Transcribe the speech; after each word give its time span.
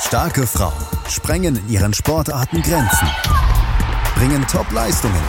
Starke 0.00 0.46
Frauen 0.46 0.72
sprengen 1.08 1.56
in 1.56 1.68
ihren 1.68 1.92
Sportarten 1.94 2.62
Grenzen, 2.62 3.06
bringen 4.16 4.44
Top-Leistungen 4.50 5.22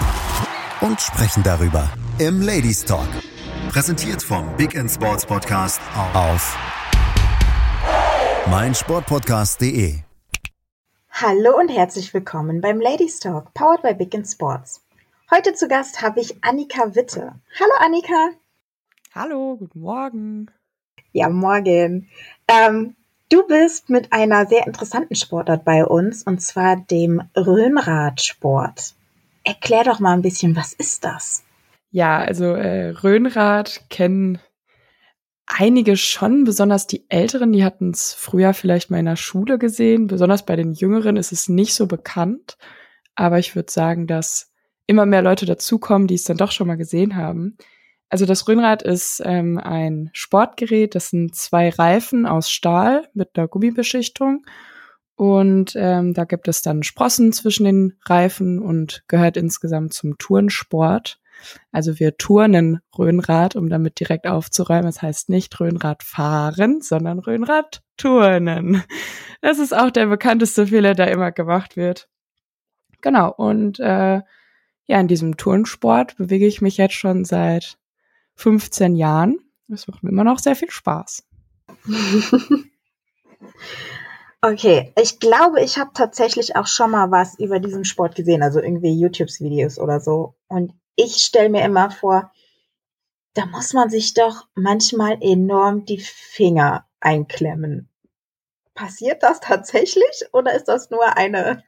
und 0.80 1.00
sprechen 1.00 1.44
darüber 1.44 1.90
im 2.20 2.42
Ladies 2.42 2.86
Talk. 2.86 3.08
Präsentiert 3.70 4.24
vom 4.24 4.56
Big 4.56 4.74
End 4.74 4.90
Sports 4.90 5.26
Podcast 5.26 5.82
auf 6.14 6.58
meinsportpodcast.de. 8.50 10.00
Hallo 11.12 11.60
und 11.60 11.68
herzlich 11.68 12.14
willkommen 12.14 12.62
beim 12.62 12.80
Ladies 12.80 13.20
Talk, 13.20 13.54
powered 13.54 13.82
by 13.82 13.94
Big 13.94 14.16
End 14.16 14.28
Sports. 14.28 14.82
Heute 15.30 15.54
zu 15.54 15.68
Gast 15.68 16.02
habe 16.02 16.22
ich 16.22 16.44
Annika 16.44 16.96
Witte. 16.96 17.34
Hallo 17.60 17.74
Annika. 17.80 18.30
Hallo, 19.14 19.58
guten 19.58 19.82
Morgen. 19.82 20.50
Ja, 21.12 21.28
morgen. 21.28 22.10
Ähm, 22.48 22.96
du 23.32 23.48
bist 23.48 23.90
mit 23.90 24.14
einer 24.14 24.46
sehr 24.46 24.68
interessanten 24.68 25.16
Sportart 25.16 25.66
bei 25.66 25.86
uns, 25.86 26.24
und 26.24 26.42
zwar 26.42 26.76
dem 26.76 27.22
Röhnradsport. 27.36 28.94
Erklär 29.44 29.84
doch 29.84 30.00
mal 30.00 30.14
ein 30.14 30.22
bisschen, 30.22 30.56
was 30.56 30.74
ist 30.74 31.04
das? 31.04 31.44
Ja, 31.92 32.20
also 32.20 32.46
äh, 32.46 32.90
Röhnrad 32.90 33.82
kennen 33.90 34.40
einige 35.46 35.98
schon, 35.98 36.44
besonders 36.44 36.88
die 36.88 37.06
Älteren, 37.10 37.52
die 37.52 37.64
hatten 37.64 37.92
es 37.92 38.14
früher 38.14 38.54
vielleicht 38.54 38.90
mal 38.90 39.00
in 39.00 39.06
der 39.06 39.16
Schule 39.16 39.58
gesehen. 39.58 40.08
Besonders 40.08 40.46
bei 40.46 40.56
den 40.56 40.74
Jüngeren 40.74 41.18
ist 41.18 41.32
es 41.32 41.50
nicht 41.50 41.74
so 41.74 41.88
bekannt. 41.88 42.58
Aber 43.16 43.40
ich 43.40 43.56
würde 43.56 43.72
sagen, 43.72 44.08
dass 44.08 44.52
immer 44.88 45.06
mehr 45.06 45.22
Leute 45.22 45.46
dazukommen, 45.46 46.08
die 46.08 46.16
es 46.16 46.24
dann 46.24 46.38
doch 46.38 46.52
schon 46.52 46.68
mal 46.68 46.78
gesehen 46.78 47.16
haben. 47.16 47.58
Also 48.12 48.26
das 48.26 48.46
Röhnrad 48.46 48.84
ist 48.84 49.22
ähm, 49.24 49.58
ein 49.58 50.10
Sportgerät. 50.12 50.96
Das 50.96 51.12
sind 51.12 51.34
zwei 51.34 51.70
Reifen 51.70 52.26
aus 52.26 52.52
Stahl 52.52 53.08
mit 53.14 53.30
einer 53.38 53.48
Gummibeschichtung. 53.48 54.46
Und 55.16 55.74
ähm, 55.78 56.14
da 56.14 56.26
gibt 56.26 56.50
es 56.50 56.62
dann 56.62 56.84
Sprossen 56.84 57.32
zwischen 57.32 57.64
den 57.64 57.98
Reifen 58.06 58.60
und 58.60 59.04
gehört 59.08 59.38
insgesamt 59.38 59.94
zum 59.94 60.18
Turnsport. 60.18 61.20
Also 61.72 62.00
wir 62.00 62.18
turnen 62.18 62.82
Röhnrad, 63.00 63.56
um 63.56 63.70
damit 63.70 64.02
direkt 64.02 64.28
aufzuräumen. 64.28 64.88
Das 64.88 65.02
heißt 65.02 65.30
nicht 65.30 65.58
Röhnrad 65.58 66.04
fahren, 66.04 66.82
sondern 66.82 67.18
Röhnrad 67.20 67.82
turnen. 67.96 68.84
Das 69.44 69.58
ist 69.58 69.76
auch 69.76 69.90
der 69.90 70.08
bekannteste 70.08 70.68
Fehler, 70.68 70.96
der 70.96 71.12
immer 71.12 71.32
gemacht 71.32 71.78
wird. 71.78 72.10
Genau. 73.00 73.32
Und 73.32 73.80
äh, 73.80 74.22
ja, 74.86 75.00
in 75.00 75.08
diesem 75.08 75.38
Turnsport 75.38 76.18
bewege 76.18 76.46
ich 76.46 76.62
mich 76.62 76.78
jetzt 76.78 76.94
schon 76.94 77.24
seit 77.26 77.80
15 78.42 78.96
Jahren. 78.96 79.38
Es 79.72 79.88
macht 79.88 80.02
mir 80.02 80.10
immer 80.10 80.24
noch 80.24 80.40
sehr 80.40 80.56
viel 80.56 80.72
Spaß. 80.72 81.24
okay, 84.42 84.92
ich 85.00 85.20
glaube, 85.20 85.62
ich 85.62 85.78
habe 85.78 85.92
tatsächlich 85.94 86.56
auch 86.56 86.66
schon 86.66 86.92
mal 86.92 87.12
was 87.12 87.38
über 87.38 87.60
diesen 87.60 87.86
Sport 87.86 88.16
gesehen, 88.16 88.42
also 88.42 88.60
irgendwie 88.60 89.00
YouTube-Videos 89.00 89.78
oder 89.78 90.00
so. 90.00 90.36
Und 90.48 90.74
ich 90.96 91.18
stelle 91.18 91.50
mir 91.50 91.64
immer 91.64 91.92
vor, 91.92 92.32
da 93.36 93.46
muss 93.46 93.74
man 93.74 93.92
sich 93.92 94.16
doch 94.16 94.48
manchmal 94.56 95.20
enorm 95.22 95.86
die 95.86 96.00
Finger 96.00 96.88
einklemmen. 97.00 97.90
Passiert 98.74 99.22
das 99.22 99.40
tatsächlich 99.40 100.26
oder 100.34 100.54
ist 100.56 100.66
das 100.66 100.90
nur 100.90 101.16
eine 101.16 101.64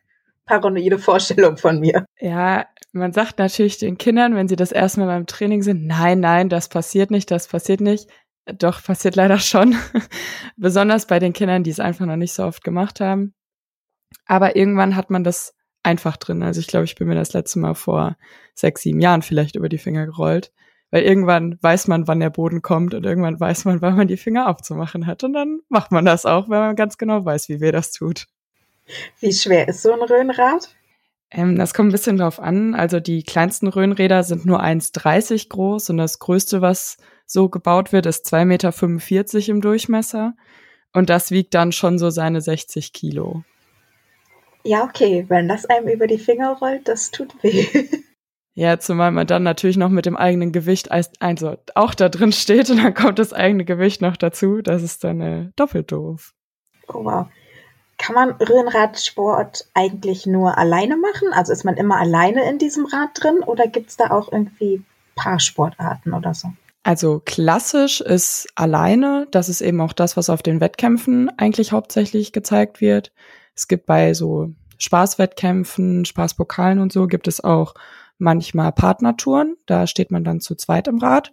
paranoide 0.45 0.97
Vorstellung 0.97 1.57
von 1.57 1.79
mir. 1.79 2.05
Ja, 2.19 2.65
man 2.93 3.11
sagt 3.11 3.39
natürlich 3.39 3.79
den 3.79 3.97
Kindern, 3.97 4.35
wenn 4.35 4.47
sie 4.47 4.55
das 4.55 4.71
erste 4.71 4.99
Mal 4.99 5.07
beim 5.07 5.25
Training 5.25 5.63
sind, 5.63 5.85
nein, 5.85 6.19
nein, 6.19 6.47
das 6.47 6.69
passiert 6.69 7.11
nicht, 7.11 7.29
das 7.31 7.47
passiert 7.47 7.81
nicht. 7.81 8.07
Doch, 8.45 8.83
passiert 8.83 9.15
leider 9.15 9.39
schon. 9.39 9.75
Besonders 10.57 11.07
bei 11.07 11.19
den 11.19 11.33
Kindern, 11.33 11.63
die 11.63 11.71
es 11.71 11.79
einfach 11.79 12.05
noch 12.05 12.17
nicht 12.17 12.33
so 12.33 12.43
oft 12.43 12.63
gemacht 12.63 12.99
haben. 12.99 13.33
Aber 14.25 14.55
irgendwann 14.55 14.95
hat 14.95 15.09
man 15.09 15.23
das 15.23 15.55
einfach 15.81 16.17
drin. 16.17 16.43
Also 16.43 16.59
ich 16.59 16.67
glaube, 16.67 16.85
ich 16.85 16.95
bin 16.95 17.07
mir 17.07 17.15
das 17.15 17.33
letzte 17.33 17.59
Mal 17.59 17.73
vor 17.73 18.15
sechs, 18.53 18.81
sieben 18.81 18.99
Jahren 18.99 19.21
vielleicht 19.21 19.55
über 19.55 19.69
die 19.69 19.77
Finger 19.77 20.05
gerollt. 20.05 20.51
Weil 20.91 21.03
irgendwann 21.03 21.57
weiß 21.61 21.87
man, 21.87 22.07
wann 22.07 22.19
der 22.19 22.29
Boden 22.29 22.61
kommt 22.61 22.93
und 22.93 23.05
irgendwann 23.05 23.39
weiß 23.39 23.65
man, 23.65 23.81
wann 23.81 23.95
man 23.95 24.07
die 24.07 24.17
Finger 24.17 24.47
aufzumachen 24.47 25.07
hat. 25.07 25.23
Und 25.23 25.33
dann 25.33 25.61
macht 25.67 25.91
man 25.91 26.05
das 26.05 26.27
auch, 26.27 26.49
wenn 26.49 26.59
man 26.59 26.75
ganz 26.75 26.99
genau 26.99 27.25
weiß, 27.25 27.49
wie 27.49 27.59
weh 27.61 27.71
das 27.71 27.91
tut. 27.91 28.27
Wie 29.19 29.33
schwer 29.33 29.67
ist 29.67 29.81
so 29.81 29.93
ein 29.93 30.01
Röhnrad? 30.01 30.75
Ähm, 31.33 31.57
das 31.57 31.73
kommt 31.73 31.89
ein 31.89 31.91
bisschen 31.91 32.17
drauf 32.17 32.39
an. 32.39 32.75
Also 32.75 32.99
die 32.99 33.23
kleinsten 33.23 33.67
Röhnräder 33.67 34.23
sind 34.23 34.45
nur 34.45 34.63
1,30 34.63 35.49
groß 35.49 35.89
und 35.89 35.97
das 35.97 36.19
größte, 36.19 36.61
was 36.61 36.97
so 37.25 37.49
gebaut 37.49 37.91
wird, 37.91 38.05
ist 38.05 38.31
2,45 38.31 38.45
Meter 38.45 39.51
im 39.51 39.61
Durchmesser. 39.61 40.35
Und 40.93 41.09
das 41.09 41.31
wiegt 41.31 41.55
dann 41.55 41.71
schon 41.71 41.97
so 41.97 42.11
seine 42.11 42.39
60 42.39 42.93
Kilo. 42.93 43.43
Ja, 44.63 44.83
okay, 44.83 45.25
wenn 45.27 45.47
das 45.47 45.65
einem 45.65 45.87
über 45.87 46.05
die 46.05 46.19
Finger 46.19 46.55
rollt, 46.61 46.87
das 46.87 47.11
tut 47.11 47.43
weh. 47.43 47.65
Ja, 48.55 48.77
zumal 48.77 49.09
man 49.09 49.25
dann 49.25 49.41
natürlich 49.41 49.77
noch 49.77 49.89
mit 49.89 50.05
dem 50.05 50.15
eigenen 50.15 50.51
Gewicht 50.51 50.91
also 50.91 51.57
auch 51.73 51.95
da 51.95 52.07
drin 52.07 52.31
steht 52.31 52.69
und 52.69 52.83
dann 52.83 52.93
kommt 52.93 53.17
das 53.17 53.33
eigene 53.33 53.65
Gewicht 53.65 53.99
noch 54.03 54.15
dazu. 54.15 54.61
Das 54.61 54.83
ist 54.83 55.03
dann 55.03 55.21
äh, 55.21 55.49
doppelt 55.55 55.91
doof. 55.91 56.35
Oh 56.87 57.03
wow. 57.03 57.25
Kann 58.03 58.15
man 58.15 58.31
Röhnradsport 58.31 59.65
eigentlich 59.73 60.25
nur 60.25 60.57
alleine 60.57 60.97
machen? 60.97 61.29
Also 61.31 61.53
ist 61.53 61.63
man 61.63 61.77
immer 61.77 61.95
alleine 61.95 62.49
in 62.49 62.57
diesem 62.57 62.85
Rad 62.85 63.11
drin 63.13 63.39
oder 63.45 63.65
gibt 63.67 63.91
es 63.91 63.95
da 63.95 64.09
auch 64.09 64.29
irgendwie 64.29 64.83
Paarsportarten 65.15 66.13
oder 66.13 66.33
so? 66.33 66.49
Also 66.83 67.21
klassisch 67.23 68.01
ist 68.01 68.49
alleine, 68.55 69.25
das 69.31 69.47
ist 69.47 69.61
eben 69.61 69.79
auch 69.79 69.93
das, 69.93 70.17
was 70.17 70.29
auf 70.29 70.43
den 70.43 70.59
Wettkämpfen 70.59 71.31
eigentlich 71.37 71.71
hauptsächlich 71.71 72.33
gezeigt 72.33 72.81
wird. 72.81 73.13
Es 73.55 73.69
gibt 73.69 73.85
bei 73.85 74.13
so 74.13 74.49
Spaßwettkämpfen, 74.79 76.03
Spaßpokalen 76.03 76.79
und 76.79 76.91
so 76.91 77.07
gibt 77.07 77.29
es 77.29 77.41
auch 77.41 77.73
manchmal 78.17 78.73
Partnertouren. 78.73 79.55
Da 79.65 79.87
steht 79.87 80.11
man 80.11 80.25
dann 80.25 80.41
zu 80.41 80.55
zweit 80.55 80.89
im 80.89 80.97
Rad. 80.99 81.31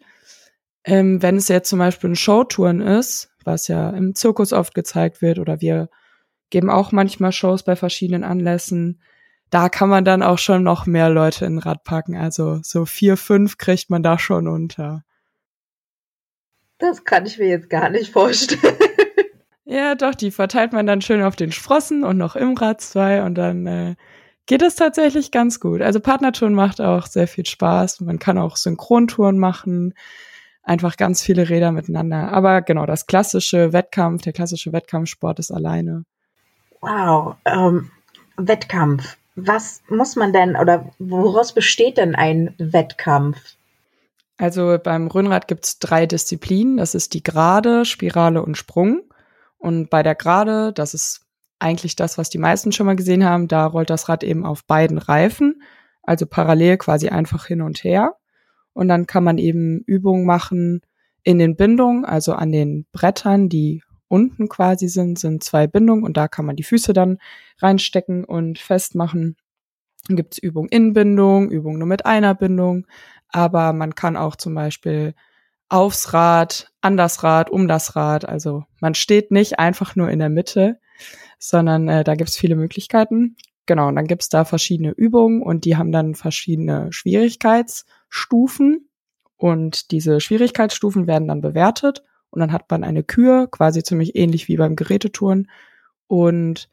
Ähm, 0.84 1.20
wenn 1.20 1.34
es 1.34 1.48
jetzt 1.48 1.68
zum 1.68 1.80
Beispiel 1.80 2.10
ein 2.10 2.16
Showtouren 2.16 2.80
ist, 2.80 3.32
was 3.42 3.66
ja 3.66 3.90
im 3.90 4.14
Zirkus 4.14 4.52
oft 4.52 4.72
gezeigt 4.72 5.20
wird, 5.20 5.40
oder 5.40 5.60
wir 5.60 5.88
geben 6.50 6.70
auch 6.70 6.92
manchmal 6.92 7.32
Shows 7.32 7.62
bei 7.62 7.76
verschiedenen 7.76 8.24
Anlässen. 8.24 9.00
Da 9.50 9.68
kann 9.68 9.88
man 9.88 10.04
dann 10.04 10.22
auch 10.22 10.38
schon 10.38 10.62
noch 10.62 10.86
mehr 10.86 11.10
Leute 11.10 11.44
in 11.44 11.58
Rad 11.58 11.82
packen. 11.84 12.16
Also 12.16 12.60
so 12.62 12.84
vier, 12.84 13.16
fünf 13.16 13.58
kriegt 13.58 13.90
man 13.90 14.02
da 14.02 14.18
schon 14.18 14.46
unter. 14.46 15.02
Das 16.78 17.04
kann 17.04 17.26
ich 17.26 17.38
mir 17.38 17.48
jetzt 17.48 17.70
gar 17.70 17.90
nicht 17.90 18.12
vorstellen. 18.12 18.60
Ja, 19.70 19.94
doch, 19.94 20.16
die 20.16 20.32
verteilt 20.32 20.72
man 20.72 20.84
dann 20.84 21.00
schön 21.00 21.22
auf 21.22 21.36
den 21.36 21.52
Sprossen 21.52 22.02
und 22.02 22.18
noch 22.18 22.34
im 22.34 22.56
Rad 22.56 22.80
zwei 22.80 23.22
und 23.22 23.36
dann 23.36 23.68
äh, 23.68 23.94
geht 24.46 24.62
es 24.62 24.74
tatsächlich 24.74 25.30
ganz 25.30 25.60
gut. 25.60 25.80
Also 25.80 26.00
Partnertouren 26.00 26.54
macht 26.54 26.80
auch 26.80 27.06
sehr 27.06 27.28
viel 27.28 27.46
Spaß. 27.46 28.00
Man 28.00 28.18
kann 28.18 28.36
auch 28.36 28.56
Synchrontouren 28.56 29.38
machen. 29.38 29.94
Einfach 30.64 30.96
ganz 30.96 31.22
viele 31.22 31.48
Räder 31.48 31.70
miteinander. 31.70 32.32
Aber 32.32 32.62
genau, 32.62 32.84
das 32.84 33.06
klassische 33.06 33.72
Wettkampf, 33.72 34.22
der 34.22 34.32
klassische 34.32 34.72
Wettkampfsport 34.72 35.38
ist 35.38 35.52
alleine. 35.52 36.04
Wow, 36.80 37.36
ähm, 37.44 37.90
Wettkampf. 38.36 39.16
Was 39.36 39.82
muss 39.88 40.16
man 40.16 40.32
denn 40.32 40.56
oder 40.56 40.90
woraus 40.98 41.54
besteht 41.54 41.98
denn 41.98 42.14
ein 42.14 42.54
Wettkampf? 42.58 43.56
Also 44.38 44.78
beim 44.82 45.06
Röhnrad 45.08 45.48
gibt 45.48 45.66
es 45.66 45.78
drei 45.78 46.06
Disziplinen. 46.06 46.78
Das 46.78 46.94
ist 46.94 47.14
die 47.14 47.22
Gerade, 47.22 47.84
Spirale 47.84 48.42
und 48.42 48.56
Sprung. 48.56 49.02
Und 49.58 49.90
bei 49.90 50.02
der 50.02 50.14
Gerade, 50.14 50.72
das 50.72 50.94
ist 50.94 51.26
eigentlich 51.58 51.94
das, 51.94 52.16
was 52.16 52.30
die 52.30 52.38
meisten 52.38 52.72
schon 52.72 52.86
mal 52.86 52.96
gesehen 52.96 53.24
haben, 53.24 53.48
da 53.48 53.66
rollt 53.66 53.90
das 53.90 54.08
Rad 54.08 54.24
eben 54.24 54.46
auf 54.46 54.64
beiden 54.64 54.96
Reifen, 54.96 55.62
also 56.02 56.24
parallel 56.24 56.78
quasi 56.78 57.10
einfach 57.10 57.46
hin 57.46 57.60
und 57.60 57.84
her. 57.84 58.16
Und 58.72 58.88
dann 58.88 59.06
kann 59.06 59.24
man 59.24 59.36
eben 59.36 59.82
Übungen 59.86 60.24
machen 60.24 60.80
in 61.22 61.38
den 61.38 61.56
Bindungen, 61.56 62.06
also 62.06 62.32
an 62.32 62.50
den 62.50 62.86
Brettern, 62.92 63.50
die 63.50 63.82
unten 64.10 64.48
quasi 64.48 64.88
sind, 64.88 65.18
sind 65.18 65.44
zwei 65.44 65.66
Bindungen 65.66 66.04
und 66.04 66.16
da 66.16 66.28
kann 66.28 66.44
man 66.44 66.56
die 66.56 66.64
Füße 66.64 66.92
dann 66.92 67.18
reinstecken 67.58 68.24
und 68.24 68.58
festmachen. 68.58 69.36
Dann 70.08 70.16
gibt's 70.16 70.38
Übung 70.38 70.68
in 70.68 70.92
Bindung, 70.92 71.50
Übung 71.50 71.78
nur 71.78 71.86
mit 71.86 72.06
einer 72.06 72.34
Bindung, 72.34 72.86
aber 73.28 73.72
man 73.72 73.94
kann 73.94 74.16
auch 74.16 74.34
zum 74.36 74.54
Beispiel 74.54 75.14
aufs 75.68 76.12
Rad, 76.12 76.72
an 76.80 76.96
das 76.96 77.22
Rad, 77.22 77.50
um 77.50 77.68
das 77.68 77.94
Rad. 77.94 78.28
Also 78.28 78.64
man 78.80 78.94
steht 78.94 79.30
nicht 79.30 79.60
einfach 79.60 79.94
nur 79.94 80.10
in 80.10 80.18
der 80.18 80.28
Mitte, 80.30 80.80
sondern 81.38 81.88
äh, 81.88 82.02
da 82.02 82.16
gibt's 82.16 82.36
viele 82.36 82.56
Möglichkeiten. 82.56 83.36
Genau, 83.66 83.86
und 83.86 83.94
dann 83.94 84.08
gibt's 84.08 84.28
da 84.28 84.44
verschiedene 84.44 84.90
Übungen 84.90 85.42
und 85.42 85.64
die 85.64 85.76
haben 85.76 85.92
dann 85.92 86.16
verschiedene 86.16 86.92
Schwierigkeitsstufen. 86.92 88.88
Und 89.36 89.92
diese 89.92 90.20
Schwierigkeitsstufen 90.20 91.06
werden 91.06 91.28
dann 91.28 91.40
bewertet 91.40 92.02
und 92.30 92.40
dann 92.40 92.52
hat 92.52 92.70
man 92.70 92.84
eine 92.84 93.02
Kür, 93.02 93.48
quasi 93.50 93.82
ziemlich 93.82 94.16
ähnlich 94.16 94.48
wie 94.48 94.56
beim 94.56 94.76
Gerätetouren. 94.76 95.50
Und 96.06 96.68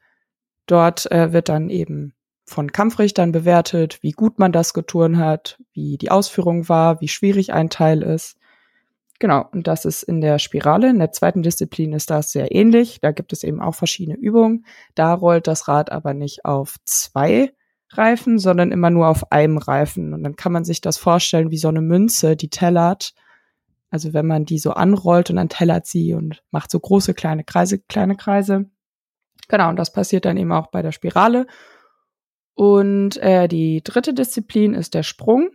dort 0.66 1.12
äh, 1.12 1.34
wird 1.34 1.50
dann 1.50 1.70
eben 1.70 2.14
von 2.46 2.72
Kampfrichtern 2.72 3.32
bewertet, 3.32 4.00
wie 4.02 4.12
gut 4.12 4.40
man 4.40 4.52
das 4.52 4.74
geturnt 4.74 5.18
hat, 5.18 5.60
wie 5.74 5.98
die 5.98 6.12
Ausführung 6.12 6.70
war, 6.70 7.02
wie 7.02 7.08
schwierig 7.08 7.54
ein 7.54 7.70
Teil 7.70 8.02
ist. 8.02 8.38
Genau, 9.20 9.46
und 9.52 9.68
das 9.68 9.84
ist 9.86 10.04
in 10.04 10.22
der 10.22 10.38
Spirale. 10.38 10.90
In 10.90 11.00
der 11.00 11.12
zweiten 11.12 11.42
Disziplin 11.42 11.92
ist 11.94 12.10
das 12.12 12.32
sehr 12.32 12.54
ähnlich. 12.54 13.00
Da 13.02 13.12
gibt 13.12 13.34
es 13.34 13.44
eben 13.44 13.62
auch 13.62 13.74
verschiedene 13.74 14.18
Übungen. 14.18 14.66
Da 14.94 15.14
rollt 15.14 15.48
das 15.48 15.68
Rad 15.68 15.92
aber 15.92 16.14
nicht 16.14 16.46
auf 16.46 16.76
zwei 16.86 17.52
Reifen, 17.90 18.38
sondern 18.38 18.72
immer 18.72 18.92
nur 18.92 19.08
auf 19.08 19.32
einem 19.32 19.58
Reifen. 19.58 20.14
Und 20.14 20.24
dann 20.24 20.36
kann 20.36 20.52
man 20.52 20.66
sich 20.66 20.82
das 20.82 20.98
vorstellen 20.98 21.52
wie 21.52 21.58
so 21.58 21.68
eine 21.68 21.82
Münze, 21.82 22.36
die 22.36 22.50
tellert. 22.50 23.14
Also 23.90 24.14
wenn 24.14 24.28
man 24.28 24.46
die 24.46 24.60
so 24.60 24.72
anrollt 24.72 25.30
und 25.30 25.38
dann 25.38 25.50
tellert 25.50 25.86
sie 25.86 26.14
und 26.14 26.44
macht 26.52 26.72
so 26.72 26.80
große, 26.80 27.14
kleine 27.14 27.44
Kreise, 27.44 27.80
kleine 27.80 28.16
Kreise. 28.16 28.70
Genau, 29.48 29.70
und 29.70 29.78
das 29.78 29.94
passiert 29.94 30.26
dann 30.26 30.38
eben 30.38 30.52
auch 30.52 30.68
bei 30.68 30.82
der 30.82 30.92
Spirale. 30.92 31.48
Und 32.54 33.18
äh, 33.18 33.48
die 33.48 33.82
dritte 33.84 34.14
Disziplin 34.14 34.74
ist 34.74 34.94
der 34.94 35.04
Sprung. 35.04 35.52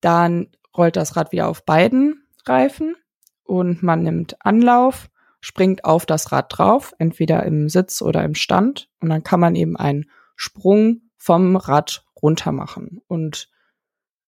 Dann 0.00 0.48
rollt 0.76 0.96
das 0.96 1.16
Rad 1.16 1.32
wieder 1.32 1.48
auf 1.48 1.64
beiden 1.64 2.26
Reifen 2.46 2.96
und 3.44 3.82
man 3.82 4.02
nimmt 4.02 4.36
Anlauf, 4.40 5.10
springt 5.40 5.84
auf 5.84 6.06
das 6.06 6.32
Rad 6.32 6.46
drauf, 6.56 6.94
entweder 6.98 7.44
im 7.44 7.68
Sitz 7.68 8.02
oder 8.02 8.24
im 8.24 8.34
Stand 8.34 8.88
und 9.00 9.10
dann 9.10 9.22
kann 9.22 9.40
man 9.40 9.54
eben 9.54 9.76
einen 9.76 10.10
Sprung 10.36 11.02
vom 11.16 11.56
Rad 11.56 12.04
runter 12.20 12.52
machen. 12.52 13.00
Und 13.06 13.48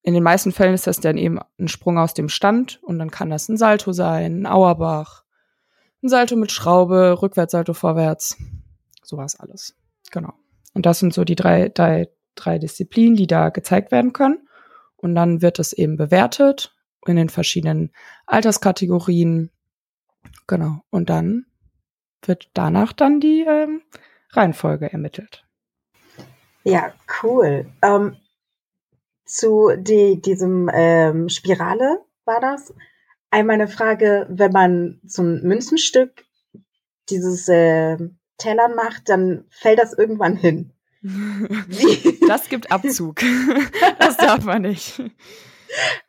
in 0.06 0.14
den 0.14 0.22
meisten 0.22 0.52
Fällen 0.52 0.72
ist 0.72 0.86
das 0.86 1.00
dann 1.00 1.18
eben 1.18 1.40
ein 1.58 1.66
Sprung 1.66 1.98
aus 1.98 2.14
dem 2.14 2.28
Stand 2.28 2.80
und 2.84 3.00
dann 3.00 3.10
kann 3.10 3.28
das 3.28 3.48
ein 3.48 3.56
Salto 3.56 3.90
sein, 3.90 4.42
ein 4.42 4.46
Auerbach, 4.46 5.24
ein 6.00 6.08
Salto 6.08 6.36
mit 6.36 6.52
Schraube, 6.52 7.20
Rückwärtssalto 7.20 7.74
vorwärts, 7.74 8.36
sowas 9.02 9.34
alles. 9.34 9.76
Genau. 10.12 10.32
Und 10.74 10.86
das 10.86 11.00
sind 11.00 11.12
so 11.12 11.24
die 11.24 11.34
drei, 11.34 11.70
drei, 11.70 12.08
drei 12.36 12.60
Disziplinen, 12.60 13.16
die 13.16 13.26
da 13.26 13.48
gezeigt 13.48 13.90
werden 13.90 14.12
können. 14.12 14.48
Und 14.94 15.16
dann 15.16 15.42
wird 15.42 15.58
es 15.58 15.72
eben 15.72 15.96
bewertet 15.96 16.72
in 17.04 17.16
den 17.16 17.28
verschiedenen 17.28 17.90
Alterskategorien. 18.26 19.50
Genau. 20.46 20.82
Und 20.88 21.10
dann 21.10 21.46
wird 22.22 22.48
danach 22.54 22.92
dann 22.92 23.18
die 23.18 23.40
ähm, 23.40 23.82
Reihenfolge 24.30 24.92
ermittelt. 24.92 25.44
Ja, 26.62 26.92
cool. 27.24 27.66
Ähm, 27.82 28.16
zu 29.26 29.72
die, 29.76 30.20
diesem 30.20 30.70
ähm, 30.72 31.28
Spirale 31.28 32.00
war 32.24 32.40
das. 32.40 32.72
Einmal 33.30 33.54
eine 33.54 33.68
Frage, 33.68 34.26
wenn 34.30 34.52
man 34.52 35.00
ein 35.18 35.40
Münzenstück 35.42 36.24
dieses 37.10 37.48
äh, 37.48 37.98
Tellern 38.38 38.74
macht, 38.74 39.08
dann 39.08 39.44
fällt 39.50 39.78
das 39.78 39.92
irgendwann 39.92 40.36
hin. 40.36 40.72
das 42.28 42.48
gibt 42.48 42.70
Abzug. 42.70 43.20
das 43.98 44.16
darf 44.16 44.44
man 44.44 44.62
nicht. 44.62 45.02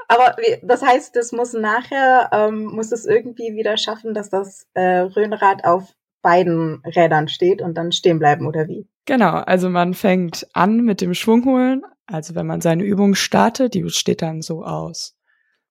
Aber 0.08 0.36
das 0.62 0.82
heißt, 0.82 1.16
das 1.16 1.32
muss 1.32 1.54
nachher, 1.54 2.30
ähm, 2.32 2.66
muss 2.66 2.92
es 2.92 3.06
irgendwie 3.06 3.56
wieder 3.56 3.78
schaffen, 3.78 4.14
dass 4.14 4.30
das 4.30 4.68
äh, 4.74 5.00
Röhnrad 5.00 5.66
auf 5.66 5.94
beiden 6.22 6.82
Rädern 6.86 7.28
steht 7.28 7.62
und 7.62 7.76
dann 7.76 7.92
stehen 7.92 8.20
bleiben, 8.20 8.48
oder 8.48 8.68
wie? 8.68 8.88
Genau, 9.06 9.32
also 9.32 9.70
man 9.70 9.94
fängt 9.94 10.48
an 10.54 10.82
mit 10.82 11.02
dem 11.02 11.14
Schwungholen. 11.14 11.84
Also 12.08 12.36
wenn 12.36 12.48
man 12.48 12.62
seine 12.62 12.84
Übung 12.84 13.16
startet, 13.16 13.74
die 13.74 13.82
besteht 13.82 14.22
dann 14.22 14.42
so 14.42 14.64
aus 14.64 15.16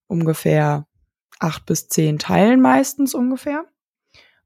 ungefähr 0.06 0.86
acht 1.40 1.66
bis 1.66 1.88
zehn 1.88 2.18
Teilen 2.18 2.60
meistens 2.60 3.14
ungefähr. 3.14 3.64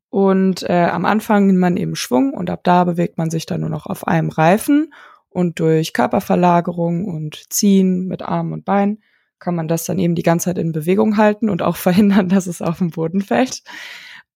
Und 0.08 0.62
äh, 0.68 0.88
am 0.90 1.04
Anfang 1.04 1.46
nimmt 1.46 1.58
man 1.58 1.76
eben 1.76 1.94
Schwung 1.94 2.32
und 2.32 2.50
ab 2.50 2.60
da 2.64 2.84
bewegt 2.84 3.18
man 3.18 3.30
sich 3.30 3.46
dann 3.46 3.60
nur 3.60 3.70
noch 3.70 3.86
auf 3.86 4.06
einem 4.08 4.28
Reifen 4.28 4.92
und 5.28 5.60
durch 5.60 5.92
Körperverlagerung 5.92 7.04
und 7.04 7.52
Ziehen 7.52 8.06
mit 8.06 8.22
Armen 8.22 8.52
und 8.52 8.64
Beinen 8.64 9.02
kann 9.38 9.54
man 9.54 9.68
das 9.68 9.84
dann 9.84 9.98
eben 9.98 10.14
die 10.14 10.22
ganze 10.22 10.46
Zeit 10.46 10.58
in 10.58 10.72
Bewegung 10.72 11.16
halten 11.16 11.48
und 11.48 11.62
auch 11.62 11.76
verhindern, 11.76 12.28
dass 12.28 12.46
es 12.46 12.62
auf 12.62 12.78
den 12.78 12.90
Boden 12.90 13.20
fällt. 13.20 13.62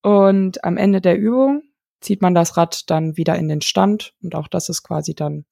Und 0.03 0.65
am 0.65 0.77
Ende 0.77 1.01
der 1.01 1.19
Übung 1.19 1.63
zieht 2.01 2.23
man 2.23 2.35
das 2.35 2.57
Rad 2.57 2.91
dann 2.91 3.17
wieder 3.17 3.37
in 3.37 3.49
den 3.49 3.61
Stand 3.61 4.15
und 4.23 4.35
auch 4.35 4.49
das 4.49 4.69
ist 4.69 4.83
quasi 4.83 5.15
dann 5.15 5.45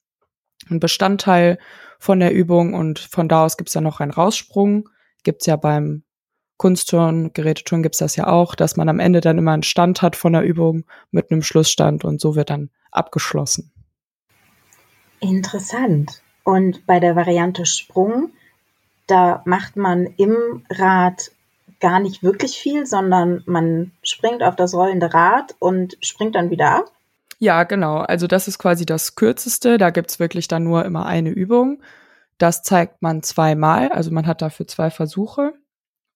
ein 0.71 0.81
Bestandteil 0.81 1.59
von 1.99 2.21
der 2.21 2.33
Übung 2.33 2.75
und 2.75 2.99
von 2.99 3.29
da 3.29 3.45
aus 3.45 3.57
gibt's 3.57 3.73
dann 3.73 3.85
noch 3.85 4.01
einen 4.01 4.13
Raussprung. 4.13 4.89
Gibt's 5.23 5.47
ja 5.47 5.57
beim 5.57 6.05
Kunstturn, 6.57 7.33
Geräteturn 7.33 7.83
gibt's 7.83 7.99
das 7.99 8.17
ja 8.17 8.29
auch, 8.29 8.55
dass 8.55 8.77
man 8.77 8.89
am 8.89 9.01
Ende 9.01 9.21
dann 9.21 9.39
immer 9.39 9.53
einen 9.53 9.63
Stand 9.63 10.03
hat 10.03 10.17
von 10.17 10.33
der 10.33 10.43
Übung 10.43 10.85
mit 11.11 11.31
einem 11.31 11.43
Schlussstand 11.43 12.05
und 12.05 12.21
so 12.21 12.37
wird 12.37 12.51
dann 12.51 12.71
abgeschlossen. 12.91 13.73
Interessant. 15.21 16.23
Und 16.45 16.87
bei 16.87 16.99
der 16.99 17.15
Variante 17.15 17.67
Sprung 17.67 18.33
da 19.07 19.43
macht 19.45 19.77
man 19.77 20.07
im 20.17 20.65
Rad 20.71 21.33
gar 21.81 22.01
nicht 22.01 22.23
wirklich 22.23 22.57
viel, 22.57 22.87
sondern 22.87 23.43
man 23.47 23.93
springt 24.03 24.43
auf 24.43 24.57
das 24.57 24.75
rollende 24.75 25.13
Rad 25.13 25.57
und 25.59 25.99
springt 26.01 26.35
dann 26.35 26.51
wieder 26.51 26.71
ab. 26.71 26.93
Ja, 27.43 27.65
genau. 27.65 27.97
Also 27.97 28.29
das 28.29 28.47
ist 28.47 28.59
quasi 28.61 28.87
das 28.87 29.17
Kürzeste. 29.17 29.77
Da 29.77 29.91
gibt's 29.91 30.21
wirklich 30.21 30.47
dann 30.47 30.63
nur 30.63 30.85
immer 30.85 31.07
eine 31.07 31.31
Übung. 31.31 31.83
Das 32.39 32.63
zeigt 32.63 33.03
man 33.03 33.25
zweimal. 33.25 33.89
Also 33.91 34.13
man 34.13 34.29
hat 34.29 34.43
dafür 34.43 34.69
zwei 34.69 34.91
Versuche. 34.91 35.53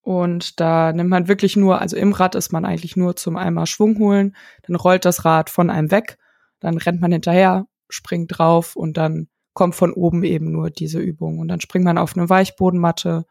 Und 0.02 0.61
da 0.61 0.93
nimmt 0.93 1.11
man 1.11 1.26
wirklich 1.26 1.56
nur, 1.56 1.81
also 1.81 1.96
im 1.96 2.12
Rad 2.12 2.37
ist 2.37 2.52
man 2.52 2.64
eigentlich 2.64 2.96
nur 2.96 3.17
zum 3.17 3.37
einmal 3.37 3.67
Schwung 3.67 3.99
holen. 3.99 4.37
Dann 4.69 4.76
rollt 4.76 5.05
das 5.05 5.25
Rad 5.25 5.50
von 5.50 5.69
einem 5.69 5.90
weg. 5.90 6.17
Dann 6.61 6.78
rennt 6.78 7.00
man 7.00 7.11
hinterher, 7.11 7.67
springt 7.88 8.38
drauf 8.38 8.76
und 8.76 8.96
dann 8.96 9.26
kommt 9.52 9.75
von 9.75 9.93
oben 9.94 10.22
eben 10.22 10.52
nur 10.52 10.70
diese 10.70 11.00
Übung. 11.00 11.40
Und 11.40 11.49
dann 11.49 11.61
springt 11.61 11.84
man 11.87 11.99
auf 11.99 12.17
eine 12.17 12.31
Weichbodenmatte. 12.31 13.26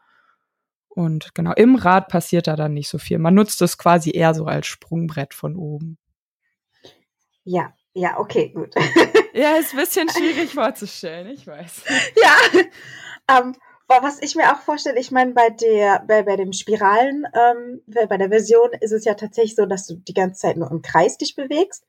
Und 0.90 1.34
genau, 1.34 1.54
im 1.54 1.76
Rad 1.78 2.10
passiert 2.10 2.48
da 2.48 2.58
dann 2.58 2.74
nicht 2.74 2.90
so 2.90 2.98
viel. 2.98 3.20
Man 3.20 3.36
nutzt 3.36 3.62
es 3.62 3.78
quasi 3.78 4.12
eher 4.12 4.34
so 4.34 4.48
als 4.48 4.68
Sprungbrett 4.68 5.34
von 5.34 5.56
oben. 5.56 5.98
Ja, 7.46 7.74
ja, 7.96 8.20
okay, 8.20 8.50
gut. 8.50 8.76
ja, 9.34 9.56
ist 9.56 9.74
ein 9.74 9.80
bisschen 9.80 10.10
schwierig 10.10 10.54
vorzustellen, 10.54 11.28
ich 11.28 11.48
weiß. 11.48 11.84
Ja, 12.22 13.38
ähm, 13.40 13.56
was 13.88 14.22
ich 14.22 14.36
mir 14.36 14.52
auch 14.52 14.60
vorstelle, 14.60 15.00
ich 15.00 15.12
meine, 15.12 15.32
bei 15.32 15.50
der, 15.50 16.04
bei, 16.08 16.24
bei 16.24 16.36
dem 16.36 16.52
Spiralen, 16.52 17.26
ähm, 17.34 17.82
bei 17.88 18.18
der 18.18 18.30
Version 18.30 18.70
ist 18.82 18.92
es 18.92 19.06
ja 19.06 19.14
tatsächlich 19.14 19.56
so, 19.56 19.66
dass 19.66 19.88
du 19.88 19.96
die 19.96 20.14
ganze 20.14 20.42
Zeit 20.42 20.58
nur 20.58 20.70
im 20.72 20.82
Kreis 20.82 21.18
dich 21.18 21.36
bewegst. 21.36 21.86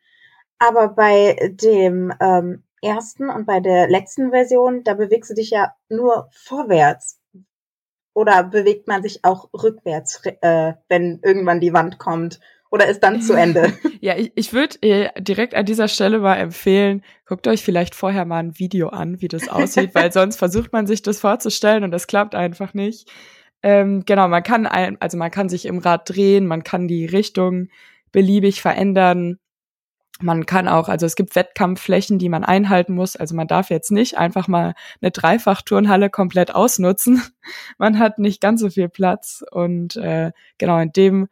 Aber 0.59 0.89
bei 0.89 1.53
dem 1.53 2.13
ähm, 2.21 2.63
ersten 2.83 3.29
und 3.29 3.45
bei 3.45 3.61
der 3.61 3.89
letzten 3.89 4.31
Version, 4.31 4.85
da 4.85 4.95
bewegst 4.95 5.31
du 5.31 5.35
dich 5.35 5.51
ja 5.51 5.75
nur 5.89 6.29
vorwärts. 6.33 7.19
Oder 8.15 8.45
bewegt 8.45 8.87
man 8.89 9.03
sich 9.03 9.25
auch 9.25 9.51
rückwärts, 9.53 10.25
äh, 10.25 10.75
wenn 10.89 11.21
irgendwann 11.23 11.61
die 11.61 11.75
Wand 11.75 11.99
kommt? 11.99 12.41
Oder 12.71 12.87
ist 12.89 13.01
dann 13.01 13.23
zu 13.23 13.35
Ende? 13.35 13.73
ja, 14.01 14.17
ich, 14.17 14.33
ich 14.35 14.53
würde 14.53 14.77
äh, 14.83 15.11
direkt 15.21 15.55
an 15.55 15.65
dieser 15.67 15.89
Stelle 15.89 16.19
mal 16.19 16.37
empfehlen, 16.37 17.03
guckt 17.25 17.47
euch 17.47 17.63
vielleicht 17.63 17.95
vorher 17.95 18.25
mal 18.25 18.39
ein 18.39 18.59
Video 18.59 18.89
an, 18.89 19.21
wie 19.21 19.29
das 19.29 19.49
aussieht, 19.49 19.95
weil 19.95 20.13
sonst 20.13 20.37
versucht 20.37 20.73
man 20.73 20.87
sich 20.87 21.03
das 21.03 21.21
vorzustellen 21.21 21.85
und 21.85 21.91
das 21.91 22.07
klappt 22.07 22.35
einfach 22.35 22.75
nicht. 22.75 23.11
Ähm, 23.63 24.05
genau, 24.05 24.29
man 24.29 24.43
kann 24.43 24.67
ein, 24.67 25.01
also 25.01 25.17
man 25.17 25.31
kann 25.31 25.49
sich 25.49 25.67
im 25.67 25.79
Rad 25.79 26.09
drehen, 26.09 26.47
man 26.47 26.63
kann 26.63 26.89
die 26.89 27.07
Richtung 27.07 27.69
beliebig 28.13 28.61
verändern. 28.61 29.39
Man 30.21 30.47
kann 30.47 30.67
auch, 30.67 30.89
also 30.89 31.05
es 31.05 31.17
gibt 31.17 31.37
Wettkampfflächen, 31.37 32.19
die 32.19 32.31
man 32.31 32.45
einhalten 32.45 32.95
muss. 32.95 33.17
Also 33.17 33.35
man 33.35 33.49
darf 33.49 33.69
jetzt 33.69 33.91
nicht 33.91 34.17
einfach 34.17 34.49
mal 34.49 34.75
eine 35.03 35.11
Dreifachturnhalle 35.11 36.09
komplett 36.09 36.55
ausnutzen. 36.55 37.23
Man 37.79 37.99
hat 37.99 38.19
nicht 38.19 38.41
ganz 38.41 38.63
so 38.63 38.71
viel 38.71 38.89
Platz 38.89 39.45
und 39.51 39.97
äh, 39.97 40.33
genau 40.57 40.79
in 40.79 40.93
dem 40.93 41.29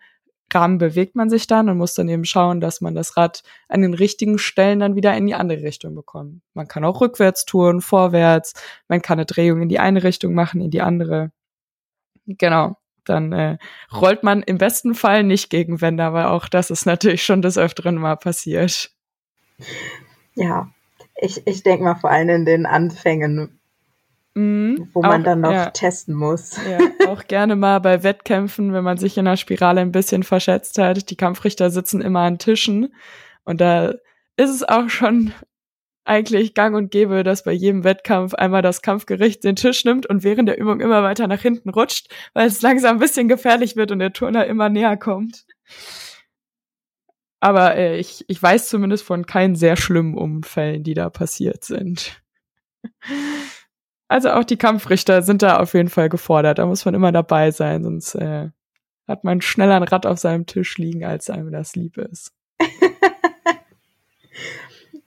Rahmen 0.55 0.79
bewegt 0.79 1.17
man 1.17 1.31
sich 1.31 1.47
dann 1.47 1.69
und 1.69 1.79
muss 1.79 1.95
dann 1.95 2.09
eben 2.09 2.25
schauen, 2.25 2.61
dass 2.61 2.81
man 2.81 2.95
das 2.95 3.17
Rad 3.17 3.43
an 3.69 3.83
den 3.83 3.95
richtigen 3.95 4.39
Stellen 4.39 4.81
dann 4.81 4.97
wieder 4.97 5.17
in 5.17 5.27
die 5.27 5.35
andere 5.35 5.63
Richtung 5.63 5.95
bekommt. 5.95 6.43
Man 6.55 6.69
kann 6.69 6.85
auch 6.85 7.01
rückwärts 7.01 7.45
touren, 7.45 7.81
vorwärts. 7.81 8.55
Man 8.89 9.03
kann 9.03 9.19
eine 9.19 9.27
Drehung 9.27 9.63
in 9.63 9.69
die 9.69 9.79
eine 9.79 10.03
Richtung 10.03 10.35
machen, 10.35 10.61
in 10.61 10.71
die 10.71 10.83
andere. 10.83 11.31
Genau 12.27 12.77
dann 13.09 13.33
äh, 13.33 13.59
rollt 13.93 14.23
man 14.23 14.43
im 14.43 14.59
besten 14.59 14.95
Fall 14.95 15.25
nicht 15.25 15.51
gegen 15.51 15.81
Wände, 15.81 16.05
aber 16.05 16.31
auch 16.31 16.49
das 16.49 16.71
ist 16.71 16.87
natürlich 16.87 17.25
schon 17.25 17.43
des 17.43 17.59
Öfteren 17.59 17.97
mal 17.97 18.17
passiert. 18.17 18.91
Ja, 20.35 20.69
ich, 21.17 21.47
ich 21.47 21.63
denke 21.63 21.85
mal 21.85 21.95
vor 21.95 22.11
allem 22.11 22.29
in 22.31 22.45
den 22.45 22.67
Anfängen, 22.67 23.61
mhm, 24.35 24.89
wo 24.93 25.03
man 25.03 25.21
auch, 25.21 25.25
dann 25.25 25.41
noch 25.41 25.53
ja, 25.53 25.71
testen 25.71 26.15
muss. 26.15 26.57
Ja, 26.69 27.09
auch 27.09 27.27
gerne 27.27 27.57
mal 27.57 27.81
bei 27.81 28.03
Wettkämpfen, 28.03 28.73
wenn 28.73 28.85
man 28.85 28.99
sich 28.99 29.17
in 29.19 29.25
der 29.25 29.37
Spirale 29.37 29.81
ein 29.81 29.93
bisschen 29.93 30.23
verschätzt 30.23 30.79
hat. 30.79 31.11
Die 31.11 31.17
Kampfrichter 31.17 31.71
sitzen 31.71 32.01
immer 32.01 32.21
an 32.21 32.39
Tischen 32.39 32.95
und 33.45 33.61
da 33.61 33.95
ist 34.37 34.51
es 34.51 34.63
auch 34.63 34.89
schon 34.89 35.33
eigentlich 36.05 36.55
gang 36.55 36.77
und 36.77 36.91
gäbe, 36.91 37.23
dass 37.23 37.45
bei 37.45 37.53
jedem 37.53 37.83
Wettkampf 37.83 38.35
einmal 38.35 38.63
das 38.63 38.83
Kampfgericht 38.83 39.43
den 39.43 39.57
Tisch 39.57 39.85
nimmt 39.85 40.07
und 40.07 40.23
während 40.23 40.49
der 40.49 40.59
Übung 40.59 40.81
immer 40.81 41.03
weiter 41.03 41.27
nach 41.27 41.41
hinten 41.41 41.71
rutscht, 41.71 42.13
weil 42.35 42.47
es 42.47 42.63
langsam 42.63 42.97
ein 42.97 43.01
bisschen 43.01 43.29
gefährlich 43.29 43.77
wird 43.77 43.91
und 43.91 44.01
der 44.01 44.13
Turner 44.13 44.47
immer 44.47 44.69
näher 44.69 44.97
kommt. 44.97 45.47
Aber 47.41 47.77
äh, 47.77 47.99
ich, 47.99 48.25
ich 48.29 48.43
weiß 48.43 48.69
zumindest 48.69 49.05
von 49.05 49.27
keinen 49.27 49.57
sehr 49.57 49.77
schlimmen 49.77 50.17
Unfällen, 50.17 50.83
die 50.83 50.95
da 50.95 51.11
passiert 51.11 51.65
sind. 51.65 52.23
Also 54.09 54.31
auch 54.31 54.45
die 54.45 54.57
Kampfrichter 54.57 55.23
sind 55.23 55.43
da 55.43 55.59
auf 55.59 55.75
jeden 55.75 55.89
Fall 55.89 56.09
gefordert. 56.09 56.59
Da 56.59 56.67
muss 56.67 56.85
man 56.85 56.95
immer 56.95 57.13
dabei 57.13 57.51
sein, 57.51 57.83
sonst 57.83 58.15
äh, 58.15 58.51
hat 59.09 59.25
man 59.25 59.41
schneller 59.41 59.77
ein 59.77 59.83
Rad 59.83 60.07
auf 60.07 60.19
seinem 60.19 60.47
Tisch 60.47 60.79
liegen, 60.79 61.05
als 61.05 61.31
einem 61.31 61.51
das 61.51 61.75
lieb 61.75 61.97
ist. 61.97 62.33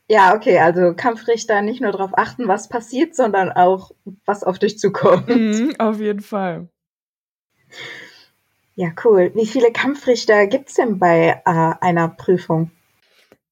ja, 0.08 0.36
okay, 0.36 0.60
also 0.60 0.94
Kampfrichter 0.96 1.62
nicht 1.62 1.82
nur 1.82 1.92
darauf 1.92 2.18
achten, 2.18 2.48
was 2.48 2.70
passiert, 2.70 3.16
sondern 3.16 3.52
auch, 3.52 3.92
was 4.26 4.44
auf 4.44 4.60
dich 4.60 4.80
zukommt. 4.80 5.28
Mhm, 5.30 5.76
auf 5.80 6.00
jeden 6.00 6.22
Fall. 6.22 6.70
Ja, 8.76 8.92
cool. 9.04 9.32
Wie 9.34 9.48
viele 9.48 9.72
Kampfrichter 9.72 10.46
gibt's 10.46 10.76
denn 10.76 11.00
bei 11.00 11.42
äh, 11.46 11.74
einer 11.82 12.10
Prüfung? 12.10 12.70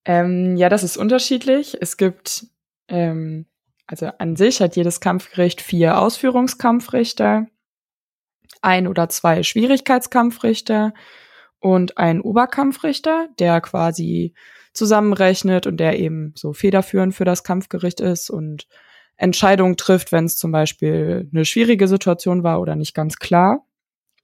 Ähm, 0.06 0.56
ja, 0.56 0.70
das 0.70 0.84
ist 0.84 0.98
unterschiedlich. 0.98 1.75
Es 1.82 1.98
gibt, 1.98 2.46
ähm, 2.88 3.48
also 3.88 4.08
an 4.18 4.36
sich 4.36 4.62
hat 4.62 4.75
jedes 4.75 5.00
Kampfgericht 5.00 5.62
vier 5.62 6.00
Ausführungskampfrichter, 6.00 7.48
ein 8.62 8.88
oder 8.88 9.10
zwei 9.10 9.44
Schwierigkeitskampfrichter 9.44 10.94
und 11.60 11.98
einen 11.98 12.22
Oberkampfrichter, 12.22 13.30
der 13.39 13.62
quasi 13.62 14.34
zusammenrechnet 14.74 15.68
und 15.68 15.77
der 15.77 16.00
eben 16.00 16.34
so 16.36 16.54
federführend 16.54 17.15
für 17.15 17.25
das 17.25 17.44
Kampfgericht 17.44 18.01
ist 18.01 18.30
und 18.30 18.68
Entscheidungen 19.18 19.77
trifft, 19.77 20.12
wenn 20.12 20.25
es 20.25 20.38
zum 20.38 20.51
Beispiel 20.51 21.30
eine 21.32 21.46
schwierige 21.46 21.88
Situation 21.88 22.44
war 22.44 22.60
oder 22.60 22.75
nicht 22.75 22.94
ganz 22.94 23.18
klar. 23.18 23.65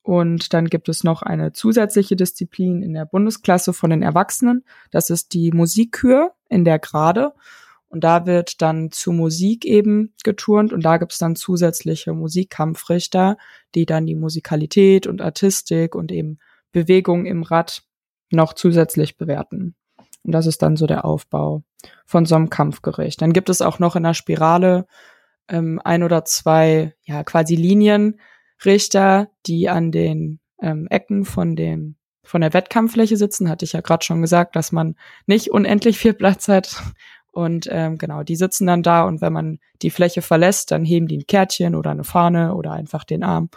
Und 0.03 0.53
dann 0.53 0.67
gibt 0.67 0.89
es 0.89 1.03
noch 1.03 1.21
eine 1.21 1.53
zusätzliche 1.53 2.15
Disziplin 2.15 2.81
in 2.81 2.93
der 2.93 3.05
Bundesklasse 3.05 3.71
von 3.71 3.91
den 3.91 4.01
Erwachsenen. 4.01 4.65
Das 4.89 5.09
ist 5.09 5.33
die 5.33 5.51
Musikkür 5.51 6.33
in 6.49 6.65
der 6.65 6.79
Gerade. 6.79 7.33
Und 7.91 8.05
da 8.05 8.25
wird 8.25 8.61
dann 8.61 8.89
zu 8.89 9.11
Musik 9.11 9.65
eben 9.65 10.13
geturnt 10.23 10.71
und 10.71 10.85
da 10.85 10.95
gibt 10.95 11.11
es 11.11 11.17
dann 11.17 11.35
zusätzliche 11.35 12.13
Musikkampfrichter, 12.13 13.37
die 13.75 13.85
dann 13.85 14.05
die 14.05 14.15
Musikalität 14.15 15.07
und 15.07 15.21
Artistik 15.21 15.93
und 15.93 16.09
eben 16.09 16.39
Bewegung 16.71 17.25
im 17.25 17.43
Rad 17.43 17.83
noch 18.31 18.53
zusätzlich 18.53 19.17
bewerten. 19.17 19.75
Und 20.23 20.31
das 20.31 20.45
ist 20.45 20.61
dann 20.61 20.77
so 20.77 20.87
der 20.87 21.03
Aufbau 21.03 21.63
von 22.05 22.25
so 22.25 22.35
einem 22.35 22.49
Kampfgericht. 22.49 23.21
Dann 23.21 23.33
gibt 23.33 23.49
es 23.49 23.61
auch 23.61 23.77
noch 23.77 23.97
in 23.97 24.03
der 24.03 24.13
Spirale 24.13 24.87
ähm, 25.49 25.81
ein 25.83 26.03
oder 26.03 26.23
zwei, 26.23 26.95
ja, 27.03 27.25
quasi 27.25 27.55
Linien, 27.55 28.21
Richter, 28.63 29.31
die 29.47 29.67
an 29.67 29.91
den 29.91 30.39
ähm, 30.61 30.87
Ecken 30.89 31.25
von 31.25 31.57
dem 31.57 31.97
von 32.23 32.41
der 32.41 32.53
Wettkampffläche 32.53 33.17
sitzen, 33.17 33.49
hatte 33.49 33.65
ich 33.65 33.73
ja 33.73 33.81
gerade 33.81 34.05
schon 34.05 34.21
gesagt, 34.21 34.55
dass 34.55 34.71
man 34.71 34.95
nicht 35.25 35.49
unendlich 35.51 35.97
viel 35.97 36.13
Platz 36.13 36.47
hat. 36.47 36.81
Und 37.31 37.67
ähm, 37.71 37.97
genau, 37.97 38.23
die 38.23 38.35
sitzen 38.35 38.67
dann 38.67 38.83
da 38.83 39.03
und 39.03 39.21
wenn 39.21 39.33
man 39.33 39.59
die 39.81 39.89
Fläche 39.89 40.21
verlässt, 40.21 40.71
dann 40.71 40.83
heben 40.83 41.07
die 41.07 41.17
ein 41.17 41.27
Kärtchen 41.27 41.75
oder 41.75 41.91
eine 41.91 42.03
Fahne 42.03 42.55
oder 42.55 42.73
einfach 42.73 43.03
den 43.03 43.23
Arm. 43.23 43.49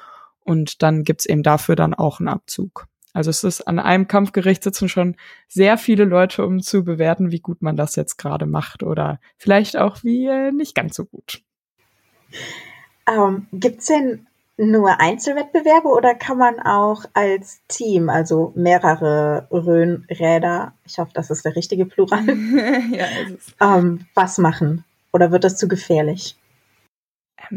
Und 0.44 0.82
dann 0.82 1.02
gibt's 1.02 1.26
eben 1.26 1.42
dafür 1.42 1.74
dann 1.74 1.94
auch 1.94 2.20
einen 2.20 2.28
Abzug. 2.28 2.86
Also 3.14 3.30
es 3.30 3.44
ist 3.44 3.62
an 3.62 3.78
einem 3.78 4.08
Kampfgericht 4.08 4.62
sitzen 4.62 4.88
schon 4.88 5.16
sehr 5.48 5.78
viele 5.78 6.04
Leute, 6.04 6.44
um 6.44 6.60
zu 6.60 6.84
bewerten, 6.84 7.30
wie 7.30 7.40
gut 7.40 7.62
man 7.62 7.76
das 7.76 7.94
jetzt 7.94 8.16
gerade 8.16 8.44
macht 8.44 8.82
oder 8.82 9.20
vielleicht 9.38 9.76
auch 9.76 10.02
wie 10.02 10.26
äh, 10.26 10.50
nicht 10.50 10.74
ganz 10.74 10.96
so 10.96 11.04
gut. 11.04 11.42
Ähm, 13.08 13.46
gibt's 13.52 13.86
denn 13.86 14.26
nur 14.56 15.00
Einzelwettbewerbe 15.00 15.88
oder 15.88 16.14
kann 16.14 16.38
man 16.38 16.60
auch 16.60 17.04
als 17.12 17.60
Team, 17.68 18.08
also 18.08 18.52
mehrere 18.54 19.48
Röhnräder, 19.50 20.74
ich 20.84 20.98
hoffe, 20.98 21.10
das 21.14 21.30
ist 21.30 21.44
der 21.44 21.56
richtige 21.56 21.86
Plural, 21.86 22.24
ja, 22.92 23.06
ähm, 23.60 24.06
was 24.14 24.38
machen? 24.38 24.84
Oder 25.12 25.30
wird 25.30 25.44
das 25.44 25.56
zu 25.56 25.68
gefährlich? 25.68 26.36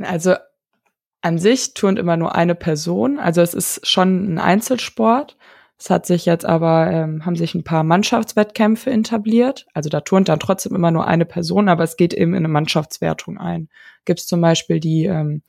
Also 0.04 0.36
an 1.22 1.39
sich 1.39 1.74
turnt 1.74 2.00
immer 2.00 2.18
nur 2.18 2.36
eine 2.36 2.56
Person. 2.56 3.20
Also 3.20 3.42
es 3.42 3.54
ist 3.54 3.88
schon 3.88 4.34
ein 4.34 4.39
Einzelsport. 4.39 5.38
Es 5.80 5.89
hat 5.89 6.06
sich 6.06 6.25
jetzt 6.25 6.46
aber, 6.46 6.89
ähm, 6.92 7.25
haben 7.25 7.36
sich 7.36 7.54
ein 7.56 7.63
paar 7.63 7.84
Mannschaftswettkämpfe 7.84 8.92
etabliert. 8.92 9.68
Also 9.74 9.89
da 9.89 10.01
turnt 10.01 10.30
dann 10.30 10.39
trotzdem 10.39 10.75
immer 10.75 10.92
nur 10.92 11.08
eine 11.08 11.25
Person, 11.25 11.70
aber 11.70 11.84
es 11.84 11.98
geht 11.98 12.13
eben 12.13 12.34
in 12.34 12.38
eine 12.38 12.48
Mannschaftswertung 12.48 13.38
ein. 13.38 13.70
Gibt 14.06 14.20
es 14.20 14.27
zum 14.27 14.42
Beispiel 14.42 14.80
die 14.80 15.06
ähm, 15.06 15.42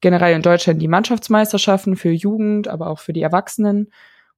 generell 0.00 0.34
in 0.34 0.42
Deutschland 0.42 0.80
die 0.80 0.88
Mannschaftsmeisterschaften 0.88 1.96
für 1.96 2.10
Jugend, 2.10 2.68
aber 2.68 2.88
auch 2.88 2.98
für 2.98 3.12
die 3.12 3.22
Erwachsenen. 3.22 3.90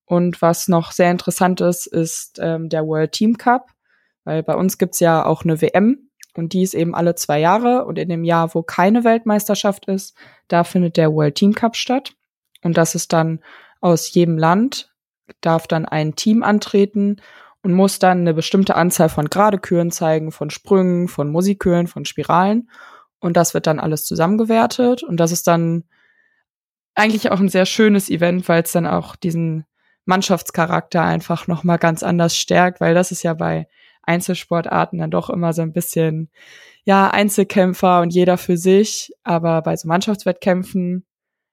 Und 0.05 0.41
was 0.41 0.69
noch 0.69 0.93
sehr 0.93 1.11
interessant 1.11 1.61
ist, 1.61 1.87
ist 1.87 2.39
ähm, 2.41 2.69
der 2.69 2.87
World 2.87 3.13
Team 3.13 3.37
Cup, 3.37 3.71
weil 4.25 4.43
bei 4.43 4.55
uns 4.55 4.79
gibt's 4.79 5.01
ja 5.01 5.25
auch 5.25 5.45
eine 5.45 5.61
WM 5.61 6.09
und 6.39 6.53
die 6.53 6.63
ist 6.63 6.75
eben 6.75 6.95
alle 6.95 7.15
zwei 7.15 7.41
Jahre. 7.41 7.85
Und 7.85 7.99
in 7.99 8.09
dem 8.09 8.25
Jahr, 8.25 8.55
wo 8.55 8.63
keine 8.63 9.05
Weltmeisterschaft 9.05 9.87
ist, 9.87 10.17
da 10.47 10.65
findet 10.65 10.97
der 10.97 11.13
World 11.13 11.35
Team 11.35 11.55
Cup 11.55 11.77
statt. 11.77 12.13
Und 12.63 12.77
das 12.77 12.95
ist 12.95 13.13
dann 13.13 13.41
aus 13.81 14.13
jedem 14.13 14.39
Land, 14.39 14.95
darf 15.41 15.67
dann 15.67 15.85
ein 15.85 16.15
Team 16.15 16.43
antreten 16.43 17.21
und 17.63 17.73
muss 17.73 17.99
dann 17.99 18.21
eine 18.21 18.35
bestimmte 18.35 18.77
Anzahl 18.77 19.09
von 19.09 19.29
Gradeküren 19.29 19.91
zeigen, 19.91 20.33
von 20.33 20.51
Sprüngen, 20.51 21.09
von 21.09 21.31
Musikküren, 21.31 21.87
von 21.87 22.05
Spiralen. 22.05 22.71
Und 23.21 23.37
das 23.37 23.55
wird 23.55 23.67
dann 23.67 23.81
alles 23.81 24.05
zusammengewertet. 24.05 25.03
Und 25.03 25.19
das 25.19 25.33
ist 25.33 25.47
dann 25.47 25.85
eigentlich 26.95 27.31
auch 27.31 27.41
ein 27.41 27.49
sehr 27.49 27.67
schönes 27.67 28.11
Event, 28.11 28.49
weil 28.49 28.63
es 28.63 28.73
dann 28.73 28.87
auch 28.87 29.17
diesen 29.17 29.65
Mannschaftscharakter 30.05 31.03
einfach 31.03 31.47
nochmal 31.47 31.79
ganz 31.79 32.03
anders 32.03 32.37
stärkt, 32.37 32.81
weil 32.81 32.95
das 32.95 33.13
ist 33.13 33.23
ja 33.23 33.35
bei 33.35 33.69
Einzelsportarten 34.03 34.99
dann 34.99 35.11
doch 35.11 35.29
immer 35.31 35.53
so 35.53 35.63
ein 35.63 35.73
bisschen, 35.73 36.31
ja, 36.85 37.11
Einzelkämpfer 37.11 38.01
und 38.01 38.15
jeder 38.15 38.39
für 38.39 38.57
sich. 38.57 39.13
Aber 39.23 39.63
bei 39.63 39.77
so 39.77 39.87
Mannschaftswettkämpfen, 39.87 41.05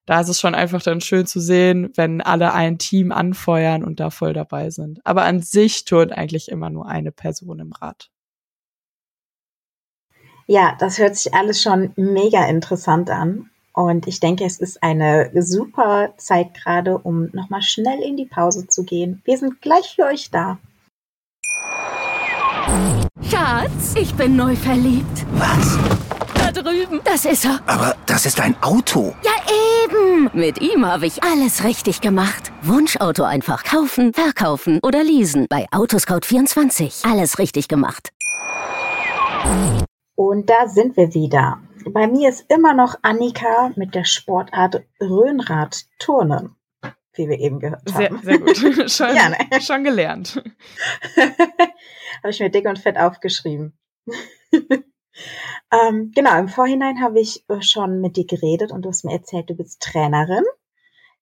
da 0.05 0.21
ist 0.21 0.29
es 0.29 0.39
schon 0.39 0.55
einfach 0.55 0.81
dann 0.81 1.01
schön 1.01 1.25
zu 1.25 1.41
sehen, 1.41 1.91
wenn 1.95 2.21
alle 2.21 2.53
ein 2.53 2.77
Team 2.77 3.11
anfeuern 3.11 3.83
und 3.83 3.99
da 3.99 4.09
voll 4.09 4.33
dabei 4.33 4.69
sind. 4.69 5.01
Aber 5.03 5.23
an 5.23 5.41
sich 5.41 5.83
turnt 5.85 6.13
eigentlich 6.13 6.49
immer 6.49 6.69
nur 6.69 6.87
eine 6.87 7.11
Person 7.11 7.59
im 7.59 7.73
Rad. 7.73 8.09
Ja, 10.47 10.75
das 10.79 10.99
hört 10.99 11.15
sich 11.15 11.33
alles 11.33 11.61
schon 11.61 11.91
mega 11.95 12.45
interessant 12.45 13.09
an. 13.09 13.49
Und 13.73 14.07
ich 14.07 14.19
denke, 14.19 14.45
es 14.45 14.59
ist 14.59 14.81
eine 14.83 15.29
super 15.35 16.13
Zeit 16.17 16.53
gerade, 16.53 16.97
um 16.97 17.29
nochmal 17.33 17.61
schnell 17.61 18.01
in 18.01 18.15
die 18.15 18.25
Pause 18.25 18.67
zu 18.67 18.83
gehen. 18.83 19.21
Wir 19.25 19.37
sind 19.37 19.61
gleich 19.61 19.95
für 19.95 20.03
euch 20.03 20.29
da. 20.31 20.57
Schatz, 23.29 23.95
ich 23.99 24.13
bin 24.15 24.35
neu 24.35 24.55
verliebt. 24.55 25.25
Was? 25.33 25.77
Da 26.35 26.51
drüben. 26.51 27.01
Das 27.03 27.25
ist 27.25 27.45
er. 27.45 27.59
Aber 27.65 27.95
das 28.05 28.25
ist 28.25 28.39
ein 28.39 28.55
Auto. 28.61 29.13
Ja, 29.23 29.31
eben. 29.83 30.29
Mit 30.33 30.61
ihm 30.61 30.85
habe 30.85 31.07
ich 31.07 31.23
alles 31.23 31.63
richtig 31.63 32.01
gemacht. 32.01 32.51
Wunschauto 32.61 33.23
einfach 33.23 33.63
kaufen, 33.63 34.13
verkaufen 34.13 34.79
oder 34.83 35.03
leasen. 35.03 35.47
Bei 35.49 35.65
Autoscout24. 35.71 37.09
Alles 37.09 37.39
richtig 37.39 37.67
gemacht. 37.67 38.11
Und 40.15 40.49
da 40.49 40.67
sind 40.67 40.95
wir 40.97 41.13
wieder. 41.13 41.61
Bei 41.85 42.07
mir 42.07 42.29
ist 42.29 42.49
immer 42.49 42.73
noch 42.73 42.95
Annika 43.01 43.71
mit 43.75 43.93
der 43.93 44.05
Sportart 44.05 44.83
Röhnrad-Turnen, 44.99 46.55
wie 47.13 47.29
wir 47.29 47.39
eben 47.39 47.59
gehört 47.59 47.93
haben. 47.93 48.19
Sehr, 48.23 48.37
sehr 48.37 48.39
gut. 48.39 48.57
schon, 48.91 49.15
ja, 49.15 49.29
ne? 49.29 49.37
schon 49.61 49.83
gelernt. 49.83 50.41
habe 51.17 52.29
ich 52.29 52.39
mir 52.39 52.49
dick 52.49 52.65
und 52.65 52.79
fett 52.79 52.97
aufgeschrieben. 52.97 53.77
ähm, 55.71 56.11
genau, 56.15 56.39
im 56.39 56.47
Vorhinein 56.47 57.01
habe 57.01 57.19
ich 57.19 57.45
schon 57.59 58.01
mit 58.01 58.17
dir 58.17 58.25
geredet 58.25 58.71
und 58.71 58.83
du 58.83 58.89
hast 58.89 59.03
mir 59.05 59.13
erzählt, 59.13 59.49
du 59.49 59.55
bist 59.55 59.81
Trainerin. 59.81 60.43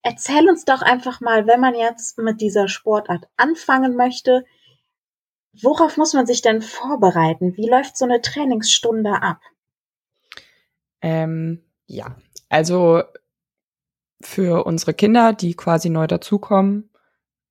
Erzähl 0.02 0.50
uns 0.50 0.66
doch 0.66 0.82
einfach 0.82 1.22
mal, 1.22 1.48
wenn 1.48 1.60
man 1.60 1.76
jetzt 1.76 2.18
mit 2.18 2.42
dieser 2.42 2.68
Sportart 2.68 3.28
anfangen 3.38 3.96
möchte, 3.96 4.46
Worauf 5.62 5.98
muss 5.98 6.14
man 6.14 6.26
sich 6.26 6.42
denn 6.42 6.62
vorbereiten? 6.62 7.56
Wie 7.58 7.70
läuft 7.70 7.98
so 7.98 8.06
eine 8.06 8.22
Trainingsstunde 8.22 9.22
ab? 9.22 9.40
Ähm, 11.02 11.64
ja, 11.86 12.16
also 12.50 13.04
für 14.22 14.66
unsere 14.66 14.94
Kinder, 14.94 15.34
die 15.34 15.54
quasi 15.54 15.90
neu 15.90 16.08
dazukommen, 16.08 16.90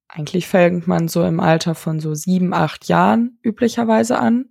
eigentlich 0.09 0.47
fängt 0.47 0.87
man 0.87 1.09
so 1.09 1.25
im 1.25 1.41
Alter 1.41 1.75
von 1.75 2.01
so 2.01 2.15
sieben, 2.15 2.53
acht 2.53 2.89
Jahren 2.89 3.39
üblicherweise 3.43 4.19
an, 4.19 4.51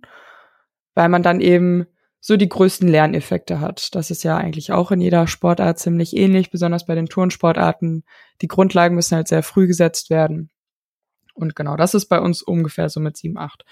weil 0.94 1.08
man 1.08 1.22
dann 1.22 1.40
eben 1.40 1.86
so 2.20 2.36
die 2.36 2.48
größten 2.48 2.88
Lerneffekte 2.88 3.60
hat. 3.60 3.94
Das 3.94 4.10
ist 4.10 4.22
ja 4.22 4.36
eigentlich 4.36 4.72
auch 4.72 4.92
in 4.92 5.00
jeder 5.00 5.26
Sportart 5.26 5.78
ziemlich 5.78 6.16
ähnlich, 6.16 6.50
besonders 6.50 6.86
bei 6.86 6.94
den 6.94 7.06
Turnsportarten. 7.06 8.04
Die 8.40 8.48
Grundlagen 8.48 8.94
müssen 8.94 9.16
halt 9.16 9.28
sehr 9.28 9.42
früh 9.42 9.66
gesetzt 9.66 10.10
werden. 10.10 10.50
Und 11.34 11.56
genau, 11.56 11.76
das 11.76 11.94
ist 11.94 12.06
bei 12.06 12.20
uns 12.20 12.42
ungefähr 12.42 12.88
so 12.88 13.00
mit 13.00 13.16
sieben, 13.16 13.38
acht. 13.38 13.64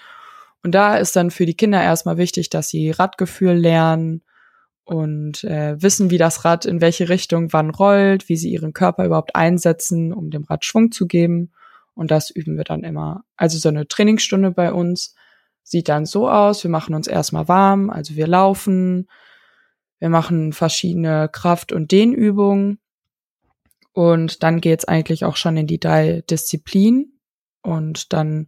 Und 0.63 0.73
da 0.73 0.97
ist 0.97 1.15
dann 1.15 1.31
für 1.31 1.45
die 1.45 1.55
Kinder 1.55 1.81
erstmal 1.81 2.17
wichtig, 2.17 2.49
dass 2.49 2.69
sie 2.69 2.91
Radgefühl 2.91 3.53
lernen 3.53 4.23
und 4.83 5.43
äh, 5.43 5.81
wissen, 5.81 6.09
wie 6.11 6.17
das 6.17 6.43
Rad 6.45 6.65
in 6.65 6.81
welche 6.81 7.09
Richtung 7.09 7.53
wann 7.53 7.69
rollt, 7.69 8.29
wie 8.29 8.37
sie 8.37 8.51
ihren 8.51 8.73
Körper 8.73 9.05
überhaupt 9.05 9.35
einsetzen, 9.35 10.13
um 10.13 10.29
dem 10.31 10.43
Rad 10.43 10.65
Schwung 10.65 10.91
zu 10.91 11.07
geben. 11.07 11.51
Und 11.93 12.11
das 12.11 12.29
üben 12.29 12.57
wir 12.57 12.63
dann 12.63 12.83
immer. 12.83 13.23
Also 13.37 13.57
so 13.57 13.69
eine 13.69 13.87
Trainingsstunde 13.87 14.51
bei 14.51 14.71
uns 14.73 15.15
sieht 15.63 15.89
dann 15.89 16.05
so 16.05 16.29
aus, 16.29 16.63
wir 16.63 16.71
machen 16.71 16.95
uns 16.95 17.07
erstmal 17.07 17.47
warm, 17.47 17.89
also 17.89 18.15
wir 18.15 18.27
laufen, 18.27 19.07
wir 19.99 20.09
machen 20.09 20.53
verschiedene 20.53 21.29
Kraft- 21.31 21.71
und 21.71 21.91
Dehnübungen 21.91 22.79
Und 23.93 24.43
dann 24.43 24.61
geht's 24.61 24.85
eigentlich 24.85 25.25
auch 25.25 25.35
schon 25.35 25.57
in 25.57 25.67
die 25.67 25.79
drei 25.79 26.21
Disziplinen. 26.29 27.19
Und 27.61 28.13
dann 28.13 28.47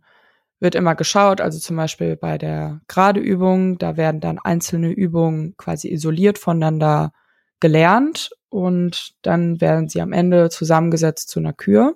wird 0.59 0.75
immer 0.75 0.95
geschaut, 0.95 1.41
also 1.41 1.59
zum 1.59 1.75
Beispiel 1.75 2.15
bei 2.15 2.37
der 2.37 2.81
Gradeübung, 2.87 3.77
da 3.77 3.97
werden 3.97 4.21
dann 4.21 4.39
einzelne 4.39 4.91
Übungen 4.91 5.55
quasi 5.57 5.89
isoliert 5.89 6.37
voneinander 6.37 7.11
gelernt 7.59 8.31
und 8.49 9.13
dann 9.21 9.59
werden 9.59 9.89
sie 9.89 10.01
am 10.01 10.13
Ende 10.13 10.49
zusammengesetzt 10.49 11.29
zu 11.29 11.39
einer 11.39 11.53
Kür. 11.53 11.95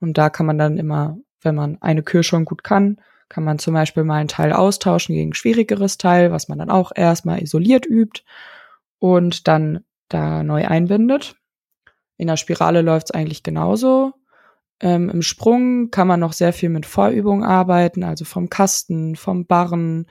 Und 0.00 0.18
da 0.18 0.30
kann 0.30 0.46
man 0.46 0.58
dann 0.58 0.78
immer, 0.78 1.18
wenn 1.40 1.54
man 1.54 1.78
eine 1.80 2.02
Kür 2.02 2.22
schon 2.22 2.44
gut 2.44 2.62
kann, 2.62 3.00
kann 3.28 3.44
man 3.44 3.58
zum 3.58 3.74
Beispiel 3.74 4.04
mal 4.04 4.16
einen 4.16 4.28
Teil 4.28 4.52
austauschen 4.52 5.14
gegen 5.14 5.30
ein 5.30 5.34
schwierigeres 5.34 5.98
Teil, 5.98 6.30
was 6.30 6.48
man 6.48 6.58
dann 6.58 6.70
auch 6.70 6.92
erstmal 6.94 7.42
isoliert 7.42 7.86
übt 7.86 8.22
und 8.98 9.48
dann 9.48 9.84
da 10.08 10.42
neu 10.42 10.66
einbindet. 10.66 11.36
In 12.16 12.26
der 12.28 12.36
Spirale 12.36 12.82
läuft 12.82 13.06
es 13.06 13.10
eigentlich 13.12 13.42
genauso. 13.42 14.12
Ähm, 14.82 15.08
Im 15.08 15.22
Sprung 15.22 15.90
kann 15.90 16.08
man 16.08 16.20
noch 16.20 16.32
sehr 16.32 16.52
viel 16.52 16.68
mit 16.68 16.86
Vorübungen 16.86 17.44
arbeiten, 17.44 18.02
also 18.02 18.24
vom 18.24 18.50
Kasten, 18.50 19.14
vom 19.14 19.46
Barren, 19.46 20.06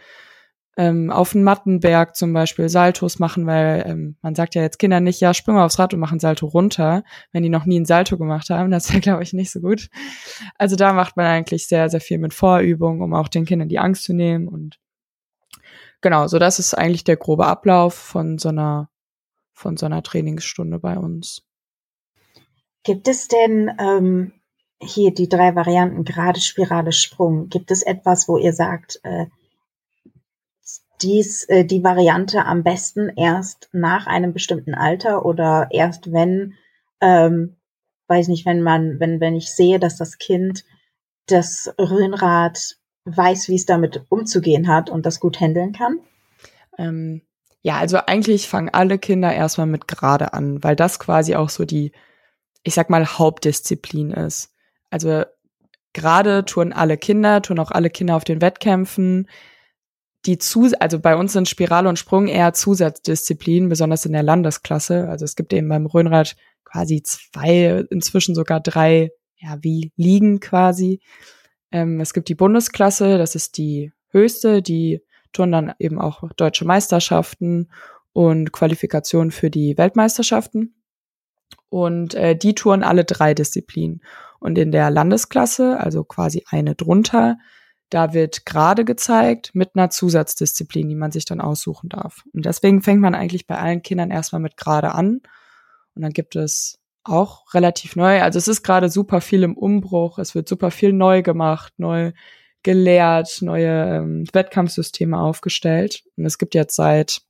ähm, 0.78 1.12
auf 1.12 1.34
den 1.34 1.44
Mattenberg 1.44 2.16
zum 2.16 2.32
Beispiel 2.32 2.70
Saltos 2.70 3.20
machen, 3.20 3.46
weil 3.46 3.84
ähm, 3.86 4.16
man 4.22 4.36
sagt 4.36 4.56
ja 4.56 4.62
jetzt 4.62 4.80
Kindern 4.80 5.04
nicht, 5.04 5.20
ja, 5.20 5.34
spring 5.34 5.56
mal 5.56 5.66
aufs 5.66 5.78
Rad 5.78 5.94
und 5.94 6.00
machen 6.00 6.20
Salto 6.20 6.48
runter, 6.48 7.04
wenn 7.34 7.44
die 7.44 7.50
noch 7.50 7.66
nie 7.66 7.80
ein 7.80 7.86
Salto 7.86 8.18
gemacht 8.18 8.50
haben. 8.50 8.72
Das 8.72 8.90
wäre, 8.90 9.02
glaube 9.02 9.24
ich, 9.24 9.34
nicht 9.34 9.52
so 9.52 9.60
gut. 9.60 9.90
Also 10.58 10.78
da 10.78 10.94
macht 10.94 11.18
man 11.18 11.26
eigentlich 11.26 11.68
sehr, 11.68 11.90
sehr 11.90 12.00
viel 12.00 12.20
mit 12.20 12.34
Vorübungen, 12.34 13.02
um 13.02 13.14
auch 13.14 13.28
den 13.28 13.46
Kindern 13.46 13.68
die 13.68 13.80
Angst 13.80 14.06
zu 14.06 14.14
nehmen. 14.14 14.48
Und 14.48 14.80
genau, 16.00 16.28
so 16.28 16.40
das 16.40 16.60
ist 16.60 16.74
eigentlich 16.74 17.04
der 17.04 17.18
grobe 17.18 17.48
Ablauf 17.48 17.94
von 17.94 18.38
so 18.38 18.50
einer, 18.50 18.90
von 19.52 19.76
so 19.76 19.86
einer 19.86 20.02
Trainingsstunde 20.02 20.80
bei 20.80 20.98
uns. 20.98 21.44
Gibt 22.84 23.10
es 23.10 23.28
denn 23.28 23.70
ähm, 23.78 24.34
hier 24.82 25.14
die 25.14 25.30
drei 25.30 25.56
Varianten, 25.56 26.04
gerade 26.04 26.40
Spirale, 26.40 26.92
Sprung. 26.92 27.50
Gibt 27.50 27.72
es 27.72 27.84
etwas, 27.84 28.28
wo 28.28 28.38
ihr 28.38 28.54
sagt, 28.54 29.00
äh, 29.04 29.28
dies, 31.02 31.44
äh, 31.46 31.66
die 31.66 31.84
Variante 31.84 32.46
am 32.46 32.64
besten 32.64 33.10
erst 33.10 33.70
nach 33.72 34.08
einem 34.08 34.34
bestimmten 34.34 34.74
Alter 34.74 35.26
oder 35.26 35.68
erst 35.72 36.12
wenn, 36.12 36.56
ähm, 37.00 37.58
weiß 38.08 38.28
nicht, 38.28 38.46
wenn 38.46 38.62
man, 38.62 39.00
wenn, 39.00 39.20
wenn 39.20 39.36
ich 39.36 39.52
sehe, 39.52 39.80
dass 39.80 39.98
das 39.98 40.18
Kind 40.18 40.66
das 41.28 41.74
Röhnrad 41.80 42.78
weiß, 43.06 43.50
wie 43.50 43.56
es 43.56 43.66
damit 43.66 44.06
umzugehen 44.10 44.68
hat 44.68 44.90
und 44.90 45.06
das 45.06 45.20
gut 45.20 45.40
handeln 45.40 45.74
kann? 45.74 46.00
Ähm, 46.78 47.22
ja, 47.64 47.78
also 47.78 47.98
eigentlich 47.98 48.48
fangen 48.48 48.70
alle 48.70 48.98
Kinder 48.98 49.34
erstmal 49.34 49.68
mit 49.68 49.88
gerade 49.88 50.34
an, 50.34 50.64
weil 50.64 50.76
das 50.76 51.00
quasi 51.00 51.36
auch 51.36 51.50
so 51.50 51.66
die, 51.66 51.92
ich 52.64 52.74
sag 52.74 52.90
mal, 52.90 53.06
Hauptdisziplin 53.06 54.12
ist. 54.12 54.52
Also 54.92 55.24
gerade 55.94 56.46
touren 56.46 56.74
alle 56.74 56.98
Kinder, 56.98 57.42
touren 57.42 57.60
auch 57.60 57.72
alle 57.72 57.90
Kinder 57.90 58.16
auf 58.16 58.24
den 58.24 58.42
Wettkämpfen. 58.42 59.28
Die 60.28 60.38
zu, 60.38 60.70
also 60.80 61.00
bei 61.00 61.16
uns 61.16 61.34
sind 61.34 61.50
Spirale 61.50 61.90
und 61.90 61.98
Sprung 61.98 62.28
eher 62.28 62.54
Zusatzdisziplinen, 62.54 63.70
besonders 63.70 64.06
in 64.06 64.14
der 64.14 64.22
Landesklasse. 64.22 65.10
Also 65.10 65.26
es 65.26 65.36
gibt 65.36 65.52
eben 65.52 65.68
beim 65.68 65.88
Röhnrad 65.88 66.36
quasi 66.64 67.02
zwei, 67.02 67.84
inzwischen 67.90 68.36
sogar 68.36 68.60
drei, 68.60 69.10
ja, 69.38 69.58
wie 69.62 69.92
Ligen 69.96 70.40
quasi. 70.40 71.02
Ähm, 71.72 72.00
es 72.00 72.14
gibt 72.14 72.30
die 72.30 72.36
Bundesklasse, 72.36 73.18
das 73.18 73.34
ist 73.34 73.58
die 73.58 73.92
höchste, 74.10 74.62
die 74.62 75.02
touren 75.34 75.52
dann 75.52 75.74
eben 75.80 76.00
auch 76.00 76.24
deutsche 76.34 76.66
Meisterschaften 76.66 77.72
und 78.14 78.52
Qualifikationen 78.52 79.32
für 79.32 79.50
die 79.50 79.78
Weltmeisterschaften. 79.78 80.76
Und 81.70 82.14
äh, 82.14 82.36
die 82.36 82.54
touren 82.54 82.84
alle 82.84 83.06
drei 83.06 83.34
Disziplinen. 83.34 84.02
Und 84.42 84.58
in 84.58 84.72
der 84.72 84.90
Landesklasse, 84.90 85.80
also 85.80 86.04
quasi 86.04 86.44
eine 86.50 86.76
drunter, 86.76 87.38
da 87.92 88.14
wird 88.14 88.46
gerade 88.46 88.84
gezeigt 88.84 89.52
mit 89.54 89.76
einer 89.76 89.90
Zusatzdisziplin, 89.90 90.90
die 90.90 90.96
man 90.96 91.12
sich 91.12 91.26
dann 91.26 91.40
aussuchen 91.40 91.90
darf. 91.90 92.24
Und 92.34 92.46
deswegen 92.46 92.82
fängt 92.82 93.02
man 93.02 93.16
eigentlich 93.16 93.46
bei 93.46 93.58
allen 93.58 93.84
Kindern 93.84 94.10
erstmal 94.12 94.42
mit 94.42 94.58
gerade 94.58 94.96
an. 94.96 95.22
Und 95.94 96.02
dann 96.02 96.12
gibt 96.12 96.36
es 96.36 96.80
auch 97.04 97.54
relativ 97.54 97.96
neu. 97.96 98.22
Also 98.22 98.40
es 98.40 98.48
ist 98.48 98.64
gerade 98.64 98.90
super 98.90 99.22
viel 99.22 99.44
im 99.44 99.56
Umbruch. 99.56 100.18
Es 100.18 100.34
wird 100.34 100.48
super 100.48 100.72
viel 100.72 100.92
neu 100.92 101.22
gemacht, 101.22 101.74
neu 101.78 102.12
gelehrt, 102.64 103.42
neue 103.42 103.98
ähm, 103.98 104.26
Wettkampfsysteme 104.34 105.20
aufgestellt. 105.20 106.04
Und 106.18 106.26
es 106.26 106.40
gibt 106.40 106.56
jetzt 106.56 106.76
seit 106.76 107.22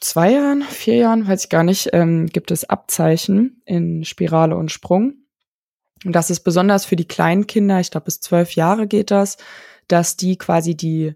zwei 0.00 0.32
Jahren, 0.32 0.62
vier 0.62 0.96
Jahren, 0.96 1.26
weiß 1.26 1.44
ich 1.44 1.50
gar 1.50 1.62
nicht, 1.62 1.90
ähm, 1.92 2.26
gibt 2.26 2.50
es 2.50 2.68
Abzeichen 2.68 3.62
in 3.64 4.04
Spirale 4.04 4.56
und 4.56 4.70
Sprung. 4.70 5.14
Und 6.04 6.12
das 6.12 6.30
ist 6.30 6.40
besonders 6.40 6.84
für 6.84 6.96
die 6.96 7.08
kleinen 7.08 7.46
Kinder, 7.46 7.80
ich 7.80 7.90
glaube 7.90 8.04
bis 8.04 8.20
zwölf 8.20 8.52
Jahre 8.52 8.86
geht 8.86 9.10
das, 9.10 9.38
dass 9.88 10.16
die 10.16 10.36
quasi 10.36 10.76
die 10.76 11.14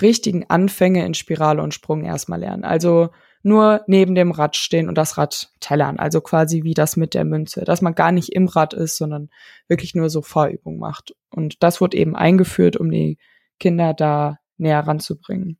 richtigen 0.00 0.48
Anfänge 0.50 1.06
in 1.06 1.14
Spirale 1.14 1.62
und 1.62 1.74
Sprung 1.74 2.04
erstmal 2.04 2.40
lernen. 2.40 2.64
Also 2.64 3.10
nur 3.42 3.82
neben 3.86 4.14
dem 4.14 4.32
Rad 4.32 4.56
stehen 4.56 4.88
und 4.88 4.98
das 4.98 5.16
Rad 5.18 5.50
tellern. 5.60 5.98
Also 5.98 6.20
quasi 6.20 6.64
wie 6.64 6.74
das 6.74 6.96
mit 6.96 7.14
der 7.14 7.24
Münze. 7.24 7.64
Dass 7.64 7.80
man 7.80 7.94
gar 7.94 8.10
nicht 8.10 8.30
im 8.30 8.48
Rad 8.48 8.74
ist, 8.74 8.96
sondern 8.96 9.30
wirklich 9.68 9.94
nur 9.94 10.10
so 10.10 10.20
Vorübungen 10.20 10.80
macht. 10.80 11.14
Und 11.30 11.62
das 11.62 11.80
wurde 11.80 11.96
eben 11.96 12.16
eingeführt, 12.16 12.76
um 12.76 12.90
die 12.90 13.18
Kinder 13.60 13.94
da 13.94 14.38
näher 14.58 14.80
ranzubringen. 14.80 15.58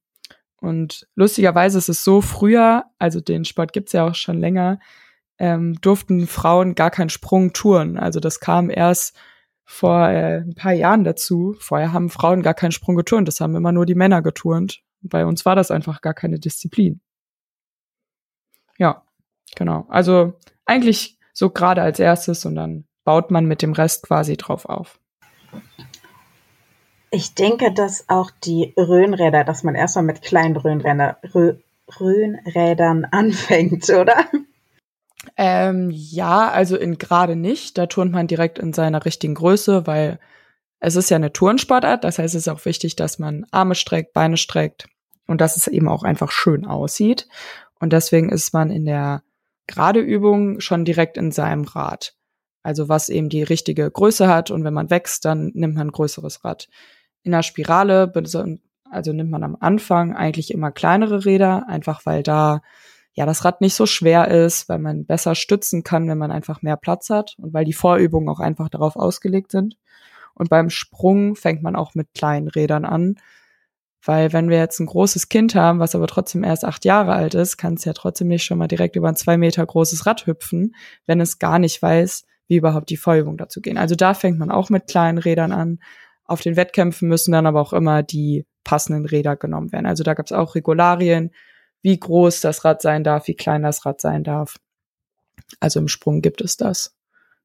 Und 0.60 1.06
lustigerweise 1.14 1.78
ist 1.78 1.88
es 1.88 2.02
so, 2.04 2.20
früher, 2.20 2.84
also 2.98 3.20
den 3.20 3.44
Sport 3.44 3.72
gibt's 3.72 3.92
ja 3.92 4.06
auch 4.06 4.14
schon 4.14 4.38
länger, 4.38 4.78
ähm, 5.38 5.78
durften 5.80 6.26
Frauen 6.26 6.74
gar 6.74 6.90
keinen 6.90 7.10
Sprung 7.10 7.52
touren. 7.52 7.98
Also 7.98 8.20
das 8.20 8.40
kam 8.40 8.70
erst 8.70 9.16
vor 9.64 10.08
äh, 10.08 10.38
ein 10.38 10.54
paar 10.54 10.72
Jahren 10.72 11.04
dazu. 11.04 11.54
Vorher 11.58 11.92
haben 11.92 12.08
Frauen 12.08 12.42
gar 12.42 12.54
keinen 12.54 12.72
Sprung 12.72 12.96
geturnt, 12.96 13.28
das 13.28 13.40
haben 13.40 13.56
immer 13.56 13.72
nur 13.72 13.84
die 13.84 13.94
Männer 13.94 14.22
geturnt. 14.22 14.82
Bei 15.02 15.26
uns 15.26 15.44
war 15.44 15.56
das 15.56 15.70
einfach 15.70 16.00
gar 16.00 16.14
keine 16.14 16.38
Disziplin. 16.38 17.00
Ja, 18.78 19.04
genau. 19.54 19.86
Also 19.88 20.38
eigentlich 20.64 21.18
so 21.32 21.50
gerade 21.50 21.82
als 21.82 21.98
erstes 21.98 22.44
und 22.44 22.54
dann 22.54 22.86
baut 23.04 23.30
man 23.30 23.46
mit 23.46 23.62
dem 23.62 23.72
Rest 23.72 24.04
quasi 24.06 24.36
drauf 24.36 24.66
auf. 24.66 24.98
Ich 27.10 27.34
denke, 27.34 27.72
dass 27.72 28.08
auch 28.08 28.30
die 28.44 28.74
Röhnräder, 28.76 29.44
dass 29.44 29.62
man 29.62 29.74
erstmal 29.74 30.04
mit 30.04 30.22
kleinen 30.22 30.56
Röhnräder, 30.56 31.18
Rö, 31.34 31.54
Röhnrädern 32.00 33.04
anfängt, 33.10 33.88
oder? 33.90 34.16
Ähm, 35.36 35.90
ja, 35.90 36.50
also 36.50 36.76
in 36.76 36.98
gerade 36.98 37.36
nicht. 37.36 37.78
Da 37.78 37.86
turnt 37.86 38.12
man 38.12 38.26
direkt 38.26 38.58
in 38.58 38.72
seiner 38.72 39.04
richtigen 39.04 39.34
Größe, 39.34 39.86
weil 39.86 40.18
es 40.80 40.96
ist 40.96 41.10
ja 41.10 41.16
eine 41.16 41.32
Turnsportart. 41.32 42.04
Das 42.04 42.18
heißt, 42.18 42.34
es 42.34 42.46
ist 42.46 42.48
auch 42.48 42.64
wichtig, 42.64 42.96
dass 42.96 43.18
man 43.18 43.46
Arme 43.50 43.74
streckt, 43.74 44.12
Beine 44.12 44.36
streckt 44.36 44.88
und 45.26 45.40
dass 45.40 45.56
es 45.56 45.66
eben 45.66 45.88
auch 45.88 46.02
einfach 46.02 46.30
schön 46.30 46.64
aussieht. 46.64 47.28
Und 47.78 47.92
deswegen 47.92 48.30
ist 48.30 48.52
man 48.52 48.70
in 48.70 48.84
der 48.84 49.22
gerade 49.66 50.00
Übung 50.00 50.60
schon 50.60 50.84
direkt 50.84 51.16
in 51.16 51.32
seinem 51.32 51.64
Rad. 51.64 52.14
Also 52.62 52.88
was 52.88 53.08
eben 53.08 53.28
die 53.28 53.42
richtige 53.42 53.90
Größe 53.90 54.28
hat 54.28 54.50
und 54.50 54.64
wenn 54.64 54.74
man 54.74 54.90
wächst, 54.90 55.24
dann 55.24 55.52
nimmt 55.54 55.76
man 55.76 55.88
ein 55.88 55.92
größeres 55.92 56.44
Rad. 56.44 56.68
In 57.26 57.32
der 57.32 57.42
Spirale, 57.42 58.12
also 58.88 59.12
nimmt 59.12 59.32
man 59.32 59.42
am 59.42 59.56
Anfang 59.58 60.14
eigentlich 60.14 60.52
immer 60.52 60.70
kleinere 60.70 61.24
Räder, 61.24 61.68
einfach 61.68 62.06
weil 62.06 62.22
da 62.22 62.62
ja 63.14 63.26
das 63.26 63.44
Rad 63.44 63.60
nicht 63.60 63.74
so 63.74 63.84
schwer 63.84 64.28
ist, 64.28 64.68
weil 64.68 64.78
man 64.78 65.06
besser 65.06 65.34
stützen 65.34 65.82
kann, 65.82 66.06
wenn 66.08 66.18
man 66.18 66.30
einfach 66.30 66.62
mehr 66.62 66.76
Platz 66.76 67.10
hat 67.10 67.34
und 67.38 67.52
weil 67.52 67.64
die 67.64 67.72
Vorübungen 67.72 68.28
auch 68.28 68.38
einfach 68.38 68.68
darauf 68.68 68.94
ausgelegt 68.94 69.50
sind. 69.50 69.76
Und 70.34 70.50
beim 70.50 70.70
Sprung 70.70 71.34
fängt 71.34 71.64
man 71.64 71.74
auch 71.74 71.96
mit 71.96 72.14
kleinen 72.14 72.46
Rädern 72.46 72.84
an, 72.84 73.16
weil 74.04 74.32
wenn 74.32 74.48
wir 74.48 74.58
jetzt 74.58 74.78
ein 74.78 74.86
großes 74.86 75.28
Kind 75.28 75.56
haben, 75.56 75.80
was 75.80 75.96
aber 75.96 76.06
trotzdem 76.06 76.44
erst 76.44 76.64
acht 76.64 76.84
Jahre 76.84 77.14
alt 77.14 77.34
ist, 77.34 77.56
kann 77.56 77.74
es 77.74 77.84
ja 77.84 77.92
trotzdem 77.92 78.28
nicht 78.28 78.44
schon 78.44 78.58
mal 78.58 78.68
direkt 78.68 78.94
über 78.94 79.08
ein 79.08 79.16
zwei 79.16 79.36
Meter 79.36 79.66
großes 79.66 80.06
Rad 80.06 80.28
hüpfen, 80.28 80.76
wenn 81.06 81.20
es 81.20 81.40
gar 81.40 81.58
nicht 81.58 81.82
weiß, 81.82 82.24
wie 82.46 82.56
überhaupt 82.56 82.88
die 82.88 82.96
Vorübungen 82.96 83.36
dazu 83.36 83.60
gehen. 83.60 83.78
Also 83.78 83.96
da 83.96 84.14
fängt 84.14 84.38
man 84.38 84.52
auch 84.52 84.70
mit 84.70 84.86
kleinen 84.86 85.18
Rädern 85.18 85.50
an, 85.50 85.80
auf 86.26 86.40
den 86.40 86.56
Wettkämpfen 86.56 87.08
müssen 87.08 87.32
dann 87.32 87.46
aber 87.46 87.60
auch 87.60 87.72
immer 87.72 88.02
die 88.02 88.46
passenden 88.64 89.06
Räder 89.06 89.36
genommen 89.36 89.72
werden. 89.72 89.86
Also 89.86 90.02
da 90.02 90.14
gab 90.14 90.26
es 90.26 90.32
auch 90.32 90.54
Regularien, 90.54 91.30
wie 91.82 91.98
groß 91.98 92.40
das 92.40 92.64
Rad 92.64 92.82
sein 92.82 93.04
darf, 93.04 93.28
wie 93.28 93.36
klein 93.36 93.62
das 93.62 93.86
Rad 93.86 94.00
sein 94.00 94.24
darf. 94.24 94.56
Also 95.60 95.78
im 95.78 95.88
Sprung 95.88 96.22
gibt 96.22 96.40
es 96.40 96.56
das. 96.56 96.96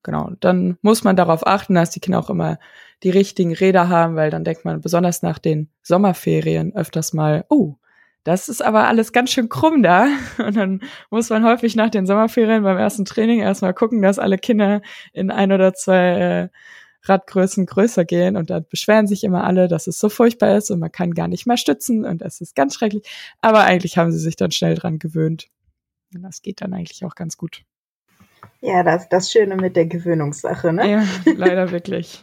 Genau. 0.03 0.31
Dann 0.39 0.77
muss 0.81 1.03
man 1.03 1.15
darauf 1.15 1.45
achten, 1.45 1.75
dass 1.75 1.91
die 1.91 1.99
Kinder 1.99 2.19
auch 2.19 2.29
immer 2.29 2.57
die 3.03 3.11
richtigen 3.11 3.53
Räder 3.53 3.89
haben, 3.89 4.15
weil 4.15 4.31
dann 4.31 4.43
denkt 4.43 4.65
man 4.65 4.81
besonders 4.81 5.21
nach 5.21 5.37
den 5.39 5.69
Sommerferien 5.83 6.75
öfters 6.75 7.13
mal, 7.13 7.45
oh, 7.49 7.75
das 8.23 8.49
ist 8.49 8.63
aber 8.63 8.87
alles 8.87 9.13
ganz 9.13 9.31
schön 9.31 9.49
krumm 9.49 9.81
da. 9.81 10.07
Und 10.37 10.55
dann 10.55 10.81
muss 11.09 11.29
man 11.29 11.43
häufig 11.43 11.75
nach 11.75 11.89
den 11.89 12.05
Sommerferien 12.05 12.63
beim 12.63 12.77
ersten 12.77 13.05
Training 13.05 13.39
erstmal 13.39 13.73
gucken, 13.73 14.01
dass 14.01 14.19
alle 14.19 14.37
Kinder 14.37 14.81
in 15.13 15.31
ein 15.31 15.51
oder 15.51 15.73
zwei 15.73 16.49
äh, 16.49 16.49
Radgrößen 17.03 17.65
größer 17.65 18.05
gehen 18.05 18.37
und 18.37 18.49
dann 18.49 18.65
beschweren 18.69 19.07
sich 19.07 19.23
immer 19.23 19.43
alle, 19.43 19.67
dass 19.67 19.87
es 19.87 19.97
so 19.97 20.09
furchtbar 20.09 20.57
ist 20.57 20.69
und 20.69 20.79
man 20.79 20.91
kann 20.91 21.13
gar 21.13 21.27
nicht 21.27 21.47
mehr 21.47 21.57
stützen 21.57 22.05
und 22.05 22.21
es 22.21 22.41
ist 22.41 22.55
ganz 22.55 22.75
schrecklich. 22.75 23.07
Aber 23.41 23.63
eigentlich 23.63 23.97
haben 23.97 24.11
sie 24.11 24.19
sich 24.19 24.35
dann 24.35 24.51
schnell 24.51 24.75
dran 24.75 24.99
gewöhnt. 24.99 25.47
Und 26.13 26.23
das 26.23 26.41
geht 26.41 26.61
dann 26.61 26.73
eigentlich 26.73 27.05
auch 27.05 27.15
ganz 27.15 27.37
gut. 27.37 27.63
Ja, 28.59 28.83
das 28.83 29.03
ist 29.03 29.09
das 29.09 29.31
Schöne 29.31 29.55
mit 29.55 29.75
der 29.75 29.85
Gewöhnungssache, 29.85 30.73
ne? 30.73 30.89
Ja, 30.89 31.03
leider 31.35 31.71
wirklich. 31.71 32.21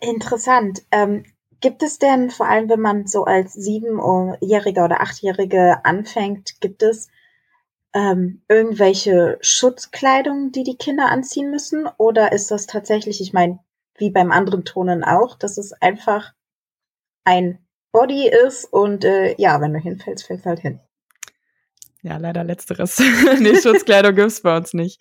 Interessant. 0.00 0.82
Ähm, 0.90 1.24
gibt 1.60 1.82
es 1.82 1.98
denn, 1.98 2.30
vor 2.30 2.48
allem 2.48 2.68
wenn 2.68 2.80
man 2.80 3.06
so 3.06 3.24
als 3.24 3.54
Siebenjähriger 3.54 4.84
oder 4.84 5.00
Achtjährige 5.00 5.84
anfängt, 5.84 6.60
gibt 6.60 6.82
es 6.82 7.08
ähm, 7.94 8.42
irgendwelche 8.48 9.38
Schutzkleidung, 9.40 10.52
die 10.52 10.64
die 10.64 10.76
Kinder 10.76 11.10
anziehen 11.10 11.50
müssen? 11.50 11.88
Oder 11.98 12.32
ist 12.32 12.50
das 12.50 12.66
tatsächlich, 12.66 13.20
ich 13.20 13.32
meine, 13.32 13.58
wie 13.98 14.10
beim 14.10 14.32
anderen 14.32 14.64
Tonen 14.64 15.04
auch, 15.04 15.36
dass 15.36 15.58
es 15.58 15.72
einfach 15.72 16.32
ein 17.24 17.58
Body 17.92 18.28
ist 18.28 18.64
und 18.64 19.04
äh, 19.04 19.34
ja, 19.38 19.60
wenn 19.60 19.74
du 19.74 19.78
hinfällst, 19.78 20.26
fällst 20.26 20.46
halt 20.46 20.60
hin. 20.60 20.80
Ja, 22.02 22.16
leider 22.16 22.42
letzteres. 22.42 23.00
nee, 23.40 23.60
Schutzkleidung 23.60 24.14
gibt's 24.14 24.40
bei 24.40 24.56
uns 24.56 24.72
nicht. 24.72 25.00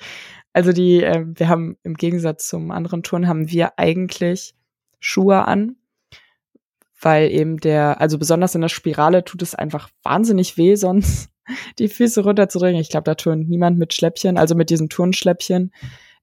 Also 0.53 0.71
die, 0.71 1.01
äh, 1.01 1.25
wir 1.25 1.47
haben 1.47 1.77
im 1.83 1.95
Gegensatz 1.95 2.47
zum 2.47 2.69
anderen 2.71 3.01
Turn 3.01 3.27
haben 3.27 3.49
wir 3.49 3.79
eigentlich 3.79 4.53
Schuhe 4.99 5.47
an, 5.47 5.77
weil 6.99 7.31
eben 7.31 7.57
der, 7.57 7.99
also 8.01 8.19
besonders 8.19 8.53
in 8.53 8.61
der 8.61 8.69
Spirale 8.69 9.23
tut 9.23 9.41
es 9.41 9.55
einfach 9.55 9.89
wahnsinnig 10.03 10.57
weh, 10.57 10.75
sonst 10.75 11.30
die 11.79 11.87
Füße 11.87 12.23
runterzudrücken. 12.23 12.79
Ich 12.79 12.89
glaube, 12.89 13.03
da 13.03 13.15
turnt 13.15 13.49
niemand 13.49 13.77
mit 13.77 13.93
Schläppchen, 13.93 14.37
also 14.37 14.55
mit 14.55 14.69
diesen 14.69 14.89
Turnschläppchen. 14.89 15.71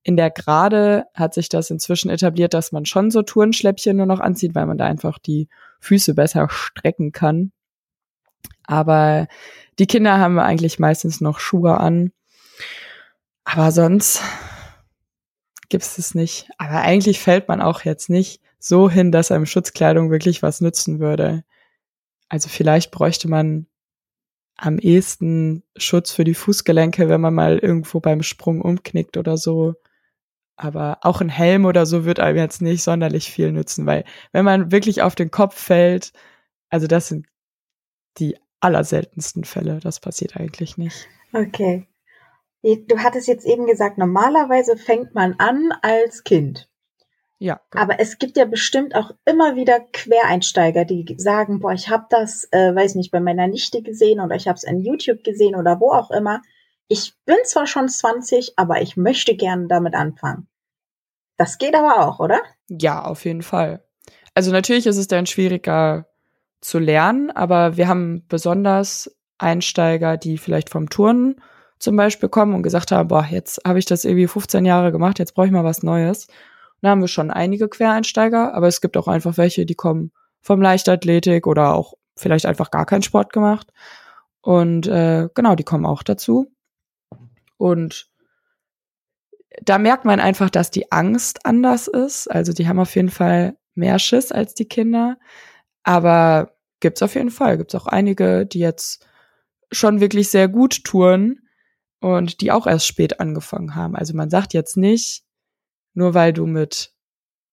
In 0.02 0.16
der 0.16 0.30
Gerade 0.30 1.04
hat 1.14 1.34
sich 1.34 1.48
das 1.48 1.70
inzwischen 1.70 2.10
etabliert, 2.10 2.54
dass 2.54 2.72
man 2.72 2.86
schon 2.86 3.10
so 3.10 3.22
Turnschläppchen 3.22 3.96
nur 3.96 4.06
noch 4.06 4.20
anzieht, 4.20 4.54
weil 4.54 4.66
man 4.66 4.78
da 4.78 4.86
einfach 4.86 5.18
die 5.18 5.48
Füße 5.80 6.14
besser 6.14 6.48
strecken 6.50 7.12
kann. 7.12 7.52
Aber 8.64 9.26
die 9.78 9.86
Kinder 9.86 10.18
haben 10.18 10.38
eigentlich 10.38 10.78
meistens 10.78 11.20
noch 11.20 11.40
Schuhe 11.40 11.78
an. 11.78 12.12
Aber 13.44 13.72
sonst 13.72 14.22
gibt's 15.68 15.98
es 15.98 16.14
nicht. 16.14 16.48
Aber 16.58 16.80
eigentlich 16.82 17.20
fällt 17.20 17.48
man 17.48 17.60
auch 17.60 17.82
jetzt 17.82 18.10
nicht 18.10 18.40
so 18.58 18.90
hin, 18.90 19.12
dass 19.12 19.30
einem 19.30 19.46
Schutzkleidung 19.46 20.10
wirklich 20.10 20.42
was 20.42 20.60
nützen 20.60 21.00
würde. 21.00 21.44
Also 22.28 22.48
vielleicht 22.48 22.90
bräuchte 22.90 23.28
man 23.28 23.66
am 24.58 24.78
ehesten 24.78 25.62
Schutz 25.76 26.12
für 26.12 26.24
die 26.24 26.34
Fußgelenke, 26.34 27.08
wenn 27.08 27.20
man 27.20 27.32
mal 27.32 27.58
irgendwo 27.58 28.00
beim 28.00 28.22
Sprung 28.22 28.60
umknickt 28.60 29.16
oder 29.16 29.36
so. 29.38 29.74
Aber 30.56 30.98
auch 31.02 31.20
ein 31.20 31.28
Helm 31.28 31.64
oder 31.64 31.86
so 31.86 32.04
wird 32.04 32.18
einem 32.18 32.36
jetzt 32.36 32.60
nicht 32.60 32.82
sonderlich 32.82 33.30
viel 33.30 33.52
nützen, 33.52 33.86
weil 33.86 34.04
wenn 34.32 34.44
man 34.44 34.72
wirklich 34.72 35.02
auf 35.02 35.14
den 35.14 35.30
Kopf 35.30 35.58
fällt, 35.58 36.12
also 36.68 36.88
das 36.88 37.08
sind 37.08 37.26
die 38.18 38.36
allerseltensten 38.60 39.44
Fälle. 39.44 39.78
Das 39.78 40.00
passiert 40.00 40.36
eigentlich 40.36 40.76
nicht. 40.76 41.06
Okay. 41.32 41.86
Du 42.62 42.98
hattest 42.98 43.28
jetzt 43.28 43.46
eben 43.46 43.66
gesagt, 43.66 43.98
normalerweise 43.98 44.76
fängt 44.76 45.14
man 45.14 45.34
an 45.38 45.70
als 45.82 46.24
Kind. 46.24 46.67
Ja. 47.38 47.60
Genau. 47.70 47.84
Aber 47.84 48.00
es 48.00 48.18
gibt 48.18 48.36
ja 48.36 48.44
bestimmt 48.44 48.94
auch 48.94 49.12
immer 49.24 49.54
wieder 49.54 49.80
Quereinsteiger, 49.92 50.84
die 50.84 51.06
sagen, 51.18 51.60
boah, 51.60 51.72
ich 51.72 51.88
habe 51.88 52.06
das, 52.10 52.48
äh, 52.50 52.74
weiß 52.74 52.96
nicht, 52.96 53.10
bei 53.10 53.20
meiner 53.20 53.46
Nichte 53.46 53.82
gesehen 53.82 54.20
oder 54.20 54.34
ich 54.34 54.48
habe 54.48 54.56
es 54.56 54.64
in 54.64 54.80
YouTube 54.80 55.22
gesehen 55.22 55.54
oder 55.54 55.80
wo 55.80 55.92
auch 55.92 56.10
immer. 56.10 56.42
Ich 56.88 57.14
bin 57.24 57.36
zwar 57.44 57.66
schon 57.66 57.88
20, 57.88 58.54
aber 58.56 58.82
ich 58.82 58.96
möchte 58.96 59.36
gerne 59.36 59.68
damit 59.68 59.94
anfangen. 59.94 60.48
Das 61.36 61.58
geht 61.58 61.74
aber 61.74 62.06
auch, 62.06 62.18
oder? 62.18 62.40
Ja, 62.68 63.04
auf 63.04 63.24
jeden 63.24 63.42
Fall. 63.42 63.84
Also 64.34 64.50
natürlich 64.50 64.86
ist 64.86 64.96
es 64.96 65.06
dann 65.06 65.26
schwieriger 65.26 66.06
zu 66.60 66.78
lernen, 66.78 67.30
aber 67.30 67.76
wir 67.76 67.86
haben 67.86 68.24
besonders 68.28 69.14
Einsteiger, 69.38 70.16
die 70.16 70.38
vielleicht 70.38 70.70
vom 70.70 70.90
Turnen 70.90 71.40
zum 71.78 71.96
Beispiel 71.96 72.28
kommen 72.28 72.54
und 72.54 72.64
gesagt 72.64 72.90
haben, 72.90 73.08
boah, 73.08 73.26
jetzt 73.30 73.60
habe 73.64 73.78
ich 73.78 73.84
das 73.84 74.04
irgendwie 74.04 74.26
15 74.26 74.64
Jahre 74.64 74.90
gemacht, 74.90 75.20
jetzt 75.20 75.34
brauche 75.34 75.46
ich 75.46 75.52
mal 75.52 75.62
was 75.62 75.84
Neues. 75.84 76.26
Da 76.80 76.90
haben 76.90 77.00
wir 77.00 77.08
schon 77.08 77.30
einige 77.30 77.68
Quereinsteiger, 77.68 78.54
aber 78.54 78.68
es 78.68 78.80
gibt 78.80 78.96
auch 78.96 79.08
einfach 79.08 79.36
welche, 79.36 79.66
die 79.66 79.74
kommen 79.74 80.12
vom 80.40 80.62
Leichtathletik 80.62 81.46
oder 81.46 81.74
auch 81.74 81.94
vielleicht 82.16 82.46
einfach 82.46 82.70
gar 82.70 82.86
keinen 82.86 83.02
Sport 83.02 83.32
gemacht. 83.32 83.72
Und 84.40 84.86
äh, 84.86 85.28
genau, 85.34 85.54
die 85.54 85.64
kommen 85.64 85.86
auch 85.86 86.02
dazu. 86.02 86.52
Und 87.56 88.08
da 89.62 89.78
merkt 89.78 90.04
man 90.04 90.20
einfach, 90.20 90.50
dass 90.50 90.70
die 90.70 90.92
Angst 90.92 91.44
anders 91.44 91.88
ist. 91.88 92.28
Also 92.28 92.52
die 92.52 92.68
haben 92.68 92.78
auf 92.78 92.94
jeden 92.94 93.10
Fall 93.10 93.56
mehr 93.74 93.98
Schiss 93.98 94.30
als 94.30 94.54
die 94.54 94.68
Kinder. 94.68 95.18
Aber 95.82 96.52
gibt's 96.80 97.02
auf 97.02 97.14
jeden 97.14 97.30
Fall. 97.30 97.58
Gibt's 97.58 97.74
auch 97.74 97.86
einige, 97.86 98.46
die 98.46 98.60
jetzt 98.60 99.04
schon 99.72 100.00
wirklich 100.00 100.30
sehr 100.30 100.48
gut 100.48 100.84
touren 100.84 101.40
und 102.00 102.40
die 102.40 102.52
auch 102.52 102.66
erst 102.66 102.86
spät 102.86 103.20
angefangen 103.20 103.74
haben. 103.74 103.96
Also 103.96 104.14
man 104.14 104.30
sagt 104.30 104.54
jetzt 104.54 104.76
nicht, 104.76 105.24
nur 105.94 106.14
weil 106.14 106.32
du 106.32 106.46
mit 106.46 106.92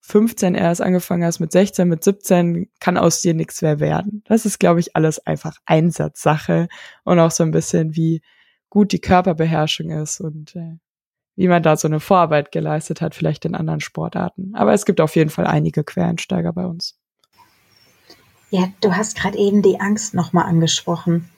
15 0.01 0.53
erst 0.53 0.81
angefangen 0.81 1.23
hast, 1.23 1.39
mit 1.39 1.51
16, 1.51 1.87
mit 1.87 2.03
17 2.03 2.69
kann 2.79 2.97
aus 2.97 3.21
dir 3.21 3.33
nichts 3.33 3.63
mehr 3.63 3.79
werden. 3.79 4.23
Das 4.27 4.45
ist, 4.45 4.59
glaube 4.59 4.79
ich, 4.79 4.95
alles 4.95 5.25
einfach 5.25 5.57
Einsatzsache 5.65 6.67
und 7.03 7.19
auch 7.19 7.31
so 7.31 7.43
ein 7.43 7.51
bisschen, 7.51 7.95
wie 7.95 8.21
gut 8.69 8.91
die 8.91 8.99
Körperbeherrschung 8.99 9.89
ist 9.89 10.21
und 10.21 10.55
äh, 10.55 10.77
wie 11.35 11.47
man 11.47 11.63
da 11.63 11.75
so 11.75 11.87
eine 11.87 11.99
Vorarbeit 11.99 12.51
geleistet 12.51 13.01
hat, 13.01 13.15
vielleicht 13.15 13.45
in 13.45 13.55
anderen 13.55 13.79
Sportarten. 13.79 14.53
Aber 14.53 14.73
es 14.73 14.85
gibt 14.85 15.01
auf 15.01 15.15
jeden 15.15 15.31
Fall 15.31 15.47
einige 15.47 15.83
Quereinsteiger 15.83 16.53
bei 16.53 16.65
uns. 16.65 16.97
Ja, 18.51 18.69
du 18.81 18.95
hast 18.95 19.17
gerade 19.17 19.37
eben 19.37 19.61
die 19.61 19.79
Angst 19.79 20.13
nochmal 20.13 20.45
angesprochen. 20.45 21.29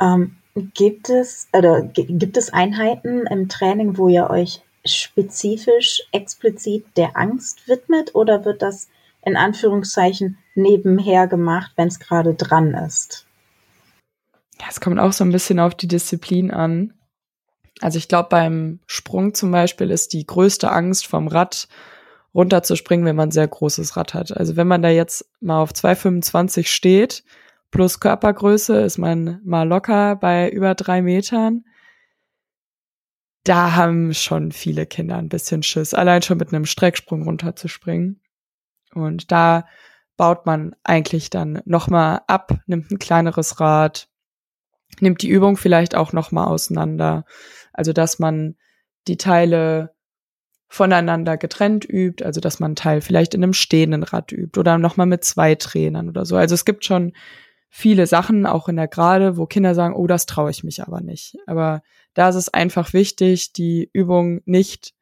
Ähm, 0.00 0.36
gibt 0.74 1.08
es 1.08 1.48
oder 1.52 1.82
gibt 1.82 2.36
es 2.36 2.52
Einheiten 2.52 3.26
im 3.26 3.48
Training, 3.48 3.96
wo 3.96 4.08
ihr 4.08 4.30
euch 4.30 4.62
spezifisch, 4.94 6.02
explizit 6.12 6.84
der 6.96 7.16
Angst 7.16 7.68
widmet 7.68 8.14
oder 8.14 8.44
wird 8.44 8.62
das 8.62 8.88
in 9.24 9.36
Anführungszeichen 9.36 10.38
nebenher 10.54 11.26
gemacht, 11.26 11.72
wenn 11.76 11.88
es 11.88 11.98
gerade 12.00 12.34
dran 12.34 12.74
ist? 12.74 13.26
Es 14.68 14.80
kommt 14.80 14.98
auch 14.98 15.12
so 15.12 15.24
ein 15.24 15.32
bisschen 15.32 15.60
auf 15.60 15.74
die 15.74 15.88
Disziplin 15.88 16.50
an. 16.50 16.94
Also 17.80 17.98
ich 17.98 18.08
glaube, 18.08 18.28
beim 18.30 18.80
Sprung 18.86 19.34
zum 19.34 19.52
Beispiel 19.52 19.90
ist 19.90 20.12
die 20.12 20.26
größte 20.26 20.70
Angst 20.72 21.06
vom 21.06 21.28
Rad 21.28 21.68
runterzuspringen, 22.34 23.06
wenn 23.06 23.16
man 23.16 23.28
ein 23.28 23.32
sehr 23.32 23.46
großes 23.46 23.96
Rad 23.96 24.14
hat. 24.14 24.36
Also 24.36 24.56
wenn 24.56 24.66
man 24.66 24.82
da 24.82 24.88
jetzt 24.88 25.28
mal 25.40 25.60
auf 25.60 25.72
2,25 25.72 26.66
steht, 26.66 27.24
plus 27.70 28.00
Körpergröße, 28.00 28.80
ist 28.80 28.98
man 28.98 29.40
mal 29.44 29.66
locker 29.66 30.16
bei 30.16 30.50
über 30.50 30.74
drei 30.74 31.02
Metern 31.02 31.64
da 33.48 33.74
haben 33.74 34.12
schon 34.12 34.52
viele 34.52 34.84
Kinder 34.84 35.16
ein 35.16 35.28
bisschen 35.28 35.62
Schiss, 35.62 35.94
allein 35.94 36.22
schon 36.22 36.38
mit 36.38 36.52
einem 36.52 36.66
Strecksprung 36.66 37.22
runterzuspringen. 37.22 38.20
Und 38.92 39.32
da 39.32 39.66
baut 40.16 40.44
man 40.44 40.74
eigentlich 40.84 41.30
dann 41.30 41.62
nochmal 41.64 42.20
ab, 42.26 42.52
nimmt 42.66 42.90
ein 42.90 42.98
kleineres 42.98 43.60
Rad, 43.60 44.08
nimmt 45.00 45.22
die 45.22 45.28
Übung 45.28 45.56
vielleicht 45.56 45.94
auch 45.94 46.12
nochmal 46.12 46.48
auseinander. 46.48 47.24
Also, 47.72 47.92
dass 47.92 48.18
man 48.18 48.56
die 49.06 49.16
Teile 49.16 49.94
voneinander 50.66 51.38
getrennt 51.38 51.86
übt, 51.88 52.22
also 52.22 52.40
dass 52.40 52.60
man 52.60 52.70
einen 52.70 52.76
Teil 52.76 53.00
vielleicht 53.00 53.32
in 53.32 53.42
einem 53.42 53.54
stehenden 53.54 54.02
Rad 54.02 54.32
übt 54.32 54.60
oder 54.60 54.76
nochmal 54.76 55.06
mit 55.06 55.24
zwei 55.24 55.54
Trainern 55.54 56.10
oder 56.10 56.26
so. 56.26 56.36
Also 56.36 56.54
es 56.54 56.66
gibt 56.66 56.84
schon 56.84 57.14
viele 57.70 58.06
Sachen, 58.06 58.44
auch 58.44 58.68
in 58.68 58.76
der 58.76 58.88
Gerade, 58.88 59.38
wo 59.38 59.46
Kinder 59.46 59.74
sagen, 59.74 59.94
oh, 59.94 60.06
das 60.06 60.26
traue 60.26 60.50
ich 60.50 60.64
mich 60.64 60.82
aber 60.82 61.00
nicht. 61.00 61.38
Aber 61.46 61.80
da 62.14 62.28
ist 62.28 62.36
es 62.36 62.48
einfach 62.48 62.92
wichtig, 62.92 63.52
die 63.52 63.90
Übung 63.92 64.40
nicht 64.44 64.94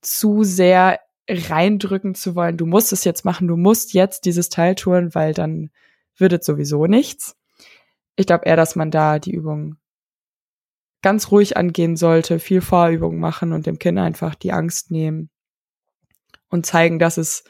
zu 0.00 0.42
sehr 0.42 1.00
reindrücken 1.28 2.14
zu 2.14 2.34
wollen. 2.34 2.56
Du 2.56 2.66
musst 2.66 2.92
es 2.92 3.04
jetzt 3.04 3.24
machen, 3.24 3.48
du 3.48 3.56
musst 3.56 3.94
jetzt 3.94 4.24
dieses 4.24 4.48
Teil 4.48 4.74
tun, 4.74 5.14
weil 5.14 5.34
dann 5.34 5.70
wird 6.16 6.32
es 6.32 6.46
sowieso 6.46 6.86
nichts. 6.86 7.36
Ich 8.16 8.26
glaube 8.26 8.44
eher, 8.44 8.56
dass 8.56 8.76
man 8.76 8.90
da 8.90 9.18
die 9.18 9.32
Übung 9.32 9.76
ganz 11.02 11.30
ruhig 11.30 11.56
angehen 11.56 11.96
sollte, 11.96 12.38
viel 12.38 12.60
Vorübung 12.60 13.18
machen 13.18 13.52
und 13.52 13.66
dem 13.66 13.78
Kind 13.78 13.98
einfach 13.98 14.34
die 14.34 14.52
Angst 14.52 14.90
nehmen 14.90 15.30
und 16.48 16.66
zeigen, 16.66 16.98
dass 16.98 17.16
es, 17.16 17.44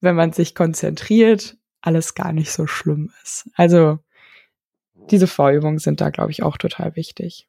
wenn 0.00 0.16
man 0.16 0.32
sich 0.32 0.54
konzentriert, 0.54 1.56
alles 1.80 2.14
gar 2.14 2.32
nicht 2.32 2.52
so 2.52 2.66
schlimm 2.66 3.10
ist. 3.22 3.48
Also 3.54 3.98
diese 5.10 5.26
Vorübungen 5.26 5.78
sind 5.78 6.00
da, 6.00 6.10
glaube 6.10 6.30
ich, 6.30 6.42
auch 6.42 6.56
total 6.56 6.94
wichtig. 6.96 7.48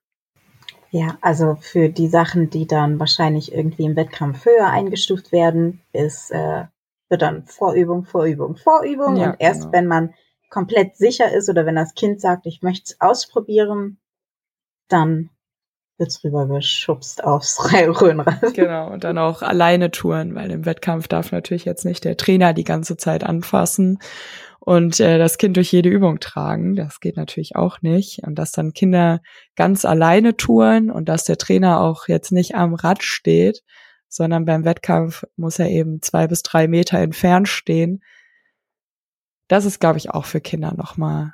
Ja, 0.93 1.17
also 1.21 1.57
für 1.59 1.89
die 1.89 2.07
Sachen, 2.07 2.51
die 2.51 2.67
dann 2.67 2.99
wahrscheinlich 2.99 3.51
irgendwie 3.51 3.85
im 3.85 3.95
Wettkampf 3.95 4.45
höher 4.45 4.67
eingestuft 4.67 5.31
werden, 5.31 5.81
ist 5.91 6.29
äh, 6.29 6.65
wird 7.09 7.23
dann 7.23 7.47
Vorübung, 7.47 8.05
Vorübung, 8.05 8.57
Vorübung. 8.57 9.15
Ja, 9.15 9.31
und 9.31 9.35
erst 9.39 9.61
genau. 9.61 9.73
wenn 9.73 9.87
man 9.87 10.13
komplett 10.51 10.95
sicher 10.95 11.33
ist 11.33 11.49
oder 11.49 11.65
wenn 11.65 11.73
das 11.73 11.95
Kind 11.95 12.21
sagt, 12.21 12.45
ich 12.45 12.61
möchte 12.61 12.93
es 12.93 13.01
ausprobieren, 13.01 13.97
dann 14.87 15.31
wird's 15.97 16.23
rübergeschubst 16.23 17.23
aufs 17.23 17.73
Röhnrad. 17.73 18.53
Genau, 18.53 18.91
und 18.91 19.03
dann 19.03 19.17
auch 19.17 19.41
alleine 19.41 19.89
touren, 19.89 20.35
weil 20.35 20.51
im 20.51 20.67
Wettkampf 20.67 21.07
darf 21.07 21.31
natürlich 21.31 21.65
jetzt 21.65 21.85
nicht 21.85 22.03
der 22.03 22.17
Trainer 22.17 22.53
die 22.53 22.65
ganze 22.65 22.97
Zeit 22.97 23.23
anfassen 23.23 23.97
und 24.65 25.01
äh, 25.01 25.17
das 25.17 25.37
Kind 25.37 25.57
durch 25.57 25.73
jede 25.73 25.89
Übung 25.89 26.21
tragen. 26.21 26.77
Das 26.77 27.01
geht 27.01 27.17
natürlich 27.17 27.57
auch 27.57 27.81
nicht. 27.81 28.21
Und 28.25 28.35
dass 28.35 28.53
dann 28.53 28.71
Kinder 28.71 29.21
ganz 29.57 29.83
alleine 29.83 30.37
touren 30.37 30.89
und 30.89 31.09
dass 31.09 31.25
der 31.25 31.37
Trainer 31.37 31.81
auch 31.81 32.07
jetzt 32.07 32.31
nicht 32.31 32.55
am 32.55 32.73
Rad 32.73 33.03
steht, 33.03 33.61
sondern 34.07 34.45
beim 34.45 34.63
Wettkampf 34.63 35.25
muss 35.35 35.59
er 35.59 35.69
eben 35.69 36.01
zwei 36.01 36.27
bis 36.27 36.43
drei 36.43 36.69
Meter 36.69 36.97
entfernt 36.99 37.49
stehen. 37.49 38.01
Das 39.49 39.65
ist, 39.65 39.81
glaube 39.81 39.97
ich, 39.97 40.11
auch 40.11 40.23
für 40.23 40.39
Kinder 40.39 40.73
nochmal 40.73 41.33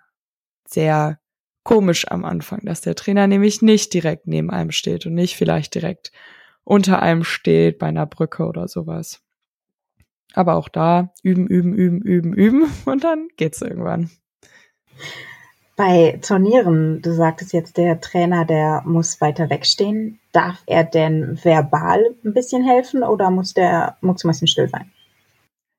sehr 0.68 1.20
komisch 1.64 2.08
am 2.08 2.26
Anfang, 2.26 2.62
dass 2.64 2.82
der 2.82 2.96
Trainer 2.96 3.28
nämlich 3.28 3.62
nicht 3.62 3.94
direkt 3.94 4.26
neben 4.26 4.50
einem 4.50 4.72
steht 4.72 5.06
und 5.06 5.14
nicht 5.14 5.36
vielleicht 5.36 5.76
direkt 5.76 6.12
unter 6.64 7.00
einem 7.04 7.24
steht 7.24 7.78
bei 7.78 7.86
einer 7.86 8.08
Brücke 8.08 8.48
oder 8.48 8.68
sowas. 8.68 9.22
Aber 10.34 10.56
auch 10.56 10.70
da 10.70 11.14
üben, 11.24 11.48
üben, 11.48 11.74
üben, 11.74 12.02
üben, 12.02 12.34
üben 12.34 12.72
und 12.86 13.04
dann 13.04 13.28
geht's 13.38 13.62
irgendwann. 13.62 14.10
Bei 15.76 16.20
Turnieren, 16.22 17.02
du 17.02 17.14
sagtest 17.14 17.54
jetzt, 17.54 17.78
der 17.78 18.02
Trainer, 18.02 18.44
der 18.44 18.82
muss 18.86 19.22
weiter 19.22 19.50
wegstehen. 19.50 20.20
Darf 20.34 20.62
er 20.66 20.84
denn 20.84 21.40
verbal 21.42 22.04
ein 22.26 22.34
bisschen 22.34 22.66
helfen 22.68 23.02
oder 23.02 23.32
muss 23.32 23.54
der 23.54 23.96
mucksmäuschen 24.02 24.48
still 24.48 24.68
sein? 24.68 24.92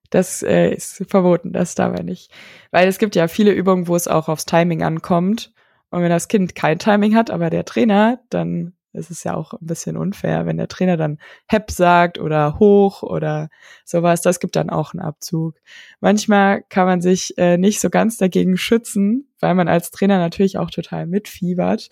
Das 0.08 0.42
äh, 0.42 0.70
ist 0.70 1.04
verboten, 1.06 1.52
das 1.52 1.74
darf 1.74 1.94
er 1.96 2.02
nicht. 2.02 2.32
Weil 2.70 2.88
es 2.88 2.98
gibt 2.98 3.14
ja 3.14 3.28
viele 3.28 3.52
Übungen, 3.52 3.88
wo 3.88 3.94
es 3.94 4.08
auch 4.08 4.28
aufs 4.28 4.46
Timing 4.46 4.82
ankommt. 4.82 5.52
Und 5.90 6.00
wenn 6.02 6.10
das 6.10 6.28
Kind 6.28 6.54
kein 6.54 6.78
Timing 6.78 7.14
hat, 7.14 7.30
aber 7.30 7.50
der 7.50 7.66
Trainer, 7.66 8.20
dann 8.30 8.72
ist 8.92 9.10
es 9.10 9.24
ja 9.24 9.34
auch 9.34 9.52
ein 9.54 9.66
bisschen 9.66 9.96
unfair, 9.96 10.46
wenn 10.46 10.56
der 10.56 10.68
Trainer 10.68 10.96
dann 10.96 11.18
Hep 11.46 11.70
sagt 11.70 12.18
oder 12.18 12.58
hoch 12.58 13.02
oder 13.02 13.48
sowas. 13.84 14.22
Das 14.22 14.40
gibt 14.40 14.56
dann 14.56 14.70
auch 14.70 14.92
einen 14.92 15.02
Abzug. 15.02 15.56
Manchmal 16.00 16.62
kann 16.68 16.86
man 16.86 17.00
sich 17.00 17.36
äh, 17.38 17.56
nicht 17.56 17.80
so 17.80 17.90
ganz 17.90 18.16
dagegen 18.16 18.56
schützen, 18.56 19.28
weil 19.38 19.54
man 19.54 19.68
als 19.68 19.90
Trainer 19.90 20.18
natürlich 20.18 20.58
auch 20.58 20.70
total 20.70 21.06
mitfiebert. 21.06 21.88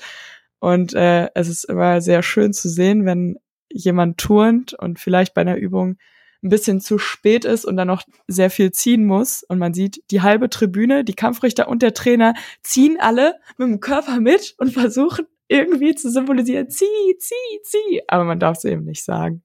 Und 0.58 0.94
äh, 0.94 1.28
es 1.34 1.48
ist 1.48 1.64
immer 1.64 2.00
sehr 2.00 2.22
schön 2.22 2.52
zu 2.52 2.68
sehen, 2.68 3.06
wenn 3.06 3.38
jemand 3.70 4.18
turnt 4.18 4.74
und 4.74 4.98
vielleicht 4.98 5.34
bei 5.34 5.42
einer 5.42 5.56
Übung 5.56 5.98
ein 6.42 6.50
bisschen 6.50 6.80
zu 6.80 6.98
spät 6.98 7.44
ist 7.44 7.64
und 7.64 7.76
dann 7.76 7.88
noch 7.88 8.02
sehr 8.28 8.50
viel 8.50 8.70
ziehen 8.70 9.04
muss. 9.04 9.42
Und 9.42 9.58
man 9.58 9.74
sieht, 9.74 10.02
die 10.10 10.22
halbe 10.22 10.48
Tribüne, 10.48 11.04
die 11.04 11.14
Kampfrichter 11.14 11.68
und 11.68 11.82
der 11.82 11.94
Trainer 11.94 12.34
ziehen 12.62 12.96
alle 13.00 13.34
mit 13.56 13.68
dem 13.68 13.80
Körper 13.80 14.20
mit 14.20 14.54
und 14.58 14.72
versuchen 14.72 15.26
irgendwie 15.48 15.94
zu 15.94 16.10
symbolisieren, 16.10 16.70
zieh, 16.70 17.16
zieh, 17.18 17.60
zieh. 17.62 18.02
Aber 18.08 18.24
man 18.24 18.38
darf 18.38 18.58
es 18.58 18.64
eben 18.64 18.84
nicht 18.84 19.04
sagen. 19.04 19.42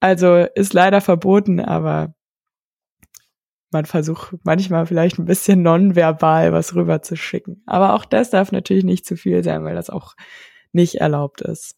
Also 0.00 0.46
ist 0.54 0.72
leider 0.72 1.00
verboten, 1.00 1.60
aber 1.60 2.14
man 3.70 3.84
versucht 3.84 4.34
manchmal 4.42 4.86
vielleicht 4.86 5.18
ein 5.18 5.26
bisschen 5.26 5.62
nonverbal 5.62 6.52
was 6.52 6.74
rüber 6.74 7.02
zu 7.02 7.16
schicken. 7.16 7.62
Aber 7.66 7.94
auch 7.94 8.04
das 8.04 8.30
darf 8.30 8.50
natürlich 8.50 8.84
nicht 8.84 9.06
zu 9.06 9.16
viel 9.16 9.44
sein, 9.44 9.64
weil 9.64 9.74
das 9.74 9.90
auch 9.90 10.14
nicht 10.72 10.96
erlaubt 10.96 11.40
ist. 11.42 11.76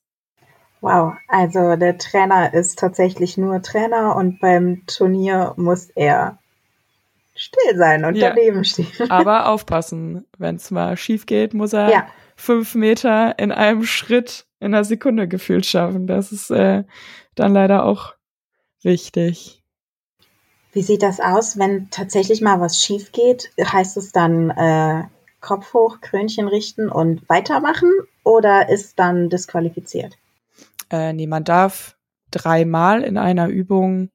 Wow, 0.80 1.14
also 1.28 1.76
der 1.76 1.98
Trainer 1.98 2.54
ist 2.54 2.78
tatsächlich 2.78 3.36
nur 3.38 3.62
Trainer 3.62 4.16
und 4.16 4.40
beim 4.40 4.84
Turnier 4.86 5.54
muss 5.56 5.90
er 5.90 6.38
still 7.36 7.76
sein 7.76 8.04
und 8.04 8.16
ja. 8.16 8.30
daneben 8.30 8.64
stehen. 8.64 9.10
Aber 9.10 9.48
aufpassen, 9.48 10.26
wenn 10.38 10.56
es 10.56 10.70
mal 10.70 10.96
schief 10.96 11.26
geht, 11.26 11.54
muss 11.54 11.72
er 11.72 11.90
ja. 11.90 12.06
Fünf 12.42 12.74
Meter 12.74 13.38
in 13.38 13.52
einem 13.52 13.84
Schritt 13.84 14.46
in 14.58 14.74
einer 14.74 14.84
Sekunde 14.84 15.28
gefühlt 15.28 15.64
schaffen. 15.64 16.06
Das 16.06 16.32
ist 16.32 16.50
äh, 16.50 16.84
dann 17.34 17.52
leider 17.52 17.84
auch 17.84 18.14
wichtig. 18.82 19.62
Wie 20.72 20.82
sieht 20.82 21.02
das 21.02 21.20
aus, 21.20 21.58
wenn 21.58 21.88
tatsächlich 21.90 22.40
mal 22.40 22.60
was 22.60 22.82
schief 22.82 23.12
geht? 23.12 23.52
Heißt 23.60 23.96
es 23.96 24.10
dann 24.10 24.50
äh, 24.50 25.04
Kopf 25.40 25.72
hoch, 25.72 26.00
Krönchen 26.00 26.48
richten 26.48 26.88
und 26.88 27.28
weitermachen 27.28 27.90
oder 28.24 28.68
ist 28.68 28.98
dann 28.98 29.28
disqualifiziert? 29.28 30.16
Äh, 30.90 31.12
nee, 31.12 31.26
man 31.26 31.44
darf 31.44 31.96
dreimal 32.30 33.02
in 33.02 33.18
einer 33.18 33.48
Übung 33.48 34.10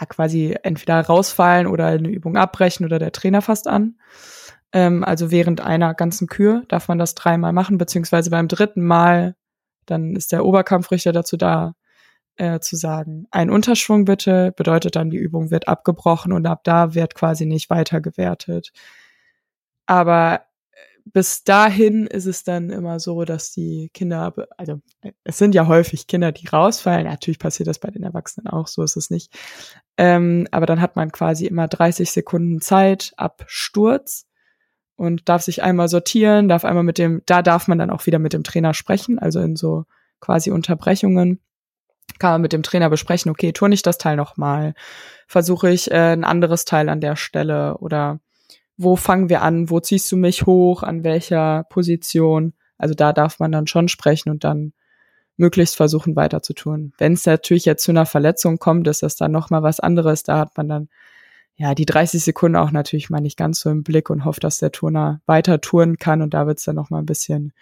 ja 0.00 0.06
quasi 0.06 0.56
entweder 0.62 1.00
rausfallen 1.00 1.66
oder 1.66 1.86
eine 1.86 2.08
Übung 2.08 2.36
abbrechen 2.36 2.84
oder 2.84 2.98
der 2.98 3.12
Trainer 3.12 3.42
fasst 3.42 3.68
an. 3.68 3.96
Ähm, 4.74 5.04
also 5.04 5.30
während 5.30 5.60
einer 5.60 5.94
ganzen 5.94 6.26
Kür 6.26 6.64
darf 6.68 6.88
man 6.88 6.98
das 6.98 7.14
dreimal 7.14 7.54
machen, 7.54 7.78
beziehungsweise 7.78 8.28
beim 8.28 8.48
dritten 8.48 8.84
Mal, 8.84 9.36
dann 9.86 10.16
ist 10.16 10.32
der 10.32 10.44
Oberkampfrichter 10.44 11.12
dazu 11.12 11.36
da, 11.36 11.74
äh, 12.36 12.58
zu 12.58 12.76
sagen, 12.76 13.26
ein 13.30 13.50
Unterschwung 13.50 14.04
bitte, 14.04 14.52
bedeutet 14.56 14.96
dann, 14.96 15.10
die 15.10 15.16
Übung 15.16 15.52
wird 15.52 15.68
abgebrochen 15.68 16.32
und 16.32 16.46
ab 16.46 16.64
da 16.64 16.94
wird 16.94 17.14
quasi 17.14 17.46
nicht 17.46 17.70
weiter 17.70 18.00
gewertet. 18.00 18.72
Aber 19.86 20.42
bis 21.04 21.44
dahin 21.44 22.06
ist 22.08 22.26
es 22.26 22.42
dann 22.42 22.70
immer 22.70 22.98
so, 22.98 23.24
dass 23.24 23.52
die 23.52 23.90
Kinder, 23.94 24.34
also 24.56 24.80
es 25.22 25.38
sind 25.38 25.54
ja 25.54 25.68
häufig 25.68 26.08
Kinder, 26.08 26.32
die 26.32 26.48
rausfallen. 26.48 27.06
Natürlich 27.06 27.38
passiert 27.38 27.68
das 27.68 27.78
bei 27.78 27.90
den 27.90 28.02
Erwachsenen 28.02 28.48
auch, 28.48 28.66
so 28.66 28.82
ist 28.82 28.96
es 28.96 29.10
nicht. 29.10 29.32
Ähm, 29.98 30.48
aber 30.50 30.66
dann 30.66 30.80
hat 30.80 30.96
man 30.96 31.12
quasi 31.12 31.46
immer 31.46 31.68
30 31.68 32.10
Sekunden 32.10 32.60
Zeit 32.60 33.12
ab 33.16 33.44
Sturz 33.46 34.26
und 34.96 35.28
darf 35.28 35.42
sich 35.42 35.62
einmal 35.62 35.88
sortieren, 35.88 36.48
darf 36.48 36.64
einmal 36.64 36.84
mit 36.84 36.98
dem, 36.98 37.22
da 37.26 37.42
darf 37.42 37.68
man 37.68 37.78
dann 37.78 37.90
auch 37.90 38.06
wieder 38.06 38.18
mit 38.18 38.32
dem 38.32 38.44
Trainer 38.44 38.74
sprechen, 38.74 39.18
also 39.18 39.40
in 39.40 39.56
so 39.56 39.84
quasi 40.20 40.50
Unterbrechungen 40.50 41.40
kann 42.18 42.32
man 42.32 42.42
mit 42.42 42.52
dem 42.52 42.62
Trainer 42.62 42.90
besprechen, 42.90 43.30
okay, 43.30 43.52
tue 43.52 43.68
nicht 43.68 43.86
das 43.86 43.98
Teil 43.98 44.16
nochmal, 44.16 44.74
versuche 45.26 45.70
ich 45.70 45.90
äh, 45.90 46.12
ein 46.12 46.24
anderes 46.24 46.64
Teil 46.64 46.88
an 46.88 47.00
der 47.00 47.16
Stelle 47.16 47.78
oder 47.78 48.20
wo 48.76 48.96
fangen 48.96 49.28
wir 49.28 49.42
an, 49.42 49.70
wo 49.70 49.80
ziehst 49.80 50.10
du 50.10 50.16
mich 50.16 50.46
hoch, 50.46 50.82
an 50.82 51.04
welcher 51.04 51.64
Position. 51.70 52.54
Also 52.76 52.94
da 52.94 53.12
darf 53.12 53.38
man 53.38 53.52
dann 53.52 53.66
schon 53.66 53.88
sprechen 53.88 54.30
und 54.30 54.44
dann 54.44 54.72
möglichst 55.36 55.76
versuchen 55.76 56.16
weiter 56.16 56.42
zu 56.42 56.54
tun. 56.54 56.92
Wenn 56.98 57.12
es 57.12 57.26
natürlich 57.26 57.64
jetzt 57.64 57.84
zu 57.84 57.92
einer 57.92 58.06
Verletzung 58.06 58.58
kommt, 58.58 58.86
ist 58.88 59.02
das 59.02 59.16
dann 59.16 59.32
nochmal 59.32 59.62
was 59.62 59.80
anderes. 59.80 60.22
Da 60.22 60.38
hat 60.38 60.56
man 60.56 60.68
dann 60.68 60.88
ja 61.56 61.74
die 61.74 61.86
30 61.86 62.22
Sekunden 62.22 62.56
auch 62.56 62.70
natürlich 62.70 63.10
mal 63.10 63.20
nicht 63.20 63.36
ganz 63.36 63.60
so 63.60 63.70
im 63.70 63.82
Blick 63.82 64.10
und 64.10 64.24
hofft, 64.24 64.44
dass 64.44 64.58
der 64.58 64.72
Turner 64.72 65.20
weiter 65.26 65.60
touren 65.60 65.98
kann 65.98 66.22
und 66.22 66.34
da 66.34 66.46
wird 66.46 66.58
es 66.58 66.64
dann 66.64 66.76
nochmal 66.76 67.02
ein 67.02 67.06
bisschen 67.06 67.52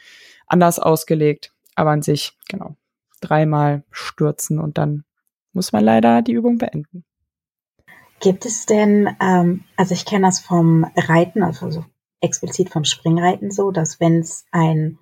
anders 0.46 0.78
ausgelegt. 0.78 1.52
Aber 1.74 1.90
an 1.90 2.02
sich, 2.02 2.36
genau, 2.48 2.76
dreimal 3.20 3.84
stürzen 3.90 4.58
und 4.58 4.78
dann 4.78 5.04
muss 5.52 5.72
man 5.72 5.84
leider 5.84 6.22
die 6.22 6.32
Übung 6.32 6.58
beenden. 6.58 7.04
Gibt 8.20 8.46
es 8.46 8.66
denn, 8.66 9.16
ähm, 9.20 9.64
also 9.76 9.94
ich 9.94 10.04
kenne 10.04 10.26
das 10.26 10.40
vom 10.40 10.86
Reiten, 10.96 11.42
also 11.42 11.70
so 11.70 11.84
explizit 12.20 12.70
vom 12.70 12.84
Springreiten 12.84 13.50
so, 13.50 13.70
dass 13.70 14.00
wenn 14.00 14.20
es 14.20 14.44
ein 14.52 14.98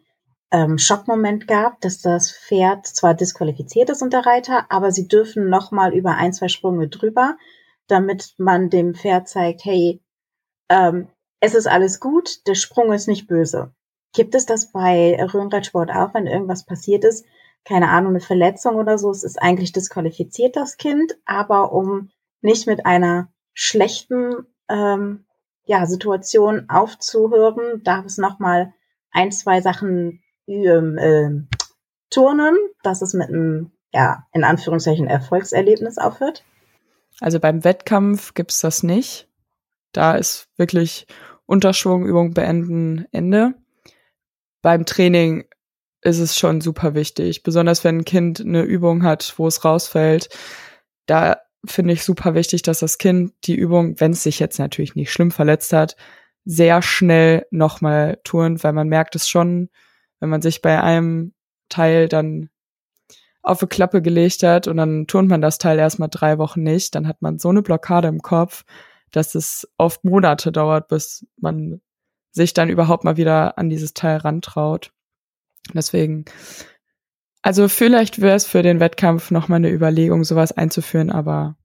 ähm, 0.50 0.79
Schockmoment 0.79 1.46
gab, 1.46 1.81
dass 1.81 2.00
das 2.00 2.33
Pferd 2.33 2.87
zwar 2.87 3.14
disqualifiziert 3.14 3.90
ist 3.90 4.03
unter 4.03 4.26
Reiter, 4.26 4.66
aber 4.70 4.90
sie 4.90 5.07
dürfen 5.07 5.48
noch 5.48 5.70
mal 5.70 5.94
über 5.94 6.16
ein, 6.16 6.33
zwei 6.33 6.48
Sprünge 6.48 6.88
drüber, 6.88 7.37
damit 7.90 8.35
man 8.38 8.70
dem 8.70 8.94
Pferd 8.94 9.29
zeigt, 9.29 9.64
hey, 9.64 10.03
ähm, 10.68 11.09
es 11.40 11.55
ist 11.55 11.66
alles 11.66 12.00
gut, 12.00 12.46
der 12.46 12.55
Sprung 12.55 12.92
ist 12.92 13.09
nicht 13.09 13.26
böse. 13.26 13.72
Gibt 14.12 14.35
es 14.35 14.46
das 14.46 14.72
bei 14.72 15.16
Röhnreitsport 15.33 15.90
auch, 15.90 16.14
wenn 16.14 16.26
irgendwas 16.26 16.66
passiert 16.66 17.05
ist? 17.05 17.24
Keine 17.64 17.88
Ahnung, 17.88 18.11
eine 18.11 18.20
Verletzung 18.20 18.76
oder 18.76 18.98
so, 18.98 19.11
es 19.11 19.22
ist 19.22 19.40
eigentlich 19.40 19.72
disqualifiziert, 19.72 20.57
das 20.57 20.76
Kind, 20.76 21.16
aber 21.24 21.72
um 21.72 22.11
nicht 22.40 22.66
mit 22.66 22.87
einer 22.87 23.29
schlechten 23.53 24.46
ähm, 24.68 25.24
ja, 25.64 25.87
Situation 25.87 26.68
aufzuhören, 26.68 27.83
darf 27.85 28.05
es 28.07 28.18
nochmal 28.18 28.72
ein, 29.12 29.31
zwei 29.31 29.61
Sachen 29.61 30.22
ähm, 30.46 30.98
äh, 30.98 31.59
turnen, 32.11 32.57
dass 32.83 33.03
es 33.03 33.14
mit 33.14 33.29
einem, 33.29 33.72
ja, 33.92 34.26
in 34.33 34.44
Anführungszeichen 34.44 35.07
Erfolgserlebnis 35.07 35.98
aufhört? 35.98 36.44
Also 37.20 37.38
beim 37.38 37.64
Wettkampf 37.64 38.35
gibt's 38.35 38.61
das 38.61 38.83
nicht. 38.83 39.28
Da 39.92 40.16
ist 40.16 40.48
wirklich 40.56 41.06
Unterschwung, 41.46 42.06
Übung 42.06 42.33
beenden, 42.33 43.06
Ende. 43.12 43.54
Beim 44.62 44.87
Training 44.87 45.44
ist 46.02 46.18
es 46.18 46.38
schon 46.38 46.61
super 46.61 46.94
wichtig, 46.94 47.42
besonders 47.42 47.85
wenn 47.85 47.98
ein 47.98 48.04
Kind 48.04 48.40
eine 48.40 48.62
Übung 48.62 49.02
hat, 49.02 49.35
wo 49.37 49.46
es 49.46 49.64
rausfällt. 49.64 50.28
Da 51.06 51.38
finde 51.66 51.92
ich 51.92 52.04
super 52.04 52.35
wichtig, 52.35 52.62
dass 52.62 52.78
das 52.80 52.98
Kind 52.98 53.35
die 53.44 53.54
Übung, 53.54 54.00
wenn 54.00 54.12
es 54.12 54.22
sich 54.22 54.38
jetzt 54.38 54.59
natürlich 54.59 54.94
nicht 54.94 55.12
schlimm 55.12 55.30
verletzt 55.30 55.72
hat, 55.72 55.96
sehr 56.44 56.80
schnell 56.80 57.46
nochmal 57.50 58.18
turnt, 58.24 58.64
weil 58.64 58.72
man 58.72 58.88
merkt 58.88 59.14
es 59.14 59.28
schon, 59.28 59.68
wenn 60.20 60.30
man 60.30 60.40
sich 60.40 60.62
bei 60.62 60.83
einem 60.83 61.35
Teil 61.68 62.09
dann 62.09 62.48
auf 63.42 63.62
eine 63.62 63.68
Klappe 63.68 64.03
gelegt 64.03 64.42
hat 64.42 64.68
und 64.68 64.76
dann 64.76 65.07
turnt 65.07 65.29
man 65.29 65.40
das 65.40 65.59
Teil 65.59 65.79
erstmal 65.79 66.09
drei 66.11 66.38
Wochen 66.38 66.62
nicht, 66.62 66.94
dann 66.94 67.09
hat 67.09 67.22
man 67.22 67.38
so 67.38 67.48
eine 67.48 67.62
Blockade 67.62 68.09
im 68.09 68.20
Kopf, 68.20 68.64
dass 69.12 69.35
es 69.35 69.68
oft 69.79 70.05
Monate 70.05 70.53
dauert, 70.53 70.88
bis 70.88 71.26
man 71.38 71.81
sich 72.33 72.55
dann 72.55 72.68
überhaupt 72.70 73.05
mal 73.05 73.16
wieder 73.16 73.59
an 73.59 73.68
dieses 73.70 73.94
Teil 73.94 74.18
rantraut. 74.18 74.92
Deswegen 75.74 76.24
Also 77.42 77.68
vielleicht 77.68 78.20
wäre 78.20 78.37
es 78.37 78.46
für 78.46 78.62
den 78.62 78.81
Wettkampf 78.81 79.31
nochmal 79.31 79.57
eine 79.57 79.70
Überlegung, 79.70 80.24
sowas 80.24 80.53
einzuführen, 80.53 81.11
aber 81.11 81.57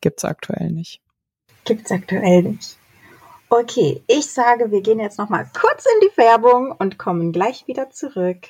gibt's 0.00 0.24
aktuell 0.24 0.70
nicht. 0.70 1.02
Gibt's 1.64 1.90
aktuell 1.92 2.42
nicht. 2.44 2.78
Okay, 3.50 4.02
ich 4.06 4.26
sage, 4.26 4.70
wir 4.70 4.82
gehen 4.82 5.00
jetzt 5.00 5.18
nochmal 5.18 5.46
kurz 5.58 5.84
in 5.84 6.08
die 6.08 6.16
Werbung 6.16 6.72
und 6.72 6.98
kommen 6.98 7.32
gleich 7.32 7.66
wieder 7.66 7.90
zurück. 7.90 8.48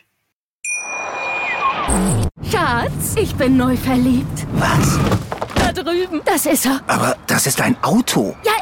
Schatz, 2.43 3.17
ich 3.17 3.35
bin 3.35 3.57
neu 3.57 3.77
verliebt. 3.77 4.47
Was? 4.53 4.99
Da 5.55 5.73
drüben. 5.73 6.23
Das 6.25 6.47
ist 6.47 6.67
er. 6.67 6.81
Aber 6.87 7.17
das 7.27 7.47
ist 7.47 7.61
ein 7.61 7.77
Auto. 7.83 8.35
Ja, 8.45 8.53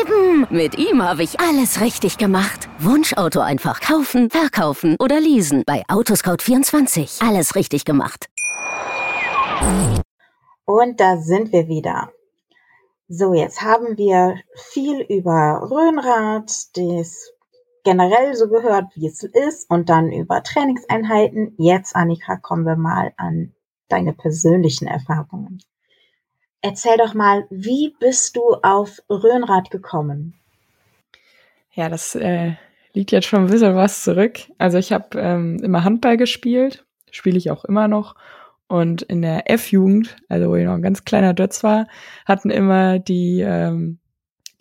eben. 0.00 0.46
Mit 0.50 0.78
ihm 0.78 1.02
habe 1.02 1.24
ich 1.24 1.40
alles 1.40 1.80
richtig 1.80 2.16
gemacht. 2.16 2.68
Wunschauto 2.78 3.40
einfach 3.40 3.80
kaufen, 3.80 4.30
verkaufen 4.30 4.96
oder 4.98 5.20
leasen. 5.20 5.64
Bei 5.66 5.82
Autoscout24. 5.88 7.26
Alles 7.26 7.54
richtig 7.54 7.84
gemacht. 7.84 8.28
Und 10.64 11.00
da 11.00 11.18
sind 11.18 11.52
wir 11.52 11.68
wieder. 11.68 12.10
So, 13.08 13.34
jetzt 13.34 13.60
haben 13.60 13.98
wir 13.98 14.36
viel 14.72 15.00
über 15.00 15.68
Röhnrad, 15.70 16.50
das 16.74 17.30
generell 17.84 18.34
so 18.34 18.48
gehört, 18.48 18.86
wie 18.96 19.06
es 19.06 19.22
ist, 19.22 19.70
und 19.70 19.88
dann 19.88 20.10
über 20.10 20.42
Trainingseinheiten. 20.42 21.54
Jetzt, 21.58 21.94
Annika, 21.94 22.36
kommen 22.36 22.64
wir 22.64 22.76
mal 22.76 23.12
an 23.16 23.52
deine 23.88 24.12
persönlichen 24.12 24.86
Erfahrungen. 24.86 25.62
Erzähl 26.62 26.96
doch 26.96 27.14
mal, 27.14 27.46
wie 27.50 27.94
bist 28.00 28.36
du 28.36 28.54
auf 28.62 28.98
Röhnrad 29.10 29.70
gekommen? 29.70 30.34
Ja, 31.72 31.88
das 31.88 32.14
äh, 32.14 32.54
liegt 32.94 33.12
jetzt 33.12 33.26
schon 33.26 33.44
ein 33.44 33.50
bisschen 33.50 33.76
was 33.76 34.02
zurück. 34.02 34.40
Also 34.58 34.78
ich 34.78 34.92
habe 34.92 35.18
ähm, 35.18 35.60
immer 35.62 35.84
Handball 35.84 36.16
gespielt, 36.16 36.86
spiele 37.10 37.36
ich 37.36 37.50
auch 37.50 37.64
immer 37.64 37.88
noch. 37.88 38.14
Und 38.66 39.02
in 39.02 39.20
der 39.20 39.50
F-Jugend, 39.50 40.16
also 40.28 40.48
wo 40.48 40.56
ich 40.56 40.64
noch 40.64 40.74
ein 40.74 40.82
ganz 40.82 41.04
kleiner 41.04 41.34
Dötz 41.34 41.62
war, 41.62 41.86
hatten 42.24 42.50
immer 42.50 42.98
die, 42.98 43.40
ähm, 43.40 43.98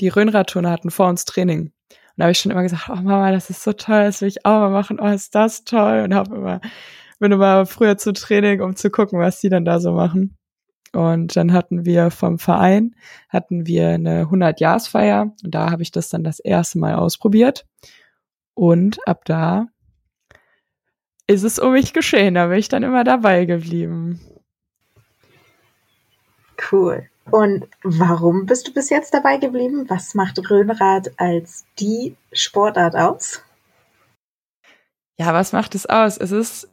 die 0.01 0.09
Röhnradturner 0.09 0.71
hatten 0.71 0.91
vor 0.91 1.07
uns 1.07 1.23
Training. 1.25 1.71
Und 2.15 2.19
da 2.19 2.26
habe 2.26 2.32
ich 2.32 2.39
schon 2.39 2.52
immer 2.52 2.62
gesagt, 2.62 2.89
oh 2.89 2.95
Mama, 2.95 3.32
das 3.32 3.49
ist 3.49 3.63
so 3.63 3.73
toll, 3.73 4.04
das 4.04 4.21
will 4.21 4.28
ich 4.28 4.45
auch 4.45 4.60
mal 4.60 4.69
machen, 4.69 4.99
oh, 5.02 5.08
ist 5.08 5.34
das 5.34 5.63
toll. 5.63 6.04
Und 6.04 6.13
habe 6.13 6.36
immer, 6.36 6.62
bin 7.19 7.32
immer 7.32 7.65
früher 7.65 7.97
zu 7.97 8.13
Training, 8.13 8.62
um 8.62 8.76
zu 8.76 8.91
gucken, 8.91 9.19
was 9.19 9.39
die 9.39 9.49
dann 9.49 9.65
da 9.65 9.80
so 9.80 9.93
machen. 9.93 10.38
Und 10.91 11.36
dann 11.36 11.54
hatten 11.54 11.86
wir 11.86 12.12
vom 12.12 12.38
Verein, 12.38 12.95
hatten 13.30 13.65
wir 13.65 13.89
eine 13.89 14.26
100-Jahresfeier 14.26 15.34
und 15.43 15.56
da 15.56 15.71
habe 15.71 15.82
ich 15.82 15.91
das 15.91 16.10
dann 16.10 16.23
das 16.23 16.39
erste 16.39 16.78
Mal 16.78 16.93
ausprobiert. 16.93 17.65
Und 18.54 18.99
ab 19.08 19.26
da 19.26 19.65
ist 21.26 21.43
es 21.43 21.58
um 21.58 21.73
mich 21.73 21.93
geschehen, 21.93 22.36
da 22.36 22.47
bin 22.47 22.60
ich 22.60 22.69
dann 22.69 22.84
immer 22.84 23.04
dabei 23.04 23.45
geblieben. 23.45 24.19
Cool. 26.71 27.10
Und 27.31 27.67
warum 27.83 28.45
bist 28.45 28.67
du 28.67 28.73
bis 28.73 28.89
jetzt 28.89 29.13
dabei 29.13 29.38
geblieben? 29.38 29.86
Was 29.89 30.13
macht 30.13 30.49
Röhnrad 30.49 31.12
als 31.17 31.65
die 31.79 32.15
Sportart 32.31 32.95
aus? 32.95 33.41
Ja, 35.17 35.33
was 35.33 35.53
macht 35.53 35.75
es 35.75 35.86
aus? 35.86 36.17
Es 36.17 36.31
ist 36.31 36.69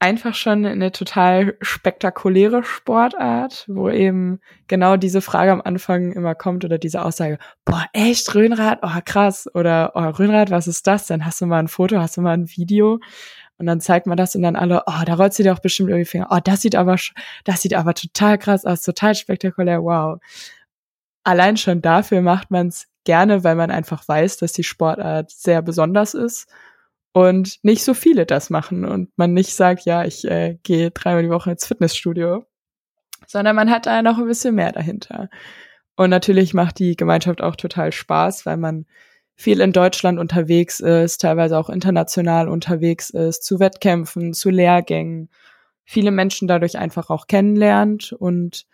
einfach 0.00 0.34
schon 0.34 0.64
eine 0.64 0.92
total 0.92 1.56
spektakuläre 1.60 2.62
Sportart, 2.62 3.64
wo 3.68 3.88
eben 3.88 4.40
genau 4.68 4.96
diese 4.96 5.20
Frage 5.20 5.52
am 5.52 5.60
Anfang 5.60 6.12
immer 6.12 6.34
kommt 6.34 6.64
oder 6.64 6.78
diese 6.78 7.04
Aussage, 7.04 7.38
boah, 7.64 7.86
echt 7.92 8.32
Röhnrad, 8.34 8.80
oh 8.82 9.00
krass, 9.04 9.48
oder 9.54 9.92
oh 9.94 10.08
Röhnrad, 10.08 10.50
was 10.50 10.68
ist 10.68 10.86
das 10.86 11.06
denn? 11.06 11.24
Hast 11.24 11.40
du 11.40 11.46
mal 11.46 11.58
ein 11.58 11.68
Foto, 11.68 11.98
hast 11.98 12.16
du 12.16 12.20
mal 12.20 12.34
ein 12.34 12.48
Video? 12.48 13.00
Und 13.58 13.66
dann 13.66 13.80
zeigt 13.80 14.06
man 14.06 14.16
das 14.16 14.36
und 14.36 14.42
dann 14.42 14.56
alle, 14.56 14.82
oh, 14.86 15.04
da 15.04 15.14
rollt 15.14 15.34
sie 15.34 15.42
doch 15.42 15.58
bestimmt 15.58 15.90
irgendwie 15.90 16.08
Finger. 16.08 16.28
Oh, 16.30 16.38
das 16.42 16.62
sieht 16.62 16.76
aber, 16.76 16.96
das 17.44 17.62
sieht 17.62 17.74
aber 17.74 17.94
total 17.94 18.38
krass 18.38 18.64
aus, 18.64 18.82
total 18.82 19.14
spektakulär, 19.14 19.82
wow. 19.82 20.20
Allein 21.24 21.56
schon 21.56 21.82
dafür 21.82 22.22
macht 22.22 22.50
man 22.50 22.68
es 22.68 22.86
gerne, 23.04 23.42
weil 23.42 23.56
man 23.56 23.70
einfach 23.70 24.06
weiß, 24.06 24.36
dass 24.38 24.52
die 24.52 24.64
Sportart 24.64 25.30
sehr 25.30 25.60
besonders 25.62 26.14
ist 26.14 26.48
und 27.12 27.58
nicht 27.62 27.82
so 27.82 27.94
viele 27.94 28.26
das 28.26 28.50
machen 28.50 28.84
und 28.84 29.10
man 29.16 29.34
nicht 29.34 29.54
sagt, 29.54 29.84
ja, 29.84 30.04
ich 30.04 30.24
äh, 30.24 30.58
gehe 30.62 30.90
dreimal 30.90 31.22
die 31.22 31.30
Woche 31.30 31.50
ins 31.50 31.66
Fitnessstudio, 31.66 32.46
sondern 33.26 33.56
man 33.56 33.70
hat 33.70 33.86
da 33.86 34.02
noch 34.02 34.18
ein 34.18 34.26
bisschen 34.26 34.54
mehr 34.54 34.72
dahinter. 34.72 35.28
Und 35.96 36.10
natürlich 36.10 36.54
macht 36.54 36.78
die 36.78 36.96
Gemeinschaft 36.96 37.42
auch 37.42 37.56
total 37.56 37.90
Spaß, 37.92 38.46
weil 38.46 38.56
man 38.56 38.86
viel 39.38 39.60
in 39.60 39.72
Deutschland 39.72 40.18
unterwegs 40.18 40.80
ist, 40.80 41.20
teilweise 41.20 41.56
auch 41.56 41.70
international 41.70 42.48
unterwegs 42.48 43.08
ist, 43.10 43.44
zu 43.44 43.60
Wettkämpfen, 43.60 44.34
zu 44.34 44.50
Lehrgängen, 44.50 45.30
viele 45.84 46.10
Menschen 46.10 46.48
dadurch 46.48 46.76
einfach 46.76 47.08
auch 47.08 47.28
kennenlernt 47.28 48.12
und 48.12 48.66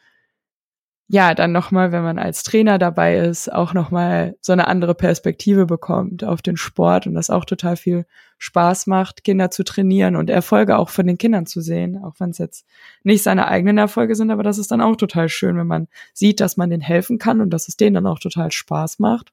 ja, 1.07 1.35
dann 1.35 1.53
nochmal, 1.53 1.92
wenn 1.92 2.03
man 2.03 2.18
als 2.18 2.44
Trainer 2.44 2.79
dabei 2.79 3.18
ist, 3.18 3.53
auch 3.53 3.74
nochmal 3.74 4.37
so 4.40 4.55
eine 4.55 4.66
andere 4.66 4.94
Perspektive 4.94 5.66
bekommt 5.66 6.24
auf 6.24 6.40
den 6.40 6.57
Sport 6.57 7.07
und 7.07 7.12
das 7.12 7.29
auch 7.29 7.44
total 7.44 7.77
viel 7.77 8.07
Spaß 8.38 8.87
macht, 8.87 9.22
Kinder 9.22 9.50
zu 9.50 9.64
trainieren 9.64 10.16
und 10.16 10.31
Erfolge 10.31 10.79
auch 10.79 10.88
von 10.88 11.07
den 11.07 11.18
Kindern 11.18 11.44
zu 11.44 11.61
sehen, 11.61 12.03
auch 12.03 12.14
wenn 12.20 12.31
es 12.31 12.38
jetzt 12.38 12.66
nicht 13.03 13.22
seine 13.22 13.48
eigenen 13.48 13.77
Erfolge 13.77 14.14
sind, 14.14 14.31
aber 14.31 14.42
das 14.42 14.57
ist 14.57 14.70
dann 14.70 14.81
auch 14.81 14.96
total 14.96 15.29
schön, 15.29 15.59
wenn 15.59 15.66
man 15.66 15.88
sieht, 16.14 16.40
dass 16.40 16.57
man 16.57 16.70
denen 16.70 16.81
helfen 16.81 17.18
kann 17.18 17.42
und 17.42 17.50
dass 17.50 17.68
es 17.68 17.77
denen 17.77 17.94
dann 17.94 18.07
auch 18.07 18.18
total 18.18 18.50
Spaß 18.50 18.98
macht. 18.98 19.31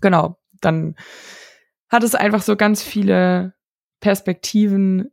Genau, 0.00 0.38
dann 0.60 0.96
hat 1.88 2.02
es 2.02 2.14
einfach 2.14 2.42
so 2.42 2.56
ganz 2.56 2.82
viele 2.82 3.54
Perspektiven, 4.00 5.12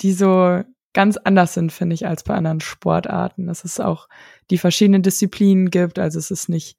die 0.00 0.12
so 0.12 0.62
ganz 0.92 1.16
anders 1.16 1.54
sind, 1.54 1.72
finde 1.72 1.94
ich, 1.94 2.06
als 2.06 2.24
bei 2.24 2.34
anderen 2.34 2.60
Sportarten. 2.60 3.46
Dass 3.46 3.64
es 3.64 3.80
auch 3.80 4.08
die 4.50 4.58
verschiedenen 4.58 5.02
Disziplinen 5.02 5.70
gibt. 5.70 5.98
Also 5.98 6.18
es 6.18 6.30
ist 6.30 6.48
nicht 6.48 6.78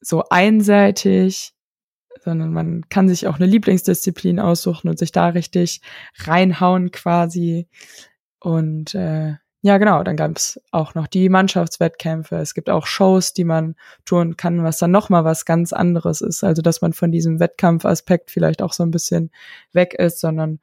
so 0.00 0.24
einseitig, 0.30 1.54
sondern 2.24 2.52
man 2.52 2.88
kann 2.88 3.08
sich 3.08 3.26
auch 3.26 3.36
eine 3.36 3.46
Lieblingsdisziplin 3.46 4.38
aussuchen 4.40 4.88
und 4.88 4.98
sich 4.98 5.12
da 5.12 5.28
richtig 5.28 5.80
reinhauen 6.16 6.90
quasi. 6.90 7.68
Und 8.40 8.94
äh, 8.94 9.34
ja, 9.64 9.78
genau, 9.78 10.02
dann 10.02 10.16
gab 10.16 10.36
es 10.36 10.60
auch 10.72 10.96
noch 10.96 11.06
die 11.06 11.28
Mannschaftswettkämpfe. 11.28 12.34
Es 12.36 12.52
gibt 12.52 12.68
auch 12.68 12.84
Shows, 12.84 13.32
die 13.32 13.44
man 13.44 13.76
tun 14.04 14.36
kann, 14.36 14.64
was 14.64 14.78
dann 14.78 14.90
nochmal 14.90 15.24
was 15.24 15.44
ganz 15.44 15.72
anderes 15.72 16.20
ist. 16.20 16.42
Also 16.42 16.62
dass 16.62 16.82
man 16.82 16.92
von 16.92 17.12
diesem 17.12 17.38
Wettkampfaspekt 17.38 18.32
vielleicht 18.32 18.60
auch 18.60 18.72
so 18.72 18.82
ein 18.82 18.90
bisschen 18.90 19.30
weg 19.72 19.94
ist, 19.94 20.18
sondern 20.18 20.58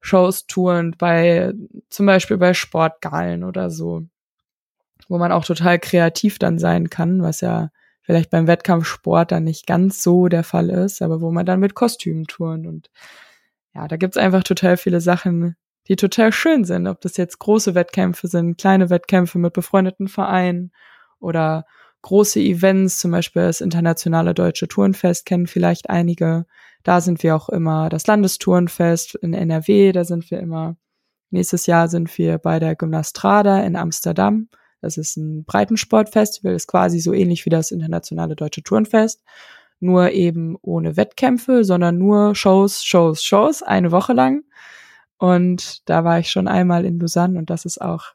Shows 0.00 0.46
touren 0.46 0.94
bei, 0.96 1.52
zum 1.90 2.06
Beispiel 2.06 2.36
bei 2.38 2.54
Sportgalen 2.54 3.42
oder 3.42 3.70
so, 3.70 4.04
wo 5.08 5.18
man 5.18 5.32
auch 5.32 5.44
total 5.44 5.80
kreativ 5.80 6.38
dann 6.38 6.60
sein 6.60 6.90
kann, 6.90 7.22
was 7.22 7.40
ja 7.40 7.70
vielleicht 8.02 8.30
beim 8.30 8.46
Wettkampfsport 8.46 9.32
dann 9.32 9.42
nicht 9.42 9.66
ganz 9.66 10.00
so 10.00 10.28
der 10.28 10.44
Fall 10.44 10.70
ist, 10.70 11.02
aber 11.02 11.20
wo 11.20 11.32
man 11.32 11.44
dann 11.44 11.58
mit 11.58 11.74
Kostümen 11.74 12.26
touren 12.26 12.68
und 12.68 12.88
ja, 13.74 13.88
da 13.88 13.96
gibt's 13.96 14.16
einfach 14.16 14.44
total 14.44 14.76
viele 14.76 15.00
Sachen, 15.00 15.56
die 15.88 15.96
total 15.96 16.32
schön 16.32 16.64
sind, 16.64 16.86
ob 16.86 17.00
das 17.00 17.16
jetzt 17.16 17.38
große 17.38 17.74
Wettkämpfe 17.74 18.28
sind, 18.28 18.58
kleine 18.58 18.90
Wettkämpfe 18.90 19.38
mit 19.38 19.52
befreundeten 19.52 20.08
Vereinen 20.08 20.72
oder 21.18 21.64
große 22.02 22.40
Events, 22.40 22.98
zum 22.98 23.10
Beispiel 23.10 23.42
das 23.42 23.60
internationale 23.60 24.34
Deutsche 24.34 24.68
Tourenfest 24.68 25.26
kennen 25.26 25.46
vielleicht 25.46 25.90
einige. 25.90 26.46
Da 26.84 27.00
sind 27.00 27.22
wir 27.22 27.34
auch 27.34 27.48
immer 27.48 27.88
das 27.88 28.06
Landestourenfest 28.06 29.16
in 29.16 29.34
NRW, 29.34 29.92
da 29.92 30.04
sind 30.04 30.30
wir 30.30 30.40
immer. 30.40 30.76
Nächstes 31.30 31.66
Jahr 31.66 31.88
sind 31.88 32.16
wir 32.16 32.38
bei 32.38 32.58
der 32.58 32.74
Gymnastrada 32.74 33.60
in 33.60 33.76
Amsterdam. 33.76 34.48
Das 34.80 34.96
ist 34.96 35.16
ein 35.16 35.44
Breitensportfestival, 35.44 36.54
ist 36.54 36.68
quasi 36.68 37.00
so 37.00 37.12
ähnlich 37.12 37.44
wie 37.44 37.50
das 37.50 37.70
internationale 37.70 38.36
Deutsche 38.36 38.62
Tourenfest. 38.62 39.22
Nur 39.80 40.12
eben 40.12 40.56
ohne 40.62 40.96
Wettkämpfe, 40.96 41.64
sondern 41.64 41.98
nur 41.98 42.34
Shows, 42.34 42.84
Shows, 42.84 43.22
Shows, 43.22 43.62
eine 43.62 43.92
Woche 43.92 44.12
lang. 44.12 44.44
Und 45.18 45.88
da 45.88 46.04
war 46.04 46.18
ich 46.20 46.30
schon 46.30 46.48
einmal 46.48 46.84
in 46.84 46.98
Lausanne 46.98 47.38
und 47.38 47.50
das 47.50 47.64
ist 47.64 47.80
auch 47.80 48.14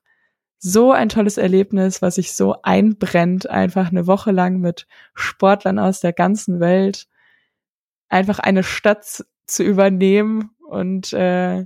so 0.58 0.94
ein 0.94 1.10
tolles 1.10 1.38
Erlebnis, 1.38 2.02
was 2.02 2.16
sich 2.16 2.34
so 2.34 2.56
einbrennt, 2.64 3.50
einfach 3.50 3.92
eine 3.92 4.08
Woche 4.08 4.32
lang 4.32 4.60
mit 4.60 4.88
Sportlern 5.14 5.78
aus 5.78 6.00
der 6.00 6.14
ganzen 6.14 6.62
Welt 6.62 7.08
einfach 8.08 8.40
eine 8.40 8.64
Stadt 8.64 9.26
zu 9.46 9.64
übernehmen 9.64 10.52
und 10.70 11.12
äh, 11.12 11.66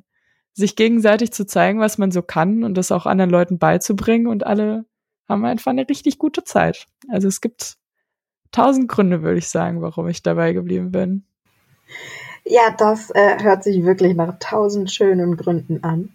sich 0.53 0.75
gegenseitig 0.75 1.31
zu 1.31 1.45
zeigen, 1.45 1.79
was 1.79 1.99
man 1.99 2.09
so 2.09 2.23
kann 2.23 2.63
und 2.63 2.75
das 2.75 2.91
auch 2.91 3.05
anderen 3.05 3.29
Leuten 3.29 3.59
beizubringen 3.59 4.25
und 4.25 4.47
alle 4.47 4.85
haben 5.29 5.45
einfach 5.45 5.69
eine 5.69 5.87
richtig 5.87 6.17
gute 6.17 6.43
Zeit. 6.43 6.87
Also 7.09 7.27
es 7.27 7.41
gibt 7.41 7.77
tausend 8.51 8.87
Gründe, 8.87 9.21
würde 9.21 9.37
ich 9.37 9.49
sagen, 9.49 9.81
warum 9.83 10.07
ich 10.07 10.23
dabei 10.23 10.53
geblieben 10.53 10.91
bin. 10.91 11.25
Ja, 12.49 12.71
das 12.77 13.09
äh, 13.11 13.43
hört 13.43 13.63
sich 13.63 13.83
wirklich 13.83 14.15
nach 14.15 14.37
tausend 14.39 14.91
schönen 14.91 15.35
Gründen 15.37 15.83
an. 15.83 16.09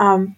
Ähm, 0.00 0.34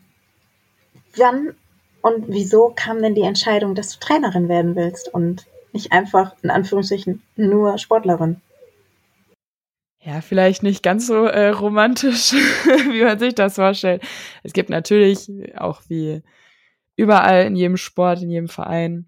wann 1.17 1.55
und 2.03 2.25
wieso 2.29 2.73
kam 2.75 3.01
denn 3.01 3.15
die 3.15 3.23
Entscheidung, 3.23 3.75
dass 3.75 3.91
du 3.91 4.01
Trainerin 4.01 4.49
werden 4.49 4.75
willst 4.77 5.13
und 5.13 5.47
nicht 5.73 5.93
einfach, 5.93 6.35
in 6.43 6.51
Anführungsstrichen, 6.51 7.23
nur 7.37 7.79
Sportlerin? 7.79 8.41
ja, 10.05 10.21
vielleicht 10.21 10.63
nicht 10.63 10.83
ganz 10.83 11.07
so 11.07 11.27
äh, 11.27 11.49
romantisch, 11.49 12.33
wie 12.91 13.05
man 13.05 13.19
sich 13.19 13.35
das 13.35 13.55
vorstellt. 13.55 14.03
Es 14.43 14.53
gibt 14.53 14.69
natürlich 14.69 15.29
auch 15.57 15.83
wie 15.89 16.23
überall 16.97 17.47
in 17.47 17.57
jedem 17.57 17.77
Sport, 17.77 18.23
in 18.23 18.31
jedem 18.31 18.49
Verein, 18.49 19.07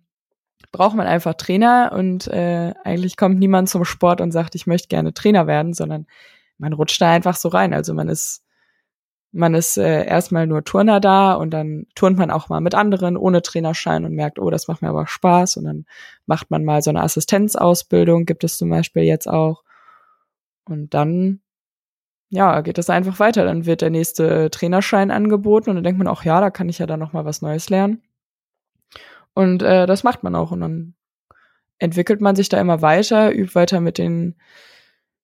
braucht 0.75 0.97
man 0.97 1.07
einfach 1.07 1.35
Trainer 1.35 1.93
und 1.95 2.27
äh, 2.27 2.75
eigentlich 2.83 3.16
kommt 3.16 3.39
niemand 3.39 3.68
zum 3.68 3.85
Sport 3.85 4.20
und 4.20 4.33
sagt, 4.33 4.57
ich 4.57 4.66
möchte 4.66 4.89
gerne 4.89 5.14
Trainer 5.14 5.47
werden, 5.47 5.72
sondern 5.72 6.07
man 6.59 6.72
rutscht 6.72 7.01
da 7.01 7.11
einfach 7.12 7.37
so 7.37 7.49
rein. 7.49 7.72
Also 7.72 7.95
man 7.95 8.09
ist 8.09 8.43
man 9.31 9.55
ist 9.55 9.79
äh, 9.79 10.05
erstmal 10.05 10.47
nur 10.47 10.64
Turner 10.64 11.01
da 11.01 11.35
und 11.35 11.51
dann 11.51 11.87
turnt 11.95 12.18
man 12.18 12.31
auch 12.31 12.49
mal 12.49 12.61
mit 12.61 12.75
anderen 12.75 13.16
ohne 13.16 13.43
Trainerschein 13.43 14.05
und 14.05 14.14
merkt, 14.14 14.39
oh, 14.39 14.51
das 14.51 14.68
macht 14.68 14.83
mir 14.83 14.89
aber 14.89 15.07
Spaß 15.07 15.57
und 15.57 15.64
dann 15.64 15.87
macht 16.27 16.51
man 16.51 16.64
mal 16.64 16.83
so 16.83 16.91
eine 16.91 17.03
Assistenzausbildung, 17.03 18.27
gibt 18.27 18.45
es 18.45 18.59
zum 18.59 18.70
Beispiel 18.70 19.03
jetzt 19.03 19.29
auch 19.29 19.62
und 20.64 20.93
dann, 20.95 21.41
ja, 22.31 22.61
geht 22.62 22.79
das 22.79 22.91
einfach 22.91 23.20
weiter. 23.20 23.45
Dann 23.45 23.66
wird 23.66 23.81
der 23.83 23.91
nächste 23.91 24.51
Trainerschein 24.51 25.11
angeboten 25.11 25.70
und 25.70 25.77
dann 25.77 25.85
denkt 25.85 25.99
man 25.99 26.09
auch, 26.09 26.25
ja, 26.25 26.41
da 26.41 26.51
kann 26.51 26.68
ich 26.68 26.79
ja 26.79 26.87
dann 26.87 27.01
noch 27.01 27.12
mal 27.12 27.25
was 27.25 27.43
Neues 27.43 27.70
lernen. 27.70 28.03
Und 29.35 29.62
äh, 29.62 29.87
das 29.87 30.05
macht 30.05 30.22
man 30.22 30.35
auch 30.35 30.53
und 30.53 30.61
dann 30.61 30.95
entwickelt 31.78 32.20
man 32.20 32.37
sich 32.37 32.49
da 32.49 32.61
immer 32.61 32.82
weiter, 32.82 33.32
übt 33.35 33.55
weiter 33.55 33.80
mit 33.80 33.99
den 33.99 34.37